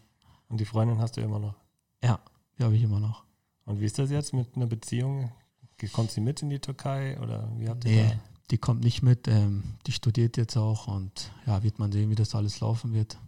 Und 0.49 0.61
die 0.61 0.65
Freundin 0.65 0.99
hast 0.99 1.17
du 1.17 1.21
immer 1.21 1.39
noch? 1.39 1.55
Ja, 2.03 2.21
die 2.59 2.65
habe 2.65 2.77
ich 2.77 2.83
immer 2.83 3.01
noch. 3.01 3.25
Und 3.65 3.81
wie 3.81 3.85
ist 3.85 3.99
das 3.99 4.11
jetzt 4.11 4.33
mit 4.33 4.57
einer 4.57 4.67
Beziehung? 4.67 5.33
Kommt 5.93 6.13
sie 6.13 6.21
mit 6.21 6.43
in 6.43 6.51
die 6.51 6.61
Türkei 6.61 7.19
oder 7.21 7.51
wie 7.57 7.69
habt 7.69 7.85
ihr 7.85 7.91
nee, 7.91 8.09
da? 8.09 8.21
die 8.53 8.59
kommt 8.59 8.85
nicht 8.85 9.03
mit. 9.03 9.27
Ähm, 9.27 9.65
die 9.87 9.93
studiert 9.93 10.37
jetzt 10.37 10.57
auch 10.57 10.87
und 10.87 11.33
ja, 11.45 11.65
wird 11.65 11.81
man 11.81 11.91
sehen, 11.91 12.09
wie 12.11 12.15
das 12.15 12.37
alles 12.37 12.61
laufen 12.61 12.95
wird. 12.95 13.19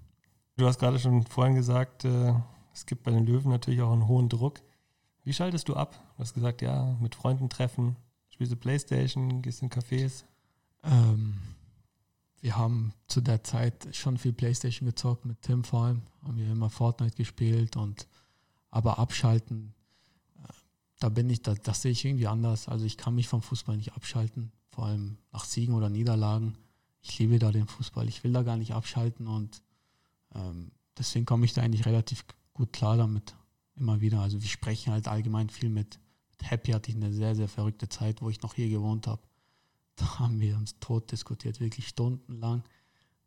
Du 0.57 0.67
hast 0.67 0.79
gerade 0.79 1.01
schon 1.01 1.25
vorhin 1.25 1.57
gesagt, 1.57 2.05
äh, 2.05 2.33
es 2.73 2.87
gibt 2.87 3.03
bei 3.03 3.11
den 3.11 3.27
Löwen 3.27 3.51
natürlich 3.51 3.83
auch 3.83 3.93
einen 3.93 4.07
hohen 4.07 4.29
Druck. 4.29 4.61
Wie 5.25 5.33
schaltest 5.33 5.69
du 5.69 5.75
ab? 5.75 5.99
Du 6.17 6.23
hast 6.23 6.35
gesagt, 6.35 6.63
ja, 6.63 6.97
mit 7.01 7.17
Freunden 7.17 7.49
treffen, 7.49 7.97
spielst 8.29 8.53
du 8.53 8.57
Playstation, 8.57 9.43
gehst 9.43 9.63
in 9.63 9.71
Cafés? 9.71 10.25
Ähm, 10.85 11.39
wir 12.41 12.57
haben 12.57 12.93
zu 13.09 13.21
der 13.21 13.43
Zeit 13.43 13.89
schon 13.93 14.19
viel 14.19 14.35
Playstation 14.35 14.87
gezockt, 14.87 15.25
mit 15.25 15.41
Tim 15.43 15.65
vor 15.65 15.85
allem. 15.85 16.03
Haben 16.23 16.37
wir 16.37 16.53
immer 16.53 16.69
Fortnite 16.69 17.17
gespielt 17.17 17.77
und 17.77 18.07
aber 18.71 18.99
abschalten, 18.99 19.73
da 21.05 21.11
bin 21.11 21.29
ich, 21.29 21.43
da, 21.43 21.53
das 21.53 21.83
sehe 21.83 21.93
ich 21.93 22.03
irgendwie 22.03 22.29
anders. 22.29 22.67
Also 22.67 22.87
ich 22.87 22.97
kann 22.97 23.15
mich 23.15 23.29
vom 23.29 23.43
Fußball 23.43 23.77
nicht 23.77 23.93
abschalten, 23.93 24.51
vor 24.71 24.87
allem 24.87 25.19
nach 25.33 25.45
Siegen 25.45 25.75
oder 25.75 25.91
Niederlagen. 25.91 26.57
Ich 27.03 27.19
liebe 27.19 27.39
da 27.39 27.53
den 27.53 27.67
Fußball, 27.67 28.09
ich 28.09 28.25
will 28.25 28.33
da 28.33 28.43
gar 28.43 28.57
nicht 28.57 28.73
abschalten 28.73 29.29
und 29.29 29.61
ähm, 30.35 30.71
deswegen 30.97 31.27
komme 31.27 31.45
ich 31.45 31.53
da 31.53 31.61
eigentlich 31.61 31.85
relativ 31.85 32.25
gut 32.55 32.73
klar 32.73 32.97
damit 32.97 33.35
immer 33.77 34.01
wieder. 34.01 34.21
Also 34.21 34.41
wir 34.41 34.49
sprechen 34.49 34.95
halt 34.95 35.07
allgemein 35.07 35.51
viel 35.51 35.69
mit, 35.69 36.01
mit 36.31 36.51
Happy 36.51 36.73
hatte 36.73 36.91
ich 36.91 36.97
eine 36.97 37.13
sehr, 37.13 37.37
sehr 37.37 37.49
verrückte 37.49 37.91
Zeit, 37.91 38.23
wo 38.23 38.31
ich 38.31 38.41
noch 38.41 38.55
hier 38.55 38.71
gewohnt 38.71 39.07
habe. 39.07 39.21
Da 39.97 40.21
haben 40.21 40.41
wir 40.41 40.57
uns 40.57 40.79
tot 40.81 41.13
diskutiert, 41.13 41.61
wirklich 41.61 41.87
stundenlang 41.87 42.63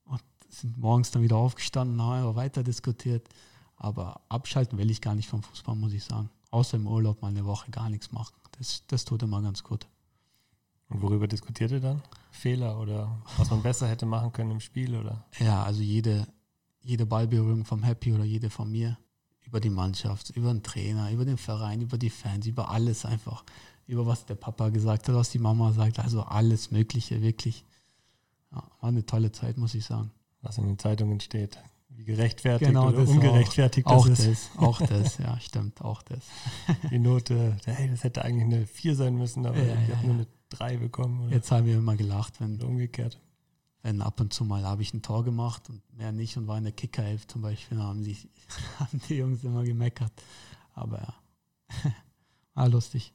und 0.05 0.23
sind 0.49 0.79
morgens 0.79 1.11
dann 1.11 1.21
wieder 1.21 1.37
aufgestanden, 1.37 2.01
haben 2.01 2.35
weiter 2.35 2.63
diskutiert. 2.63 3.29
Aber 3.75 4.19
abschalten 4.29 4.79
will 4.79 4.89
ich 4.89 4.99
gar 4.99 5.13
nicht 5.13 5.29
vom 5.29 5.43
Fußball, 5.43 5.75
muss 5.75 5.93
ich 5.93 6.03
sagen. 6.03 6.31
Außer 6.51 6.77
im 6.77 6.88
Urlaub 6.88 7.21
mal 7.21 7.29
eine 7.29 7.45
Woche 7.45 7.71
gar 7.71 7.89
nichts 7.89 8.12
machen. 8.12 8.36
Das, 8.57 8.83
das 8.88 9.05
tut 9.05 9.23
immer 9.23 9.41
ganz 9.41 9.63
gut. 9.63 9.88
Und 10.89 11.01
worüber 11.01 11.27
diskutiert 11.27 11.71
ihr 11.71 11.81
dann? 11.81 12.01
Fehler 12.31 12.79
oder 12.79 13.21
was 13.38 13.49
man 13.49 13.62
besser 13.62 13.88
hätte 13.88 14.05
machen 14.05 14.31
können 14.31 14.51
im 14.51 14.60
Spiel 14.60 14.95
oder? 14.95 15.25
Ja, 15.39 15.63
also 15.63 15.81
jede, 15.81 16.27
jede 16.81 17.05
Ballberührung 17.05 17.65
vom 17.65 17.83
Happy 17.83 18.13
oder 18.13 18.23
jede 18.23 18.49
von 18.49 18.71
mir 18.71 18.97
über 19.41 19.60
die 19.60 19.69
Mannschaft, 19.69 20.29
über 20.31 20.53
den 20.53 20.63
Trainer, 20.63 21.12
über 21.12 21.25
den 21.25 21.38
Verein, 21.38 21.81
über 21.81 21.97
die 21.97 22.10
Fans, 22.10 22.47
über 22.47 22.69
alles 22.69 23.05
einfach, 23.05 23.43
über 23.86 24.05
was 24.05 24.25
der 24.25 24.36
Papa 24.36 24.69
gesagt 24.69 25.07
hat, 25.07 25.15
was 25.15 25.29
die 25.29 25.39
Mama 25.39 25.71
sagt, 25.71 25.99
also 25.99 26.21
alles 26.23 26.71
Mögliche, 26.71 27.21
wirklich. 27.21 27.65
Ja, 28.51 28.63
war 28.79 28.89
eine 28.89 29.05
tolle 29.05 29.31
Zeit, 29.31 29.57
muss 29.57 29.73
ich 29.73 29.86
sagen. 29.86 30.12
Was 30.41 30.57
in 30.57 30.65
den 30.65 30.79
Zeitungen 30.79 31.19
steht, 31.19 31.57
gerechtfertigt 32.05 32.69
Genau, 32.69 32.88
oder 32.89 33.01
das 33.01 33.10
ungerechtfertigt 33.10 33.88
Auch 33.88 34.07
das 34.07 34.19
ist. 34.19 34.49
das, 34.55 34.57
auch 34.63 34.81
das, 34.81 35.17
ja, 35.17 35.39
stimmt, 35.39 35.81
auch 35.81 36.01
das. 36.03 36.25
Die 36.91 36.99
Note, 36.99 37.57
hey, 37.65 37.89
das 37.89 38.03
hätte 38.03 38.23
eigentlich 38.23 38.43
eine 38.45 38.65
4 38.65 38.95
sein 38.95 39.15
müssen, 39.15 39.45
aber 39.45 39.57
Ja, 39.57 39.73
ich 39.81 39.89
ja, 39.89 39.95
habe 39.97 40.07
nur 40.07 40.15
eine 40.15 40.27
3 40.49 40.77
bekommen 40.77 41.21
oder, 41.25 41.33
Jetzt 41.36 41.51
haben 41.51 41.65
wir 41.65 41.75
immer 41.77 41.95
gelacht, 41.95 42.39
wenn, 42.39 42.55
oder 42.55 42.67
umgekehrt. 42.67 43.19
wenn 43.81 44.01
ab 44.01 44.19
und 44.21 44.33
zu 44.33 44.45
mal 44.45 44.63
habe 44.63 44.81
ich 44.81 44.93
ein 44.93 45.01
Tor 45.01 45.23
gemacht 45.23 45.69
und 45.69 45.81
mehr 45.97 46.12
nicht 46.12 46.38
und 46.38 46.47
war 46.47 46.57
in 46.57 46.63
der 46.65 46.73
Kickerelf 46.73 47.27
zum 47.27 47.41
Beispiel, 47.41 47.77
dann 47.77 47.88
haben 47.88 48.03
die, 48.03 48.15
haben 48.79 49.01
die 49.10 49.15
Jungs 49.15 49.43
immer 49.43 49.63
gemeckert. 49.63 50.12
Aber 50.73 50.99
ja, 50.99 51.91
war 52.53 52.69
lustig. 52.69 53.13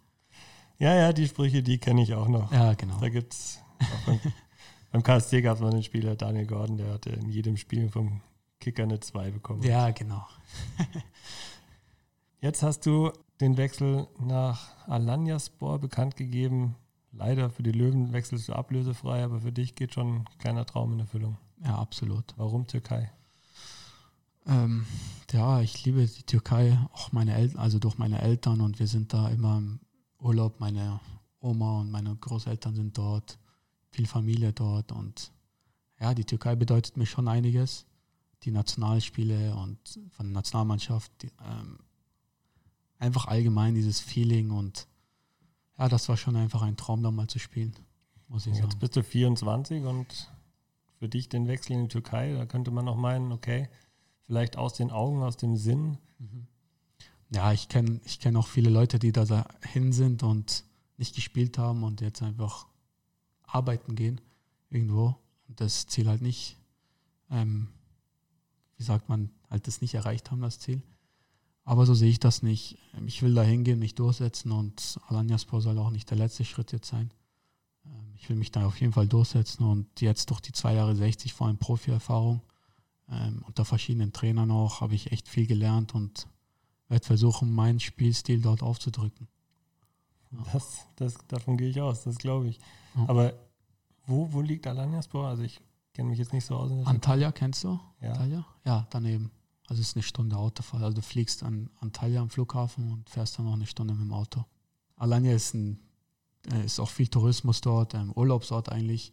Ja, 0.79 0.95
ja, 0.97 1.13
die 1.13 1.29
Sprüche, 1.29 1.63
die 1.63 1.79
kenne 1.79 2.03
ich 2.03 2.13
auch 2.15 2.29
noch. 2.29 2.51
Ja, 2.51 2.75
genau. 2.75 2.99
Da 2.99 3.09
gibt 3.09 3.33
es 3.35 3.61
beim, 4.05 4.19
beim 4.91 5.03
KSC 5.05 5.41
gab 5.43 5.57
es 5.57 5.61
mal 5.63 5.71
einen 5.73 5.83
Spieler, 5.85 6.17
Daniel 6.17 6.47
Gordon, 6.47 6.77
der 6.79 6.93
hatte 6.95 7.11
in 7.11 7.29
jedem 7.31 7.57
Spiel 7.57 7.89
vom 7.89 8.21
Kicker 8.63 8.85
eine 8.85 9.01
2 9.01 9.33
bekommen. 9.33 9.63
Ja, 9.63 9.91
genau. 9.91 10.25
Jetzt 12.41 12.63
hast 12.63 12.87
du 12.87 13.13
den 13.41 13.57
Wechsel 13.57 14.07
nach 14.21 14.71
Alanyaspor 14.87 15.81
bekannt 15.81 16.17
gegeben. 16.17 16.77
Leider 17.11 17.51
für 17.51 17.65
die 17.65 17.73
Löwen 17.73 18.13
wechselst 18.13 18.49
du 18.49 18.53
ablösefrei, 18.53 19.25
aber 19.25 19.41
für 19.41 19.53
dich 19.53 19.75
geht 19.75 19.95
schon 19.95 20.15
ein 20.15 20.25
kleiner 20.39 20.65
Traum 20.65 20.93
in 20.93 21.01
Erfüllung. 21.01 21.39
Ja, 21.65 21.77
absolut. 21.77 22.35
Warum 22.37 22.67
Türkei? 22.69 23.11
Ähm, 24.47 24.87
ja, 25.33 25.61
ich 25.61 25.85
liebe 25.85 26.07
die 26.07 26.23
Türkei, 26.23 26.79
auch 26.93 27.11
meine 27.11 27.35
Eltern, 27.35 27.59
also 27.59 27.81
durch 27.81 27.99
meine 27.99 28.23
Eltern 28.23 28.61
und 28.61 28.79
wir 28.79 28.87
sind 28.87 29.13
da 29.13 29.29
immer 29.29 29.59
im 29.59 29.81
Urlaub. 30.21 30.61
Meine 30.61 31.01
Oma 31.41 31.81
und 31.81 31.91
meine 31.91 32.15
Großeltern 32.15 32.77
sind 32.77 32.97
dort, 32.97 33.39
viel 33.91 34.07
Familie 34.07 34.53
dort 34.53 34.93
und 34.93 35.33
ja, 36.01 36.15
die 36.15 36.25
Türkei 36.25 36.55
bedeutet 36.55 36.97
mir 36.97 37.07
schon 37.07 37.29
einiges. 37.29 37.87
Die 38.45 38.51
Nationalspiele 38.51 39.55
und 39.55 39.79
von 40.11 40.27
der 40.27 40.35
Nationalmannschaft, 40.35 41.11
die, 41.23 41.31
ähm, 41.45 41.79
einfach 42.99 43.27
allgemein 43.27 43.75
dieses 43.75 44.01
Feeling 44.01 44.51
und 44.51 44.87
ja, 45.79 45.89
das 45.89 46.09
war 46.09 46.17
schon 46.17 46.37
einfach 46.37 46.63
ein 46.63 46.77
Traum, 46.77 47.03
da 47.03 47.11
mal 47.11 47.29
zu 47.29 47.39
spielen, 47.39 47.75
muss 48.29 48.47
ich 48.47 48.55
Jetzt 48.55 48.63
sagen. 48.63 48.79
bist 48.79 48.97
du 48.97 49.03
24 49.03 49.85
und 49.85 50.31
für 50.99 51.09
dich 51.09 51.29
den 51.29 51.49
Wechsel 51.49 51.73
in 51.73 51.83
die 51.83 51.89
Türkei, 51.89 52.35
da 52.35 52.47
könnte 52.47 52.71
man 52.71 52.85
noch 52.85 52.97
meinen, 52.97 53.33
okay, 53.33 53.69
vielleicht 54.21 54.57
aus 54.57 54.75
den 54.75 54.91
Augen, 54.91 55.23
aus 55.23 55.37
dem 55.37 55.57
Sinn. 55.57 55.99
Ja, 57.31 57.53
ich 57.53 57.69
kenne 57.69 58.01
ich 58.05 58.21
kenn 58.21 58.37
auch 58.37 58.47
viele 58.47 58.71
Leute, 58.71 58.99
die 58.99 59.11
da 59.11 59.25
dahin 59.25 59.93
sind 59.93 60.23
und 60.23 60.65
nicht 60.99 61.15
gespielt 61.15 61.59
haben 61.59 61.83
und 61.83 62.01
jetzt 62.01 62.23
einfach 62.23 62.67
arbeiten 63.43 63.97
gehen 63.97 64.21
irgendwo 64.71 65.17
und 65.49 65.61
das 65.61 65.87
Ziel 65.87 66.09
halt 66.09 66.23
nicht, 66.23 66.57
ähm, 67.31 67.69
wie 68.83 68.87
sagt 68.87 69.09
man, 69.09 69.31
halt 69.49 69.69
das 69.69 69.81
nicht 69.81 69.95
erreicht 69.95 70.33
haben, 70.33 70.41
das 70.41 70.59
Ziel. 70.59 70.83
Aber 71.63 71.87
so 71.87 71.95
sehe 71.95 72.11
ich 72.11 72.19
das 72.19 72.43
nicht. 72.43 72.79
Ähm, 72.95 73.07
Ich 73.07 73.23
will 73.23 73.33
da 73.33 73.43
hingehen, 73.43 73.79
mich 73.79 73.95
durchsetzen 73.95 74.51
und 74.51 74.99
Alanyaspor 75.07 75.61
soll 75.61 75.79
auch 75.79 75.91
nicht 75.91 76.11
der 76.11 76.19
letzte 76.19 76.45
Schritt 76.45 76.73
jetzt 76.73 76.89
sein. 76.89 77.13
Ähm, 77.87 78.13
Ich 78.17 78.29
will 78.29 78.35
mich 78.35 78.51
da 78.51 78.67
auf 78.67 78.81
jeden 78.81 78.93
Fall 78.93 79.07
durchsetzen 79.07 79.65
und 79.65 80.01
jetzt 80.01 80.31
durch 80.31 80.41
die 80.41 80.51
zwei 80.51 80.75
Jahre 80.75 80.97
60 80.97 81.33
vor 81.33 81.47
allem 81.47 81.59
Profi-Erfahrung 81.59 82.43
ähm, 83.09 83.45
unter 83.47 83.65
verschiedenen 83.65 84.13
Trainern 84.13 84.51
auch 84.51 84.81
habe 84.81 84.97
ich 84.97 85.13
echt 85.13 85.29
viel 85.29 85.47
gelernt 85.47 85.95
und 85.95 86.27
werde 86.89 87.07
versuchen, 87.07 87.55
meinen 87.55 87.79
Spielstil 87.79 88.41
dort 88.41 88.65
aufzudrücken. 88.65 89.29
Das, 90.53 90.87
das, 90.97 91.19
davon 91.29 91.57
gehe 91.57 91.69
ich 91.69 91.81
aus, 91.81 92.03
das 92.03 92.19
glaube 92.19 92.49
ich. 92.49 92.59
Ja. 92.97 93.09
Aber 93.09 93.35
wo, 94.07 94.33
wo 94.33 94.41
liegt 94.41 94.67
Alanyaspor? 94.67 95.29
Also 95.29 95.45
ich 95.45 95.61
kenne 95.93 96.09
mich 96.11 96.19
jetzt 96.19 96.33
nicht 96.33 96.45
so 96.47 96.57
aus. 96.57 96.71
Antalya 96.87 97.33
kennst 97.33 97.65
du? 97.65 97.79
ja. 98.01 98.11
Antalya? 98.13 98.47
Ja, 98.65 98.87
daneben. 98.91 99.31
Also 99.69 99.81
es 99.81 99.89
ist 99.89 99.97
eine 99.97 100.03
Stunde 100.03 100.37
Autofahrt. 100.37 100.83
Also 100.83 100.97
du 100.97 101.03
fliegst 101.03 101.43
an 101.43 101.71
Antalya 101.81 102.21
am 102.21 102.29
Flughafen 102.31 102.93
und 102.93 103.09
fährst 103.09 103.39
dann 103.39 103.47
noch 103.47 103.55
eine 103.55 103.67
Stunde 103.67 103.95
mit 103.95 104.03
dem 104.03 104.13
Auto. 104.13 104.45
Alanya 104.97 105.33
ist, 105.33 105.55
ein, 105.55 105.81
äh, 106.53 106.65
ist 106.65 106.79
auch 106.81 106.89
viel 106.91 107.09
Tourismus 107.09 107.61
dort, 107.61 107.95
ein 107.95 108.11
Urlaubsort 108.15 108.69
eigentlich. 108.71 109.13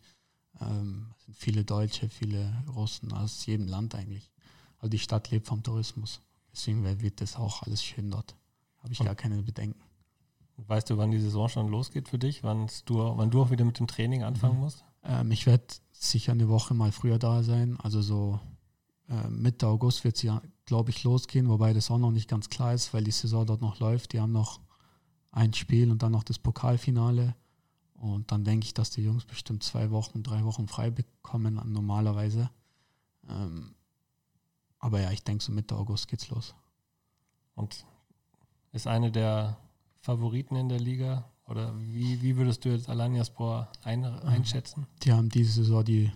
Ähm, 0.59 1.13
es 1.17 1.25
sind 1.25 1.35
viele 1.37 1.63
Deutsche, 1.63 2.09
viele 2.09 2.53
Russen 2.75 3.13
aus 3.13 3.45
jedem 3.45 3.67
Land 3.67 3.95
eigentlich. 3.95 4.31
Also 4.79 4.89
die 4.89 4.99
Stadt 4.99 5.29
lebt 5.31 5.47
vom 5.47 5.63
Tourismus. 5.63 6.21
Deswegen 6.51 6.83
wird 7.01 7.21
das 7.21 7.35
auch 7.35 7.63
alles 7.63 7.83
schön 7.83 8.09
dort. 8.11 8.35
Habe 8.79 8.91
ich 8.91 8.99
Und- 8.99 9.05
gar 9.05 9.15
keine 9.15 9.41
Bedenken. 9.43 9.79
Weißt 10.67 10.89
du, 10.89 10.97
wann 10.97 11.11
die 11.11 11.19
Saison 11.21 11.47
schon 11.47 11.69
losgeht 11.69 12.09
für 12.09 12.19
dich? 12.19 12.41
Du, 12.41 12.97
wann 12.97 13.29
du 13.31 13.41
auch 13.41 13.49
wieder 13.51 13.63
mit 13.63 13.79
dem 13.79 13.87
Training 13.87 14.23
anfangen 14.23 14.55
Mhm. 14.55 14.59
musst? 14.61 14.83
Ähm, 15.03 15.31
ich 15.31 15.45
werde 15.45 15.65
sicher 15.91 16.31
eine 16.31 16.49
Woche 16.49 16.73
mal 16.73 16.91
früher 16.91 17.19
da 17.19 17.43
sein. 17.43 17.77
Also 17.81 18.01
so 18.01 18.39
äh, 19.09 19.27
Mitte 19.29 19.67
August 19.67 20.03
wird 20.03 20.21
ja, 20.23 20.41
glaube 20.65 20.91
ich, 20.91 21.03
losgehen, 21.03 21.49
wobei 21.49 21.73
das 21.73 21.91
auch 21.91 21.97
noch 21.97 22.12
nicht 22.12 22.29
ganz 22.29 22.49
klar 22.49 22.73
ist, 22.73 22.93
weil 22.93 23.03
die 23.03 23.12
Saison 23.12 23.45
dort 23.45 23.62
noch 23.62 23.79
läuft. 23.79 24.13
Die 24.13 24.19
haben 24.19 24.31
noch 24.31 24.59
ein 25.31 25.53
Spiel 25.53 25.91
und 25.91 26.01
dann 26.03 26.12
noch 26.12 26.23
das 26.23 26.39
Pokalfinale. 26.39 27.35
Und 27.95 28.31
dann 28.31 28.45
denke 28.45 28.65
ich, 28.65 28.73
dass 28.73 28.91
die 28.91 29.03
Jungs 29.03 29.25
bestimmt 29.25 29.63
zwei 29.63 29.91
Wochen, 29.91 30.23
drei 30.23 30.43
Wochen 30.45 30.67
frei 30.67 30.89
bekommen 30.89 31.59
normalerweise. 31.65 32.49
Ähm, 33.27 33.75
aber 34.79 35.01
ja, 35.01 35.12
ich 35.12 35.23
denke, 35.23 35.43
so 35.43 35.51
Mitte 35.51 35.75
August 35.75 36.07
geht's 36.07 36.29
los. 36.29 36.55
Und 37.55 37.85
ist 38.71 38.88
eine 38.88 39.12
der 39.12 39.57
Favoriten 40.01 40.55
in 40.55 40.69
der 40.69 40.79
Liga? 40.79 41.29
Oder 41.49 41.73
wie, 41.79 42.21
wie 42.21 42.38
würdest 42.38 42.63
du 42.63 42.69
jetzt 42.69 42.89
Alanyaspor 42.89 43.69
ein, 43.83 44.05
einschätzen? 44.05 44.85
Die 45.01 45.12
haben 45.12 45.29
diese 45.29 45.51
Saison 45.51 45.83
die 45.83 46.12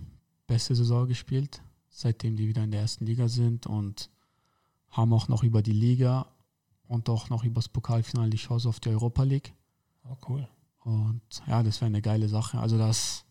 beste 0.46 0.76
Saison 0.76 1.08
gespielt, 1.08 1.60
seitdem 1.90 2.36
die 2.36 2.46
wieder 2.46 2.62
in 2.62 2.70
der 2.70 2.82
ersten 2.82 3.04
Liga 3.04 3.28
sind 3.28 3.66
und 3.66 4.10
haben 4.90 5.12
auch 5.12 5.26
noch 5.26 5.42
über 5.42 5.60
die 5.60 5.72
Liga 5.72 6.26
und 6.86 7.08
auch 7.08 7.30
noch 7.30 7.42
über 7.42 7.56
das 7.56 7.68
Pokalfinale 7.68 8.30
die 8.30 8.36
Chance 8.36 8.68
auf 8.68 8.78
die 8.78 8.90
Europa 8.90 9.24
League. 9.24 9.52
Oh, 10.08 10.16
cool. 10.28 10.48
Und 10.84 11.22
ja, 11.48 11.62
das 11.62 11.80
wäre 11.80 11.86
eine 11.86 12.02
geile 12.02 12.28
Sache. 12.28 12.58
Also 12.58 12.78
das, 12.78 13.24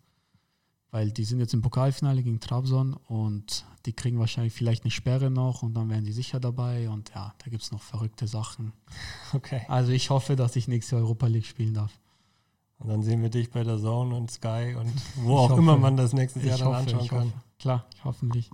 weil 0.94 1.12
die 1.12 1.24
sind 1.24 1.40
jetzt 1.40 1.56
im 1.56 1.64
Pokalfinale 1.64 2.22
gegen 2.22 2.40
Trabzon 2.40 2.94
und 3.08 3.66
die 3.88 3.94
kriegen 3.94 4.20
wahrscheinlich 4.20 4.54
vielleicht 4.54 4.84
eine 4.84 4.92
Sperre 4.92 5.32
noch 5.32 5.64
und 5.64 5.74
dann 5.74 5.90
wären 5.90 6.06
die 6.06 6.12
sicher 6.12 6.40
dabei 6.40 6.88
und 6.88 7.10
ja, 7.16 7.34
da 7.44 7.50
gibt 7.50 7.64
es 7.64 7.72
noch 7.72 7.82
verrückte 7.82 8.28
Sachen. 8.28 8.72
Okay. 9.34 9.64
Also 9.68 9.92
ich 9.92 10.12
hoffe, 10.12 10.36
dass 10.36 10.56
ich 10.56 10.68
nächste 10.68 10.96
Europa 10.96 11.26
League 11.26 11.48
spielen 11.48 11.74
darf. 11.74 11.92
Und 12.78 12.90
dann 12.90 13.02
sehen 13.02 13.24
wir 13.24 13.30
dich 13.30 13.50
bei 13.50 13.64
der 13.64 13.80
Zone 13.80 14.16
und 14.16 14.30
Sky 14.30 14.76
und 14.80 14.94
wo 15.16 15.34
Ich 15.34 15.40
auch 15.40 15.50
hoffe. 15.50 15.62
immer 15.62 15.78
man 15.78 15.98
das 15.98 16.14
nächstes 16.14 16.44
Jahr 16.44 16.60
dann 16.60 16.68
hoffe, 16.68 16.78
anschauen 16.78 17.08
kann. 17.08 17.20
hoffe. 17.26 17.34
Klar, 17.58 17.86
hoffentlich. 18.04 18.52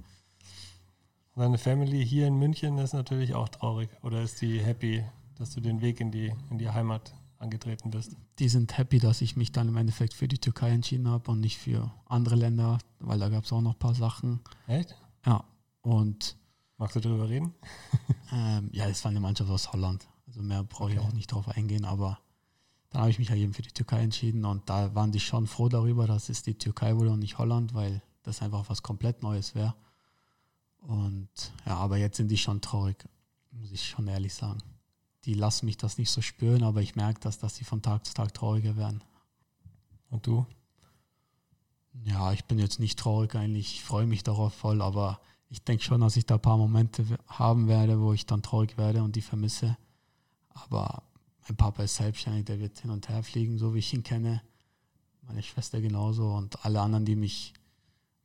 Deine 1.36 1.58
Family 1.58 2.06
hier 2.06 2.28
in 2.28 2.40
München 2.40 2.78
ist 2.78 2.94
natürlich 2.94 3.36
auch 3.36 3.50
traurig. 3.50 3.90
Oder 4.02 4.22
ist 4.22 4.42
die 4.42 4.62
happy, 4.62 5.04
dass 5.38 5.54
du 5.54 5.60
den 5.60 5.82
Weg 5.82 6.00
in 6.00 6.12
die, 6.12 6.32
in 6.50 6.58
die 6.58 6.70
Heimat 6.70 7.14
angetreten 7.40 7.90
bist? 7.92 8.16
die 8.40 8.50
sind 8.50 8.78
happy, 8.78 9.00
dass 9.00 9.22
ich 9.22 9.36
mich 9.36 9.52
dann 9.52 9.68
im 9.70 9.78
Endeffekt 9.78 10.14
für 10.14 10.28
die 10.28 10.38
Türkei 10.38 10.70
entschieden 10.70 11.08
habe 11.08 11.32
und 11.32 11.40
nicht 11.40 11.58
für 11.58 11.92
andere 12.06 12.36
Länder, 12.36 12.78
weil 13.00 13.18
da 13.20 13.30
gab 13.30 13.44
es 13.46 13.52
auch 13.54 13.62
noch 13.62 13.74
ein 13.74 13.80
paar 13.80 13.96
Sachen. 13.96 14.40
Echt? 14.68 14.96
Ja, 15.26 15.44
und 15.82 16.36
Magst 16.78 16.96
du 16.96 17.02
darüber 17.02 17.28
reden? 17.28 17.54
ähm, 18.32 18.70
ja, 18.72 18.88
es 18.88 19.04
war 19.04 19.12
eine 19.12 19.20
Mannschaft 19.20 19.50
aus 19.50 19.74
Holland. 19.74 20.08
Also 20.28 20.42
mehr 20.42 20.64
brauche 20.64 20.92
ich 20.92 20.98
Okay. 21.00 21.08
auch 21.08 21.14
nicht 21.14 21.28
drauf 21.32 21.48
eingehen, 21.50 21.84
aber 21.84 22.20
dann 22.90 23.02
habe 23.02 23.12
ich 23.12 23.20
mich 23.20 23.30
ja 23.30 23.36
eben 23.36 23.54
für 23.54 23.62
die 23.62 23.72
Türkei 23.72 24.02
entschieden 24.02 24.46
und 24.46 24.70
da 24.70 24.96
waren 24.96 25.12
die 25.12 25.20
schon 25.20 25.46
froh 25.48 25.68
darüber, 25.70 26.08
dass 26.08 26.30
es 26.30 26.42
die 26.44 26.58
Türkei 26.58 26.96
wurde 26.96 27.12
und 27.12 27.20
nicht 27.20 27.38
Holland, 27.38 27.74
weil 27.74 28.02
das 28.24 28.42
einfach 28.42 28.70
was 28.70 28.82
komplett 28.84 29.22
Neues 29.24 29.56
wäre. 29.56 29.76
Und 30.80 31.30
ja, 31.66 31.76
aber 31.76 31.98
jetzt 31.98 32.18
sind 32.18 32.30
die 32.30 32.38
schon 32.38 32.62
traurig, 32.62 33.04
muss 33.52 33.72
ich 33.72 33.84
schon 33.88 34.08
ehrlich 34.08 34.34
sagen. 34.34 34.60
Die 35.26 35.34
lassen 35.34 35.66
mich 35.66 35.78
das 35.78 35.98
nicht 35.98 36.10
so 36.10 36.22
spüren, 36.22 36.64
aber 36.64 36.82
ich 36.82 36.96
merke 36.96 37.20
das, 37.20 37.38
dass 37.40 37.56
sie 37.56 37.66
von 37.66 37.82
Tag 37.82 38.06
zu 38.06 38.14
Tag 38.14 38.34
trauriger 38.34 38.78
werden. 38.78 39.04
Und 40.10 40.26
du? 40.28 40.46
Ja, 42.04 42.32
ich 42.32 42.46
bin 42.46 42.60
jetzt 42.60 42.80
nicht 42.80 42.98
traurig 42.98 43.36
eigentlich. 43.36 43.76
Ich 43.76 43.84
freue 43.84 44.08
mich 44.08 44.24
darauf 44.24 44.54
voll, 44.54 44.82
aber 44.82 45.20
ich 45.50 45.64
denke 45.64 45.84
schon, 45.84 46.02
dass 46.02 46.16
ich 46.16 46.26
da 46.26 46.36
ein 46.36 46.42
paar 46.42 46.58
Momente 46.58 47.06
haben 47.28 47.68
werde, 47.68 48.00
wo 48.00 48.14
ich 48.14 48.26
dann 48.26 48.42
traurig 48.42 48.78
werde 48.78 49.04
und 49.04 49.16
die 49.16 49.22
vermisse. 49.22 49.78
Aber 50.50 51.04
mein 51.48 51.58
Papa 51.58 51.84
ist 51.84 51.96
selbstständig, 51.96 52.46
der 52.46 52.60
wird 52.60 52.80
hin 52.80 52.92
und 52.92 53.10
her 53.10 53.24
fliegen, 53.24 53.58
so 53.58 53.74
wie 53.74 53.80
ich 53.80 53.94
ihn 53.94 54.04
kenne. 54.04 54.42
Meine 55.24 55.44
Schwester 55.44 55.82
genauso 55.82 56.32
und 56.32 56.64
alle 56.66 56.82
anderen, 56.82 57.06
die 57.06 57.16
mich 57.16 57.54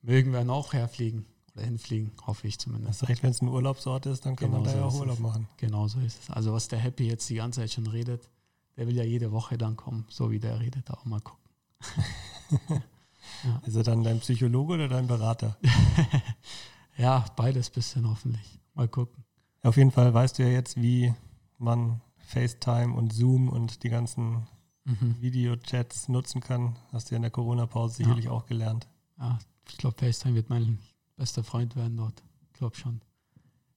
mögen, 0.01 0.33
werden 0.33 0.51
auch 0.51 0.73
herfliegen 0.73 1.27
oder 1.55 1.65
hinfliegen, 1.65 2.13
hoffe 2.27 2.47
ich 2.49 2.59
zumindest. 2.59 3.03
Hast 3.03 3.09
recht, 3.09 3.23
wenn 3.23 3.31
es 3.31 3.41
ein 3.43 3.49
Urlaubsort 3.49 4.07
ist, 4.07 4.27
dann 4.27 4.37
kann 4.37 4.51
man 4.51 4.63
Genau 4.65 4.73
da 4.73 4.73
so 4.73 4.79
ja 4.79 4.85
auch 4.85 4.89
ist 4.89 4.95
es. 4.95 5.01
Urlaub 5.01 5.19
machen. 5.21 5.49
Genau 5.57 5.89
so 5.89 6.01
ist 6.01 6.21
es. 6.23 6.31
Also 6.31 6.53
was 6.53 6.69
der 6.69 6.79
Happy 6.79 7.07
jetzt 7.07 7.29
die 7.31 7.37
ganze 7.37 7.61
Zeit 7.61 7.71
schon 7.73 7.87
redet, 7.87 8.29
der 8.77 8.87
will 8.87 8.97
ja 8.97 9.05
jede 9.05 9.31
Woche 9.33 9.57
dann 9.57 9.77
kommen, 9.77 10.05
so 10.09 10.31
wie 10.31 10.41
der 10.41 10.59
redet, 10.61 10.91
auch 10.91 11.05
mal 11.05 11.21
gucken. 11.21 11.45
Ist 13.67 13.75
er 13.77 13.83
dann 13.83 14.03
dein 14.03 14.21
Psychologe 14.21 14.75
oder 14.75 14.89
dein 14.89 15.07
Berater? 15.07 15.57
Ja, 16.97 17.25
beides 17.35 17.71
bisschen 17.71 18.09
hoffentlich. 18.09 18.61
Mal 18.75 18.87
gucken. 18.87 19.25
Auf 19.65 19.77
jeden 19.77 19.91
Fall 19.91 20.15
weißt 20.15 20.39
du 20.39 20.45
ja 20.45 20.49
jetzt, 20.51 20.81
wie 20.81 21.13
man 21.59 22.01
FaceTime 22.19 22.95
und 22.95 23.13
Zoom 23.13 23.49
und 23.49 23.83
die 23.83 23.89
ganzen 23.89 24.47
Mhm. 24.85 25.17
Videochats 25.21 26.09
nutzen 26.09 26.41
kann. 26.41 26.77
Hast 26.93 27.11
du 27.11 27.15
ja 27.15 27.17
in 27.17 27.23
der 27.23 27.31
Corona-Pause 27.33 27.97
sicherlich 27.97 28.29
auch 28.29 28.45
gelernt. 28.47 28.87
Ja, 29.19 29.39
ich 29.69 29.77
glaube, 29.79 29.97
FaceTime 29.99 30.35
wird 30.37 30.51
mein 30.51 30.79
bester 31.17 31.45
Freund 31.45 31.77
werden 31.77 31.97
dort. 31.97 32.23
Ich 32.47 32.53
glaube 32.55 32.77
schon. 32.77 33.01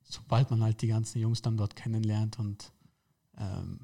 Sobald 0.04 0.50
man 0.52 0.64
halt 0.64 0.82
die 0.82 0.88
ganzen 0.88 1.20
Jungs 1.20 1.42
dann 1.42 1.58
dort 1.58 1.76
kennenlernt 1.76 2.40
und 2.40 2.72
ähm, 3.38 3.82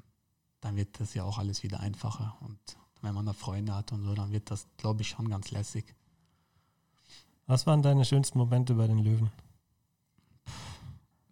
dann 0.60 0.76
wird 0.76 0.98
das 0.98 1.14
ja 1.14 1.24
auch 1.24 1.38
alles 1.38 1.62
wieder 1.62 1.80
einfacher. 1.80 2.36
Und 2.40 2.58
wenn 3.02 3.14
man 3.14 3.26
da 3.26 3.34
Freunde 3.34 3.74
hat 3.74 3.92
und 3.92 4.02
so, 4.02 4.14
dann 4.14 4.32
wird 4.32 4.50
das, 4.50 4.66
glaube 4.78 5.02
ich, 5.02 5.10
schon 5.10 5.28
ganz 5.28 5.50
lässig. 5.50 5.94
Was 7.46 7.66
waren 7.66 7.82
deine 7.82 8.06
schönsten 8.06 8.38
Momente 8.38 8.74
bei 8.74 8.86
den 8.86 8.98
Löwen? 8.98 9.30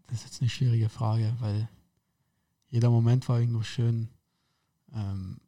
Das 0.07 0.19
ist 0.19 0.25
jetzt 0.25 0.43
eine 0.43 0.51
schwierige 0.51 0.91
Frage, 0.91 1.35
weil 1.41 1.71
jeder 2.69 2.91
Moment 2.91 3.29
war 3.31 3.41
irgendwo 3.41 3.63
schön. 3.63 4.11
Ähm, 4.93 5.41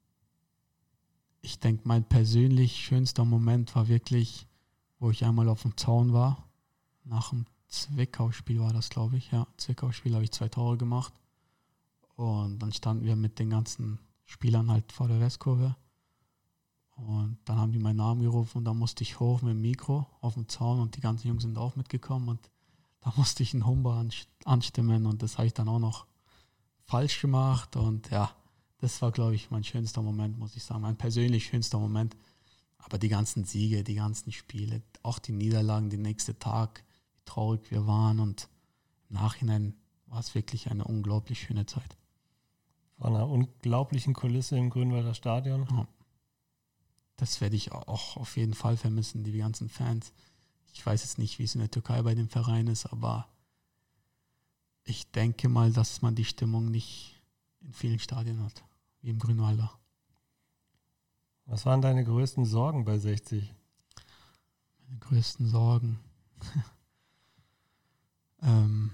ich 1.42 1.58
denke, 1.58 1.82
mein 1.84 2.04
persönlich 2.04 2.76
schönster 2.76 3.26
Moment 3.26 3.74
war 3.74 3.88
wirklich, 3.88 4.46
wo 4.98 5.10
ich 5.10 5.24
einmal 5.24 5.50
auf 5.50 5.62
dem 5.62 5.76
Zaun 5.76 6.14
war. 6.14 6.48
Nach 7.04 7.30
dem 7.30 7.46
Zwickau-Spiel 7.68 8.60
war 8.60 8.72
das, 8.72 8.90
glaube 8.90 9.16
ich. 9.16 9.30
Ja, 9.30 9.46
Zwickau-Spiel 9.56 10.14
habe 10.14 10.24
ich 10.24 10.32
zwei 10.32 10.48
Tore 10.48 10.76
gemacht. 10.76 11.12
Und 12.16 12.58
dann 12.60 12.72
standen 12.72 13.04
wir 13.04 13.16
mit 13.16 13.38
den 13.38 13.50
ganzen 13.50 13.98
Spielern 14.24 14.70
halt 14.70 14.92
vor 14.92 15.08
der 15.08 15.20
Westkurve. 15.20 15.76
Und 16.96 17.38
dann 17.44 17.58
haben 17.58 17.72
die 17.72 17.78
meinen 17.80 17.96
Namen 17.96 18.22
gerufen 18.22 18.58
und 18.58 18.64
dann 18.64 18.78
musste 18.78 19.02
ich 19.02 19.18
hoch 19.18 19.42
mit 19.42 19.50
dem 19.50 19.60
Mikro 19.60 20.06
auf 20.20 20.34
dem 20.34 20.48
Zaun 20.48 20.80
und 20.80 20.96
die 20.96 21.00
ganzen 21.00 21.26
Jungs 21.26 21.42
sind 21.42 21.58
auch 21.58 21.74
mitgekommen 21.74 22.28
und 22.28 22.50
da 23.00 23.12
musste 23.16 23.42
ich 23.42 23.52
einen 23.52 23.66
Humber 23.66 23.94
anst- 23.94 24.28
anstimmen 24.44 25.06
und 25.06 25.22
das 25.22 25.36
habe 25.36 25.48
ich 25.48 25.54
dann 25.54 25.68
auch 25.68 25.80
noch 25.80 26.06
falsch 26.84 27.20
gemacht 27.20 27.74
und 27.74 28.10
ja, 28.10 28.30
das 28.78 29.02
war, 29.02 29.10
glaube 29.10 29.34
ich, 29.34 29.50
mein 29.50 29.64
schönster 29.64 30.02
Moment, 30.02 30.38
muss 30.38 30.54
ich 30.54 30.62
sagen, 30.62 30.82
mein 30.82 30.96
persönlich 30.96 31.46
schönster 31.46 31.78
Moment. 31.78 32.16
Aber 32.78 32.98
die 32.98 33.08
ganzen 33.08 33.44
Siege, 33.44 33.82
die 33.82 33.94
ganzen 33.94 34.30
Spiele, 34.30 34.82
auch 35.02 35.18
die 35.18 35.32
Niederlagen, 35.32 35.88
den 35.88 36.02
nächsten 36.02 36.38
Tag, 36.38 36.83
traurig 37.24 37.70
wir 37.70 37.86
waren 37.86 38.20
und 38.20 38.48
im 39.08 39.16
Nachhinein 39.16 39.76
war 40.06 40.20
es 40.20 40.34
wirklich 40.34 40.70
eine 40.70 40.84
unglaublich 40.84 41.40
schöne 41.40 41.66
Zeit. 41.66 41.96
Vor 42.96 43.06
einer 43.08 43.28
unglaublichen 43.28 44.14
Kulisse 44.14 44.56
im 44.56 44.70
Grünwalder 44.70 45.14
Stadion. 45.14 45.86
Das 47.16 47.40
werde 47.40 47.56
ich 47.56 47.72
auch 47.72 48.16
auf 48.16 48.36
jeden 48.36 48.54
Fall 48.54 48.76
vermissen, 48.76 49.24
die 49.24 49.36
ganzen 49.36 49.68
Fans. 49.68 50.12
Ich 50.72 50.84
weiß 50.84 51.02
jetzt 51.02 51.18
nicht, 51.18 51.38
wie 51.38 51.44
es 51.44 51.54
in 51.54 51.60
der 51.60 51.70
Türkei 51.70 52.02
bei 52.02 52.14
dem 52.14 52.28
Verein 52.28 52.66
ist, 52.66 52.86
aber 52.86 53.28
ich 54.84 55.10
denke 55.10 55.48
mal, 55.48 55.72
dass 55.72 56.02
man 56.02 56.14
die 56.14 56.24
Stimmung 56.24 56.70
nicht 56.70 57.20
in 57.60 57.72
vielen 57.72 57.98
Stadien 57.98 58.42
hat, 58.42 58.64
wie 59.00 59.10
im 59.10 59.18
Grünwalder. 59.18 59.72
Was 61.46 61.66
waren 61.66 61.82
deine 61.82 62.04
größten 62.04 62.44
Sorgen 62.44 62.84
bei 62.84 62.98
60? 62.98 63.54
Meine 64.86 64.98
größten 64.98 65.46
Sorgen. 65.46 66.00
Ähm, 68.44 68.90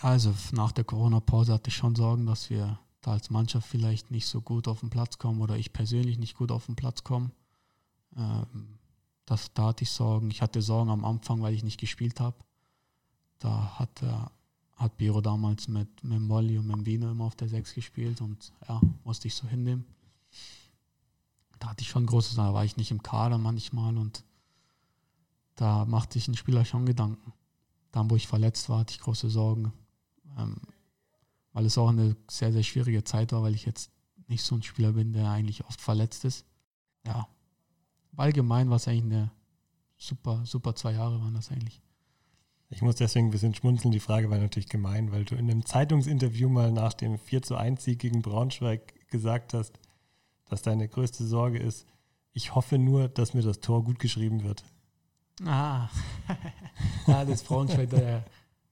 also 0.00 0.34
nach 0.52 0.72
der 0.72 0.84
Corona-Pause 0.84 1.52
hatte 1.52 1.68
ich 1.68 1.76
schon 1.76 1.94
Sorgen, 1.94 2.26
dass 2.26 2.50
wir 2.50 2.78
da 3.00 3.12
als 3.12 3.30
Mannschaft 3.30 3.68
vielleicht 3.68 4.10
nicht 4.10 4.26
so 4.26 4.40
gut 4.40 4.68
auf 4.68 4.80
den 4.80 4.90
Platz 4.90 5.18
kommen 5.18 5.40
oder 5.40 5.56
ich 5.56 5.72
persönlich 5.72 6.18
nicht 6.18 6.36
gut 6.36 6.50
auf 6.50 6.66
den 6.66 6.76
Platz 6.76 7.02
komme. 7.04 7.30
Ähm, 8.16 8.78
das, 9.26 9.52
da 9.54 9.68
hatte 9.68 9.84
ich 9.84 9.90
Sorgen. 9.90 10.30
Ich 10.30 10.42
hatte 10.42 10.62
Sorgen 10.62 10.90
am 10.90 11.04
Anfang, 11.04 11.42
weil 11.42 11.54
ich 11.54 11.64
nicht 11.64 11.80
gespielt 11.80 12.20
habe. 12.20 12.36
Da 13.38 13.78
hat, 13.78 14.02
äh, 14.02 14.12
hat 14.76 14.96
Biro 14.96 15.20
damals 15.20 15.68
mit, 15.68 16.04
mit 16.04 16.20
Molly 16.20 16.58
und 16.58 16.66
mit 16.66 16.84
Vino 16.84 17.10
immer 17.10 17.24
auf 17.24 17.36
der 17.36 17.48
6 17.48 17.74
gespielt 17.74 18.20
und 18.20 18.52
ja, 18.68 18.80
musste 19.04 19.28
ich 19.28 19.34
so 19.34 19.48
hinnehmen. 19.48 19.84
Da 21.58 21.70
hatte 21.70 21.82
ich 21.82 21.88
schon 21.88 22.06
große 22.06 22.34
Sorgen, 22.34 22.50
da 22.50 22.54
war 22.54 22.64
ich 22.64 22.76
nicht 22.76 22.90
im 22.90 23.02
Kader 23.02 23.38
manchmal 23.38 23.96
und 23.96 24.24
da 25.54 25.84
machte 25.84 26.14
sich 26.14 26.28
ein 26.28 26.36
Spieler 26.36 26.64
schon 26.64 26.86
Gedanken. 26.86 27.32
Dann, 27.92 28.10
wo 28.10 28.16
ich 28.16 28.26
verletzt 28.26 28.68
war, 28.68 28.80
hatte 28.80 28.92
ich 28.92 29.00
große 29.00 29.30
Sorgen, 29.30 29.72
ähm, 30.38 30.56
weil 31.52 31.66
es 31.66 31.78
auch 31.78 31.88
eine 31.88 32.16
sehr, 32.28 32.52
sehr 32.52 32.62
schwierige 32.62 33.04
Zeit 33.04 33.32
war, 33.32 33.42
weil 33.42 33.54
ich 33.54 33.66
jetzt 33.66 33.90
nicht 34.28 34.42
so 34.42 34.54
ein 34.54 34.62
Spieler 34.62 34.92
bin, 34.92 35.12
der 35.12 35.30
eigentlich 35.30 35.64
oft 35.66 35.80
verletzt 35.80 36.24
ist. 36.24 36.44
Ja, 37.06 37.28
allgemein 38.16 38.70
war 38.70 38.76
es 38.76 38.88
eigentlich 38.88 39.04
eine 39.04 39.30
super, 39.96 40.42
super 40.44 40.74
zwei 40.74 40.92
Jahre 40.92 41.20
waren 41.20 41.34
das 41.34 41.50
eigentlich. 41.50 41.80
Ich 42.70 42.80
muss 42.80 42.96
deswegen 42.96 43.26
ein 43.28 43.30
bisschen 43.30 43.54
schmunzeln. 43.54 43.92
Die 43.92 44.00
Frage 44.00 44.30
war 44.30 44.38
natürlich 44.38 44.68
gemein, 44.68 45.12
weil 45.12 45.26
du 45.26 45.34
in 45.34 45.50
einem 45.50 45.66
Zeitungsinterview 45.66 46.48
mal 46.48 46.72
nach 46.72 46.94
dem 46.94 47.18
4 47.18 47.42
zu 47.42 47.56
1 47.56 47.84
Sieg 47.84 47.98
gegen 47.98 48.22
Braunschweig 48.22 49.08
gesagt 49.10 49.52
hast, 49.52 49.78
dass 50.48 50.62
deine 50.62 50.88
größte 50.88 51.26
Sorge 51.26 51.58
ist, 51.58 51.86
ich 52.32 52.54
hoffe 52.54 52.78
nur, 52.78 53.08
dass 53.08 53.34
mir 53.34 53.42
das 53.42 53.60
Tor 53.60 53.84
gut 53.84 53.98
geschrieben 53.98 54.42
wird. 54.42 54.64
Ah, 55.44 55.88
ja, 57.06 57.24
das 57.24 57.42
Braunschweig, 57.42 57.90
der, 57.90 58.24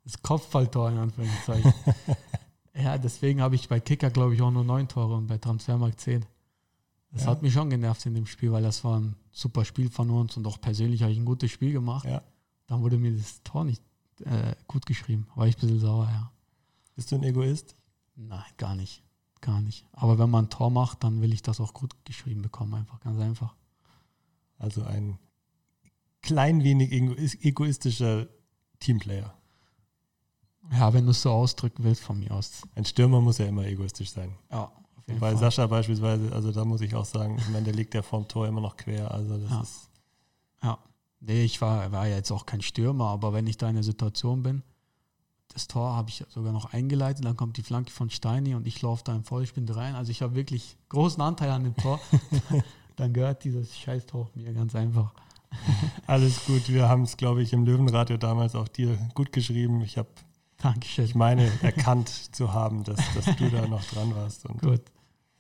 das 0.05 0.21
Kopfballtor 0.23 0.91
in 0.91 0.99
Anführungszeichen. 0.99 1.73
ja, 2.75 2.99
deswegen 2.99 3.41
habe 3.41 3.55
ich 3.55 3.69
bei 3.69 3.81
Kicker, 3.81 4.11
glaube 4.11 4.35
ich, 4.35 4.43
auch 4.43 4.51
nur 4.51 4.65
neun 4.65 4.87
Tore 4.89 5.15
und 5.17 5.27
bei 5.27 5.39
Transfermarkt 5.39 6.01
zehn. 6.01 6.25
Das 7.13 7.25
Ja. 7.25 7.31
hat 7.31 7.43
mich 7.43 7.53
schon 7.53 7.71
genervt 7.71 8.07
in 8.07 8.15
dem 8.15 8.27
Spiel, 8.27 8.53
weil 8.53 8.63
das 8.63 8.85
war 8.85 9.01
ein 9.01 9.17
super 9.33 9.65
Spiel 9.65 9.91
von 9.91 10.11
uns 10.11 10.37
und 10.37 10.47
auch 10.47 10.61
persönlich 10.61 11.03
habe 11.03 11.13
ich 11.13 11.19
ein 11.19 11.25
gutes 11.25 11.51
Spiel 11.51 11.73
gemacht. 11.73 12.05
Ja. 12.05 12.23
Dann 12.69 12.83
wurde 12.83 12.99
mir 12.99 13.13
das 13.17 13.43
Tor 13.43 13.65
nicht 13.65 13.83
äh, 14.25 14.55
gut 14.69 14.87
geschrieben. 14.87 15.27
War 15.35 15.47
ich 15.49 15.57
ein 15.57 15.61
bisschen 15.61 15.81
sauer, 15.81 16.09
ja. 16.09 16.31
Bist 16.95 17.11
du 17.11 17.17
ein 17.17 17.25
Egoist? 17.25 17.75
Nein, 18.15 18.45
gar 18.59 18.77
nicht. 18.77 19.03
Gar 19.41 19.61
nicht. 19.63 19.87
Aber 19.93 20.19
wenn 20.19 20.31
man 20.31 20.45
ein 20.45 20.51
Tor 20.51 20.71
macht, 20.71 21.03
dann 21.03 21.21
will 21.23 21.33
ich 21.33 21.43
das 21.43 21.59
auch 21.61 21.73
gut 21.73 21.95
geschrieben 22.05 22.43
bekommen, 22.43 22.75
einfach, 22.75 23.01
ganz 23.01 23.19
einfach. 23.19 23.55
Also 24.59 24.85
ein 24.85 25.19
klein 26.23 26.63
wenig 26.65 26.91
egois- 26.93 27.41
egoistischer 27.43 28.27
Teamplayer. 28.79 29.35
Ja, 30.73 30.93
wenn 30.93 31.05
du 31.05 31.11
es 31.11 31.23
so 31.23 31.31
ausdrücken 31.31 31.83
willst, 31.85 32.03
von 32.03 32.19
mir 32.19 32.31
aus. 32.33 32.63
Ein 32.75 32.85
Stürmer 32.85 33.21
muss 33.21 33.39
ja 33.39 33.47
immer 33.47 33.65
egoistisch 33.67 34.11
sein. 34.11 34.37
Ja, 34.51 34.65
auf 34.65 35.07
jeden 35.09 35.19
Bei 35.19 35.31
Fall. 35.31 35.39
Sascha 35.39 35.67
beispielsweise, 35.67 36.33
also 36.33 36.53
da 36.53 36.65
muss 36.65 36.81
ich 36.81 36.95
auch 36.95 37.05
sagen, 37.05 37.37
ich 37.39 37.49
meine, 37.49 37.65
der 37.65 37.75
liegt 37.75 37.95
ja 37.95 38.03
vorm 38.03 38.29
Tor 38.29 38.47
immer 38.47 38.61
noch 38.61 38.77
quer. 38.77 39.11
Also 39.11 39.39
das 39.39 39.51
Ja. 39.51 39.61
ist 39.63 39.91
Ja. 40.63 40.79
Nee, 41.21 41.43
ich 41.45 41.61
war, 41.61 41.91
war 41.93 42.07
ja 42.07 42.17
jetzt 42.17 42.31
auch 42.31 42.47
kein 42.47 42.63
Stürmer, 42.63 43.09
aber 43.09 43.33
wenn 43.33 43.47
ich 43.47 43.59
da 43.59 43.69
in 43.69 43.75
der 43.75 43.83
Situation 43.85 44.43
bin, 44.43 44.63
das 45.53 45.67
Tor 45.67 45.95
habe 45.97 46.09
ich 46.11 46.25
sogar 46.29 46.53
noch 46.53 46.73
eingeleitet, 46.73 47.25
dann 47.25 47.37
kommt 47.37 47.57
die 47.57 47.63
Flanke 47.63 47.91
von 47.91 48.09
Steini 48.09 48.55
und 48.55 48.67
ich 48.67 48.81
laufe 48.83 49.03
da 49.05 49.15
im 49.17 49.25
Vollsprint 49.25 49.75
rein. 49.75 49.97
Also 49.97 50.13
ich 50.13 50.23
habe 50.23 50.35
wirklich 50.37 50.77
großen 50.91 51.21
Anteil 51.21 51.51
an 51.51 51.65
dem 51.65 51.77
Tor. 51.77 51.99
dann 52.97 53.13
gehört 53.13 53.43
dieses 53.45 53.77
Scheißtor 53.77 54.31
mir 54.35 54.53
ganz 54.55 54.75
einfach. 54.77 55.13
alles 56.07 56.45
gut. 56.47 56.69
Wir 56.69 56.89
haben 56.89 57.03
es, 57.03 57.17
glaube 57.17 57.43
ich, 57.43 57.53
im 57.53 57.65
Löwenradio 57.65 58.17
damals 58.17 58.55
auch 58.55 58.69
dir 58.69 58.97
gut 59.15 59.33
geschrieben. 59.33 59.81
Ich 59.83 59.99
habe, 59.99 60.09
ich 60.83 61.15
meine, 61.15 61.51
erkannt 61.63 62.09
zu 62.35 62.53
haben, 62.53 62.85
dass, 62.85 63.01
dass 63.15 63.37
du 63.37 63.51
da 63.51 63.67
noch 63.67 63.85
dran 63.85 64.15
warst. 64.15 64.47
Und 64.47 64.61
gut. 64.61 64.83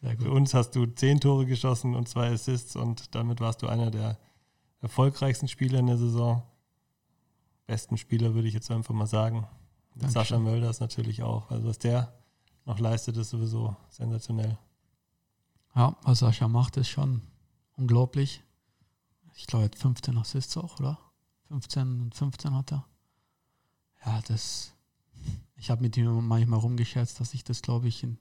Sehr 0.02 0.16
für 0.16 0.24
gut. 0.24 0.28
uns 0.28 0.54
hast 0.54 0.72
du 0.72 0.86
zehn 0.86 1.20
Tore 1.20 1.46
geschossen 1.46 1.94
und 1.94 2.08
zwei 2.08 2.30
Assists 2.30 2.74
und 2.74 3.14
damit 3.14 3.40
warst 3.40 3.62
du 3.62 3.66
einer 3.66 3.90
der 3.90 4.18
erfolgreichsten 4.80 5.48
Spieler 5.48 5.78
in 5.78 5.86
der 5.86 5.98
Saison. 5.98 6.42
Besten 7.66 7.98
Spieler 7.98 8.34
würde 8.34 8.48
ich 8.48 8.54
jetzt 8.54 8.70
einfach 8.70 8.94
mal 8.94 9.06
sagen. 9.06 9.46
Dankeschön. 9.94 10.10
Sascha 10.10 10.38
Mölders 10.38 10.80
natürlich 10.80 11.22
auch. 11.22 11.50
Also 11.50 11.68
was 11.68 11.78
der 11.78 12.12
noch 12.64 12.78
leistet, 12.78 13.16
ist 13.16 13.30
sowieso 13.30 13.76
sensationell. 13.90 14.58
Ja, 15.74 15.96
was 16.02 16.20
Sascha 16.20 16.48
macht, 16.48 16.76
ist 16.76 16.88
schon 16.88 17.22
unglaublich. 17.76 18.42
Ich 19.34 19.46
glaube, 19.46 19.64
er 19.64 19.66
hat 19.66 19.76
15 19.76 20.16
Assists 20.18 20.56
auch, 20.56 20.78
oder? 20.80 20.98
15 21.48 22.02
und 22.02 22.14
15 22.14 22.54
hat 22.54 22.72
er. 22.72 22.86
Ja, 24.04 24.20
das. 24.28 24.72
Ich 25.56 25.70
habe 25.70 25.82
mit 25.82 25.96
ihm 25.96 26.26
manchmal 26.26 26.58
rumgescherzt, 26.60 27.20
dass 27.20 27.34
ich 27.34 27.44
das, 27.44 27.62
glaube 27.62 27.88
ich, 27.88 28.02
in. 28.02 28.18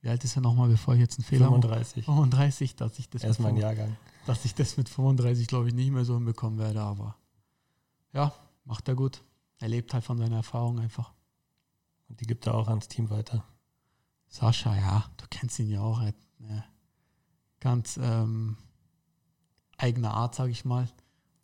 Wie 0.00 0.08
alt 0.08 0.22
ist 0.22 0.36
er 0.36 0.42
nochmal, 0.42 0.68
bevor 0.68 0.94
ich 0.94 1.00
jetzt 1.00 1.18
einen 1.18 1.24
Fehler 1.24 1.50
mache? 1.50 1.62
35. 1.62 2.04
35, 2.04 2.76
dass 2.76 2.98
ich 3.00 3.10
das 3.10 3.24
Er 3.24 3.30
ist 3.30 3.40
mein 3.40 3.54
mit, 3.54 3.62
Jahrgang. 3.62 3.96
dass 4.26 4.44
ich 4.44 4.54
das 4.54 4.76
mit 4.76 4.88
35, 4.88 5.48
glaube 5.48 5.68
ich, 5.68 5.74
nicht 5.74 5.90
mehr 5.90 6.04
so 6.04 6.14
hinbekommen 6.14 6.58
werde, 6.58 6.80
aber 6.80 7.16
ja, 8.12 8.32
macht 8.64 8.86
er 8.88 8.94
gut. 8.94 9.22
Er 9.58 9.68
lebt 9.68 9.92
halt 9.92 10.04
von 10.04 10.16
seiner 10.18 10.36
Erfahrung 10.36 10.78
einfach. 10.78 11.12
Und 12.08 12.20
die 12.20 12.26
gibt 12.26 12.46
er 12.46 12.54
auch 12.54 12.68
ans 12.68 12.86
Team 12.86 13.10
weiter. 13.10 13.44
Sascha, 14.28 14.76
ja, 14.76 15.10
du 15.16 15.26
kennst 15.30 15.58
ihn 15.58 15.68
ja 15.68 15.80
auch. 15.80 16.00
Er 16.00 16.08
hat 16.08 16.16
eine 16.38 16.64
ganz 17.58 17.98
ähm, 18.00 18.56
eigene 19.78 20.10
Art, 20.10 20.34
sage 20.34 20.50
ich 20.50 20.64
mal. 20.64 20.88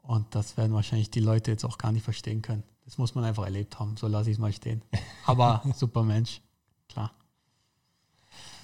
Und 0.03 0.35
das 0.35 0.57
werden 0.57 0.75
wahrscheinlich 0.75 1.11
die 1.11 1.21
Leute 1.21 1.51
jetzt 1.51 1.65
auch 1.65 1.79
gar 1.79 1.93
nicht 1.93 2.05
verstehen 2.05 2.43
können. 2.43 2.63
Das 2.85 2.99
muss 2.99 3.15
man 3.15 3.25
einfach 3.25 3.45
erlebt 3.45 3.81
haben. 3.81 3.97
So 3.97 4.07
lasse 4.07 4.31
ich 4.31 4.37
es 4.37 4.41
mal 4.41 4.53
stehen. 4.53 4.83
Aber 5.27 5.63
super 5.75 6.03
Mensch, 6.03 6.43
klar. 6.89 7.13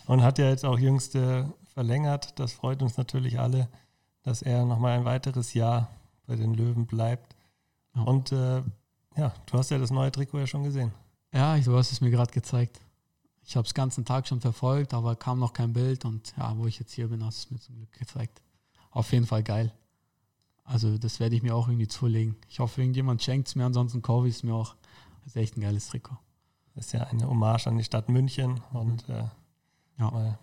Und 0.07 0.23
hat 0.23 0.39
ja 0.39 0.49
jetzt 0.51 0.65
auch 0.65 0.79
jüngste 0.79 1.53
verlängert. 1.73 2.39
Das 2.39 2.53
freut 2.53 2.83
uns 2.83 2.99
natürlich 2.99 3.39
alle, 3.39 3.69
dass 4.23 4.43
er 4.43 4.67
nochmal 4.67 4.99
ein 4.99 5.05
weiteres 5.05 5.55
Jahr 5.55 5.89
bei 6.27 6.37
den 6.37 6.53
Löwen 6.53 6.87
bleibt. 6.87 7.35
Ja. 7.95 8.03
Und 8.03 8.33
äh, 8.33 8.63
ja, 9.17 9.33
du 9.47 9.59
hast 9.59 9.71
ja 9.71 9.79
das 9.79 9.91
neue 9.91 10.13
Trikot 10.13 10.41
ja 10.41 10.47
schon 10.47 10.65
gesehen. 10.65 10.93
Ja, 11.33 11.57
du 11.59 11.77
hast 11.77 11.93
es 11.93 12.01
mir 12.01 12.11
gerade 12.11 12.33
gezeigt. 12.33 12.81
Ich 13.43 13.57
habe 13.57 13.67
es 13.67 13.73
den 13.73 13.77
ganzen 13.77 14.05
Tag 14.05 14.29
schon 14.29 14.41
verfolgt, 14.41 14.93
aber 14.95 15.17
kam 15.17 15.39
noch 15.39 15.53
kein 15.53 15.73
Bild 15.73 16.05
und 16.05 16.35
ja, 16.37 16.57
wo 16.57 16.67
ich 16.67 16.79
jetzt 16.79 16.93
hier 16.93 17.09
bin, 17.09 17.25
hast 17.25 17.39
du 17.39 17.47
es 17.47 17.51
mir 17.51 17.61
zum 17.61 17.77
Glück 17.77 17.93
gezeigt. 17.93 18.43
Auf 18.91 19.13
jeden 19.13 19.27
Fall 19.27 19.43
geil. 19.43 19.73
Also 20.65 20.99
das 20.99 21.19
werde 21.21 21.35
ich 21.35 21.43
mir 21.43 21.55
auch 21.55 21.69
irgendwie 21.69 21.89
zulegen. 21.89 22.37
Ich 22.49 22.61
hoffe, 22.61 22.81
irgendjemand 22.81 23.23
schenkt 23.23 23.49
es 23.49 23.55
mir, 23.55 23.65
ansonsten 23.65 24.03
kaufe 24.03 24.29
ich 24.29 24.37
es 24.37 24.43
mir 24.43 24.55
auch. 24.55 24.77
Das 25.25 25.35
ist 25.35 25.37
echt 25.37 25.57
ein 25.57 25.61
geiles 25.61 25.89
Trikot. 25.89 26.17
Das 26.75 26.87
ist 26.87 26.93
ja 26.93 27.03
eine 27.05 27.29
Hommage 27.29 27.67
an 27.67 27.77
die 27.77 27.85
Stadt 27.85 28.09
München 28.09 28.61
und 28.73 29.09
äh, 29.09 29.25
ja. 29.99 30.39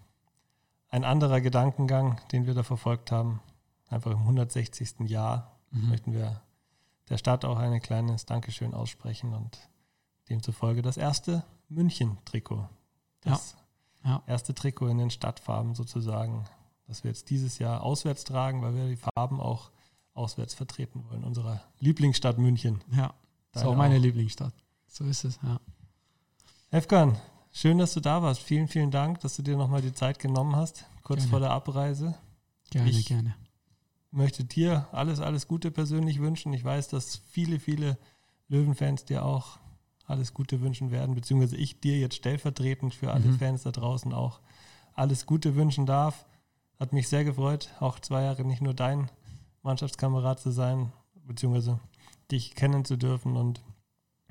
ein 0.89 1.03
anderer 1.03 1.41
Gedankengang, 1.41 2.19
den 2.31 2.45
wir 2.45 2.53
da 2.53 2.63
verfolgt 2.63 3.11
haben. 3.11 3.39
Einfach 3.89 4.11
im 4.11 4.19
160. 4.19 5.09
Jahr 5.09 5.57
mhm. 5.71 5.89
möchten 5.89 6.13
wir 6.13 6.41
der 7.09 7.17
Stadt 7.17 7.45
auch 7.45 7.57
ein 7.57 7.81
kleines 7.81 8.25
Dankeschön 8.25 8.73
aussprechen 8.73 9.33
und 9.33 9.69
demzufolge 10.29 10.81
das 10.81 10.97
erste 10.97 11.43
München-Trikot. 11.69 12.67
Das 13.21 13.55
ja. 14.03 14.09
Ja. 14.09 14.23
erste 14.27 14.53
Trikot 14.53 14.87
in 14.87 14.97
den 14.97 15.09
Stadtfarben 15.09 15.73
sozusagen, 15.73 16.45
das 16.87 17.03
wir 17.03 17.11
jetzt 17.11 17.29
dieses 17.29 17.59
Jahr 17.59 17.81
auswärts 17.83 18.23
tragen, 18.23 18.61
weil 18.61 18.75
wir 18.75 18.87
die 18.87 18.95
Farben 18.95 19.39
auch 19.39 19.71
auswärts 20.13 20.53
vertreten 20.53 21.03
wollen, 21.09 21.23
unserer 21.23 21.61
Lieblingsstadt 21.79 22.37
München. 22.37 22.81
Ja, 22.91 23.13
das 23.51 23.63
ist 23.63 23.67
auch 23.67 23.75
meine 23.75 23.97
auch. 23.97 24.01
Lieblingsstadt. 24.01 24.53
So 24.87 25.03
ist 25.03 25.23
es, 25.25 25.39
ja. 25.43 25.59
Efkan, 26.71 27.17
schön, 27.51 27.77
dass 27.77 27.93
du 27.93 27.99
da 27.99 28.21
warst. 28.21 28.41
Vielen, 28.41 28.67
vielen 28.67 28.91
Dank, 28.91 29.19
dass 29.19 29.35
du 29.35 29.43
dir 29.43 29.57
nochmal 29.57 29.81
die 29.81 29.93
Zeit 29.93 30.19
genommen 30.19 30.55
hast, 30.55 30.85
kurz 31.03 31.19
gerne. 31.19 31.29
vor 31.29 31.39
der 31.39 31.51
Abreise. 31.51 32.15
Gerne, 32.71 32.89
ich 32.89 33.05
gerne. 33.05 33.35
möchte 34.11 34.43
dir 34.43 34.87
alles, 34.91 35.19
alles 35.19 35.47
Gute 35.47 35.71
persönlich 35.71 36.19
wünschen. 36.19 36.51
Ich 36.53 36.63
weiß, 36.63 36.87
dass 36.89 37.17
viele, 37.29 37.59
viele 37.59 37.97
Löwenfans 38.49 39.05
dir 39.05 39.23
auch 39.23 39.59
alles 40.05 40.33
Gute 40.33 40.61
wünschen 40.61 40.91
werden, 40.91 41.15
beziehungsweise 41.15 41.57
ich 41.57 41.79
dir 41.79 41.97
jetzt 41.97 42.15
stellvertretend 42.15 42.93
für 42.93 43.11
alle 43.11 43.27
mhm. 43.27 43.39
Fans 43.39 43.63
da 43.63 43.71
draußen 43.71 44.13
auch 44.13 44.39
alles 44.93 45.25
Gute 45.25 45.55
wünschen 45.55 45.85
darf. 45.85 46.25
Hat 46.79 46.93
mich 46.93 47.07
sehr 47.07 47.23
gefreut, 47.23 47.69
auch 47.79 47.99
zwei 47.99 48.23
Jahre 48.23 48.43
nicht 48.43 48.61
nur 48.61 48.73
dein 48.73 49.09
Mannschaftskamerad 49.63 50.39
zu 50.39 50.51
sein, 50.51 50.91
beziehungsweise 51.25 51.79
dich 52.31 52.55
kennen 52.55 52.85
zu 52.85 52.97
dürfen 52.97 53.35
und 53.35 53.61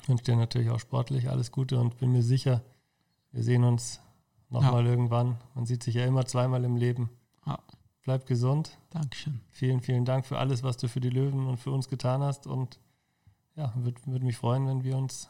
wünsche 0.06 0.24
dir 0.24 0.36
natürlich 0.36 0.70
auch 0.70 0.80
sportlich 0.80 1.28
alles 1.28 1.50
Gute 1.50 1.80
und 1.80 1.98
bin 1.98 2.12
mir 2.12 2.22
sicher, 2.22 2.62
wir 3.32 3.42
sehen 3.42 3.64
uns 3.64 4.00
nochmal 4.48 4.84
ja. 4.84 4.90
irgendwann. 4.90 5.36
Man 5.54 5.66
sieht 5.66 5.82
sich 5.82 5.94
ja 5.94 6.06
immer 6.06 6.26
zweimal 6.26 6.64
im 6.64 6.76
Leben. 6.76 7.10
Ja. 7.46 7.58
Bleib 8.02 8.26
gesund. 8.26 8.78
Dankeschön. 8.90 9.40
Vielen, 9.50 9.80
vielen 9.80 10.04
Dank 10.04 10.26
für 10.26 10.38
alles, 10.38 10.62
was 10.62 10.76
du 10.76 10.88
für 10.88 11.00
die 11.00 11.10
Löwen 11.10 11.46
und 11.46 11.56
für 11.58 11.72
uns 11.72 11.88
getan 11.88 12.22
hast. 12.22 12.46
Und 12.46 12.78
ja, 13.56 13.72
würde 13.76 14.00
würd 14.06 14.22
mich 14.22 14.36
freuen, 14.36 14.66
wenn 14.68 14.84
wir 14.84 14.96
uns 14.96 15.28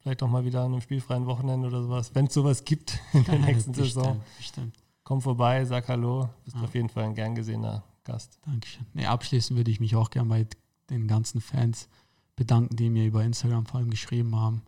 vielleicht 0.00 0.22
auch 0.22 0.28
mal 0.28 0.44
wieder 0.44 0.60
an 0.60 0.72
einem 0.72 0.80
spielfreien 0.80 1.26
Wochenende 1.26 1.68
oder 1.68 1.82
sowas, 1.82 2.14
wenn 2.14 2.26
es 2.26 2.34
sowas 2.34 2.64
gibt 2.64 2.98
in 3.12 3.24
der 3.24 3.38
nächsten 3.38 3.72
bestimmt, 3.72 3.92
Saison. 3.92 4.20
Bestimmt. 4.36 4.76
Komm 5.06 5.20
vorbei, 5.20 5.64
sag 5.64 5.86
Hallo. 5.86 6.28
Bist 6.44 6.56
ja. 6.56 6.62
auf 6.64 6.74
jeden 6.74 6.88
Fall 6.88 7.04
ein 7.04 7.14
gern 7.14 7.36
gesehener 7.36 7.84
Gast. 8.02 8.40
Dankeschön. 8.44 8.84
Nee, 8.92 9.06
abschließend 9.06 9.56
würde 9.56 9.70
ich 9.70 9.78
mich 9.78 9.94
auch 9.94 10.10
gern 10.10 10.26
bei 10.26 10.48
den 10.90 11.06
ganzen 11.06 11.40
Fans 11.40 11.88
bedanken, 12.34 12.74
die 12.74 12.90
mir 12.90 13.06
über 13.06 13.22
Instagram 13.22 13.66
vor 13.66 13.78
allem 13.78 13.90
geschrieben 13.90 14.34
haben. 14.34 14.62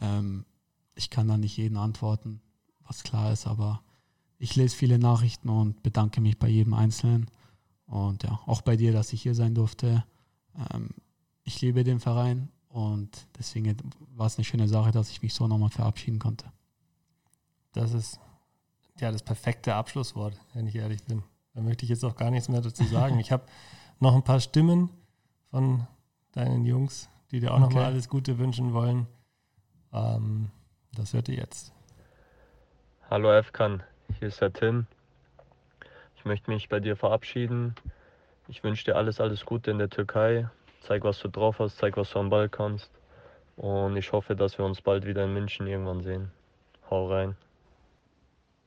Ähm, 0.00 0.44
ich 0.96 1.10
kann 1.10 1.28
da 1.28 1.36
nicht 1.36 1.56
jeden 1.56 1.76
antworten, 1.76 2.40
was 2.88 3.04
klar 3.04 3.32
ist, 3.32 3.46
aber 3.46 3.80
ich 4.38 4.56
lese 4.56 4.74
viele 4.74 4.98
Nachrichten 4.98 5.48
und 5.48 5.80
bedanke 5.84 6.20
mich 6.20 6.40
bei 6.40 6.48
jedem 6.48 6.74
Einzelnen. 6.74 7.30
Und 7.86 8.24
ja, 8.24 8.40
auch 8.46 8.62
bei 8.62 8.76
dir, 8.76 8.92
dass 8.92 9.12
ich 9.12 9.22
hier 9.22 9.36
sein 9.36 9.54
durfte. 9.54 10.04
Ähm, 10.74 10.88
ich 11.44 11.60
liebe 11.60 11.84
den 11.84 12.00
Verein 12.00 12.48
und 12.68 13.28
deswegen 13.38 13.76
war 14.16 14.26
es 14.26 14.38
eine 14.38 14.44
schöne 14.44 14.66
Sache, 14.66 14.90
dass 14.90 15.10
ich 15.10 15.22
mich 15.22 15.34
so 15.34 15.46
nochmal 15.46 15.70
verabschieden 15.70 16.18
konnte. 16.18 16.46
Das 17.70 17.92
ist 17.92 18.18
ja 19.00 19.12
das 19.12 19.22
perfekte 19.22 19.74
Abschlusswort, 19.74 20.34
wenn 20.54 20.66
ich 20.66 20.76
ehrlich 20.76 21.04
bin. 21.04 21.22
Da 21.54 21.60
möchte 21.60 21.84
ich 21.84 21.90
jetzt 21.90 22.04
auch 22.04 22.16
gar 22.16 22.30
nichts 22.30 22.48
mehr 22.48 22.60
dazu 22.60 22.84
sagen. 22.84 23.18
Ich 23.18 23.32
habe 23.32 23.44
noch 24.00 24.14
ein 24.14 24.22
paar 24.22 24.40
Stimmen 24.40 24.90
von 25.50 25.86
deinen 26.32 26.64
Jungs, 26.64 27.08
die 27.30 27.40
dir 27.40 27.50
auch 27.50 27.56
okay. 27.56 27.64
nochmal 27.64 27.84
alles 27.84 28.08
Gute 28.08 28.38
wünschen 28.38 28.72
wollen. 28.72 29.06
Ähm, 29.92 30.50
das 30.94 31.12
hört 31.12 31.28
ihr 31.28 31.36
jetzt. 31.36 31.72
Hallo 33.10 33.32
Efkan, 33.32 33.82
hier 34.18 34.28
ist 34.28 34.40
der 34.40 34.52
Tim. 34.52 34.86
Ich 36.16 36.24
möchte 36.24 36.50
mich 36.50 36.68
bei 36.68 36.80
dir 36.80 36.96
verabschieden. 36.96 37.74
Ich 38.48 38.62
wünsche 38.62 38.84
dir 38.84 38.96
alles, 38.96 39.20
alles 39.20 39.46
Gute 39.46 39.70
in 39.70 39.78
der 39.78 39.88
Türkei. 39.88 40.48
Zeig, 40.82 41.04
was 41.04 41.18
du 41.18 41.28
drauf 41.28 41.58
hast, 41.58 41.78
zeig, 41.78 41.96
was 41.96 42.10
du 42.10 42.18
am 42.18 42.30
Ball 42.30 42.48
kannst. 42.48 42.90
Und 43.56 43.96
ich 43.96 44.12
hoffe, 44.12 44.36
dass 44.36 44.58
wir 44.58 44.64
uns 44.64 44.80
bald 44.80 45.06
wieder 45.06 45.24
in 45.24 45.32
München 45.32 45.66
irgendwann 45.66 46.02
sehen. 46.02 46.30
Hau 46.90 47.08
rein. 47.08 47.36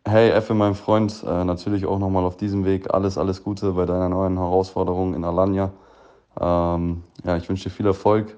Hey 0.06 0.30
Effe, 0.32 0.54
mein 0.56 0.74
Freund, 0.76 1.24
äh, 1.28 1.44
natürlich 1.46 1.86
auch 1.86 2.00
nochmal 2.00 2.26
auf 2.26 2.36
diesem 2.38 2.66
Weg 2.66 2.92
alles, 2.94 3.18
alles 3.18 3.44
Gute 3.44 3.74
bei 3.74 3.86
deiner 3.86 4.10
neuen 4.10 4.38
Herausforderung 4.38 5.14
in 5.14 5.24
Alanya. 5.24 5.72
Ähm, 6.40 7.04
ja, 7.26 7.38
ich 7.38 7.50
wünsche 7.50 7.66
dir 7.66 7.70
viel 7.76 7.86
Erfolg. 7.88 8.36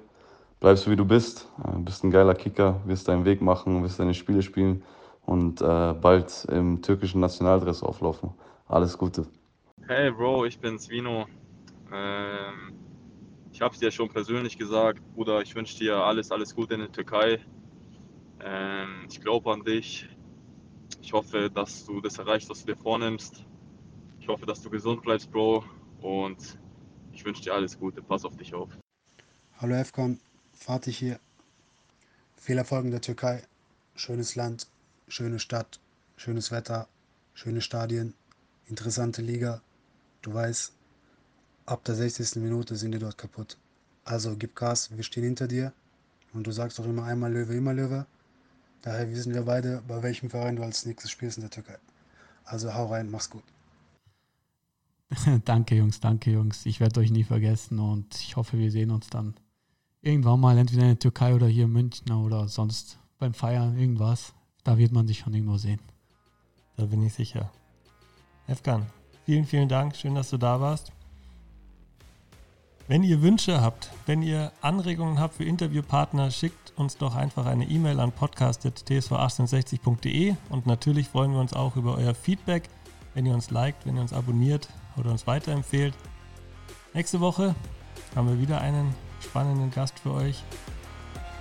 Bleib 0.60 0.78
so 0.78 0.90
wie 0.90 0.96
du 0.96 1.04
bist. 1.06 1.48
Äh, 1.64 1.78
bist 1.78 2.04
ein 2.04 2.10
geiler 2.10 2.34
Kicker, 2.34 2.80
wirst 2.86 3.08
deinen 3.08 3.24
Weg 3.26 3.42
machen, 3.42 3.82
wirst 3.84 3.98
deine 4.00 4.14
Spiele 4.14 4.42
spielen 4.42 4.82
und 5.26 5.62
äh, 5.62 5.94
bald 5.94 6.46
im 6.50 6.82
türkischen 6.82 7.20
Nationaldress 7.20 7.82
auflaufen. 7.82 8.30
Alles 8.68 8.98
Gute. 8.98 9.26
Hey 9.86 10.10
Bro, 10.10 10.46
ich 10.46 10.58
bin's 10.58 10.88
Vino. 10.88 11.26
Ähm, 11.92 12.74
ich 13.52 13.60
habe 13.62 13.74
es 13.74 13.80
dir 13.80 13.90
schon 13.90 14.08
persönlich 14.10 14.58
gesagt, 14.58 15.00
Bruder, 15.14 15.42
ich 15.42 15.54
wünsche 15.54 15.78
dir 15.78 15.96
alles, 15.96 16.30
alles 16.30 16.54
Gute 16.54 16.74
in 16.74 16.80
der 16.80 16.92
Türkei. 16.92 17.40
Ähm, 18.40 19.06
ich 19.10 19.20
glaube 19.20 19.52
an 19.52 19.64
dich. 19.64 20.08
Ich 21.04 21.12
hoffe, 21.12 21.50
dass 21.50 21.84
du 21.84 22.00
das 22.00 22.16
erreichst, 22.16 22.48
was 22.48 22.60
du 22.64 22.72
dir 22.72 22.78
vornimmst. 22.78 23.44
Ich 24.20 24.26
hoffe, 24.26 24.46
dass 24.46 24.62
du 24.62 24.70
gesund 24.70 25.02
bleibst, 25.02 25.30
Bro. 25.30 25.62
Und 26.00 26.58
ich 27.12 27.22
wünsche 27.26 27.42
dir 27.42 27.52
alles 27.52 27.78
Gute. 27.78 28.00
Pass 28.00 28.24
auf 28.24 28.34
dich 28.38 28.54
auf. 28.54 28.70
Hallo 29.58 29.74
Efkan, 29.74 30.18
Fatih 30.54 30.92
hier. 30.92 31.20
Viel 32.38 32.56
Erfolg 32.56 32.86
in 32.86 32.90
der 32.90 33.02
Türkei. 33.02 33.42
Schönes 33.94 34.34
Land, 34.34 34.66
schöne 35.06 35.40
Stadt, 35.40 35.78
schönes 36.16 36.50
Wetter, 36.50 36.88
schöne 37.34 37.60
Stadien, 37.60 38.14
interessante 38.66 39.20
Liga. 39.20 39.60
Du 40.22 40.32
weißt, 40.32 40.72
ab 41.66 41.84
der 41.84 41.96
60. 41.96 42.36
Minute 42.36 42.76
sind 42.76 42.92
die 42.92 42.98
dort 42.98 43.18
kaputt. 43.18 43.58
Also 44.06 44.36
gib 44.36 44.56
Gas, 44.56 44.96
wir 44.96 45.04
stehen 45.04 45.24
hinter 45.24 45.48
dir. 45.48 45.74
Und 46.32 46.46
du 46.46 46.50
sagst 46.50 46.78
doch 46.78 46.86
immer 46.86 47.04
einmal 47.04 47.30
Löwe, 47.30 47.54
immer 47.54 47.74
Löwe. 47.74 48.06
Daher 48.84 49.10
wissen 49.10 49.32
wir 49.32 49.42
beide, 49.42 49.82
bei 49.88 50.02
welchem 50.02 50.28
Verein 50.28 50.56
du 50.56 50.62
als 50.62 50.84
nächstes 50.84 51.10
spielst 51.10 51.38
in 51.38 51.42
der 51.42 51.50
Türkei. 51.50 51.78
Also 52.44 52.74
hau 52.74 52.84
rein, 52.88 53.10
mach's 53.10 53.30
gut. 53.30 53.42
danke, 55.46 55.74
Jungs, 55.74 56.00
danke, 56.00 56.30
Jungs. 56.30 56.66
Ich 56.66 56.80
werde 56.80 57.00
euch 57.00 57.10
nie 57.10 57.24
vergessen 57.24 57.78
und 57.78 58.14
ich 58.16 58.36
hoffe, 58.36 58.58
wir 58.58 58.70
sehen 58.70 58.90
uns 58.90 59.08
dann 59.08 59.36
irgendwann 60.02 60.38
mal, 60.38 60.58
entweder 60.58 60.82
in 60.82 60.88
der 60.88 60.98
Türkei 60.98 61.34
oder 61.34 61.46
hier 61.46 61.64
in 61.64 61.72
München 61.72 62.12
oder 62.12 62.46
sonst 62.46 62.98
beim 63.18 63.32
Feiern, 63.32 63.78
irgendwas. 63.78 64.34
Da 64.64 64.76
wird 64.76 64.92
man 64.92 65.06
sich 65.06 65.20
schon 65.20 65.32
irgendwo 65.32 65.56
sehen. 65.56 65.80
Da 66.76 66.84
bin 66.84 67.02
ich 67.06 67.14
sicher. 67.14 67.50
Efkan, 68.46 68.84
vielen, 69.24 69.46
vielen 69.46 69.70
Dank. 69.70 69.96
Schön, 69.96 70.14
dass 70.14 70.28
du 70.28 70.36
da 70.36 70.60
warst. 70.60 70.92
Wenn 72.86 73.02
ihr 73.02 73.22
Wünsche 73.22 73.62
habt, 73.62 73.88
wenn 74.04 74.22
ihr 74.22 74.52
Anregungen 74.60 75.18
habt 75.18 75.36
für 75.36 75.44
Interviewpartner, 75.44 76.30
schickt 76.30 76.74
uns 76.76 76.98
doch 76.98 77.16
einfach 77.16 77.46
eine 77.46 77.64
E-Mail 77.64 77.98
an 77.98 78.12
podcast.tsv1860.de 78.12 80.34
und 80.50 80.66
natürlich 80.66 81.08
freuen 81.08 81.32
wir 81.32 81.40
uns 81.40 81.54
auch 81.54 81.76
über 81.76 81.96
euer 81.96 82.14
Feedback, 82.14 82.68
wenn 83.14 83.24
ihr 83.24 83.32
uns 83.32 83.50
liked, 83.50 83.86
wenn 83.86 83.96
ihr 83.96 84.02
uns 84.02 84.12
abonniert 84.12 84.68
oder 84.98 85.12
uns 85.12 85.26
weiterempfehlt. 85.26 85.94
Nächste 86.92 87.20
Woche 87.20 87.54
haben 88.14 88.28
wir 88.28 88.38
wieder 88.38 88.60
einen 88.60 88.94
spannenden 89.22 89.70
Gast 89.70 89.98
für 89.98 90.12
euch. 90.12 90.44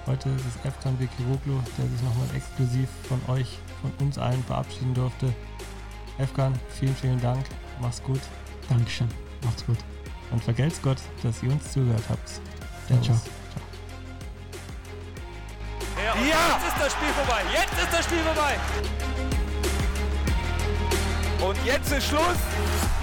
Heute 0.06 0.30
ist 0.30 0.46
es 0.46 0.56
Efkan 0.66 0.98
Bekiroglu, 0.98 1.60
der 1.78 1.89
sich 1.89 2.02
nochmal 2.04 2.34
exklusiv 2.38 2.88
von 3.04 3.20
euch, 3.28 3.60
von 3.82 3.91
uns 4.00 4.18
allen 4.18 4.41
verabschieden 4.46 4.94
durfte. 4.94 5.34
Efkan, 6.18 6.58
vielen, 6.70 6.96
vielen 6.96 7.20
Dank. 7.20 7.44
Mach's 7.82 8.02
gut. 8.02 8.22
Dankeschön. 8.70 9.10
Macht's 9.44 9.66
gut. 9.66 9.80
Und 10.34 10.44
vergelt's 10.44 10.82
Gott, 10.82 10.98
dass 11.22 11.44
ihr 11.44 11.52
uns 11.52 11.72
zugehört 11.72 12.04
habt. 12.10 12.28
Servus. 12.88 13.06
Ciao. 13.06 13.16
Ja, 15.96 16.16
ja, 16.16 16.22
jetzt 16.22 16.68
ist 16.68 16.84
das 16.84 16.92
Spiel 16.92 17.10
vorbei. 17.10 17.42
Jetzt 17.54 17.74
ist 17.82 17.94
das 17.94 18.06
Spiel 18.06 18.20
vorbei. 18.20 18.56
Und 21.48 21.58
jetzt 21.66 21.92
ist 21.92 22.08
Schluss. 22.08 22.38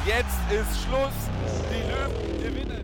Jetzt 0.05 0.41
ist 0.51 0.83
Schluss. 0.83 1.13
Die 1.71 1.89
Löwen 1.89 2.43
gewinnen. 2.43 2.80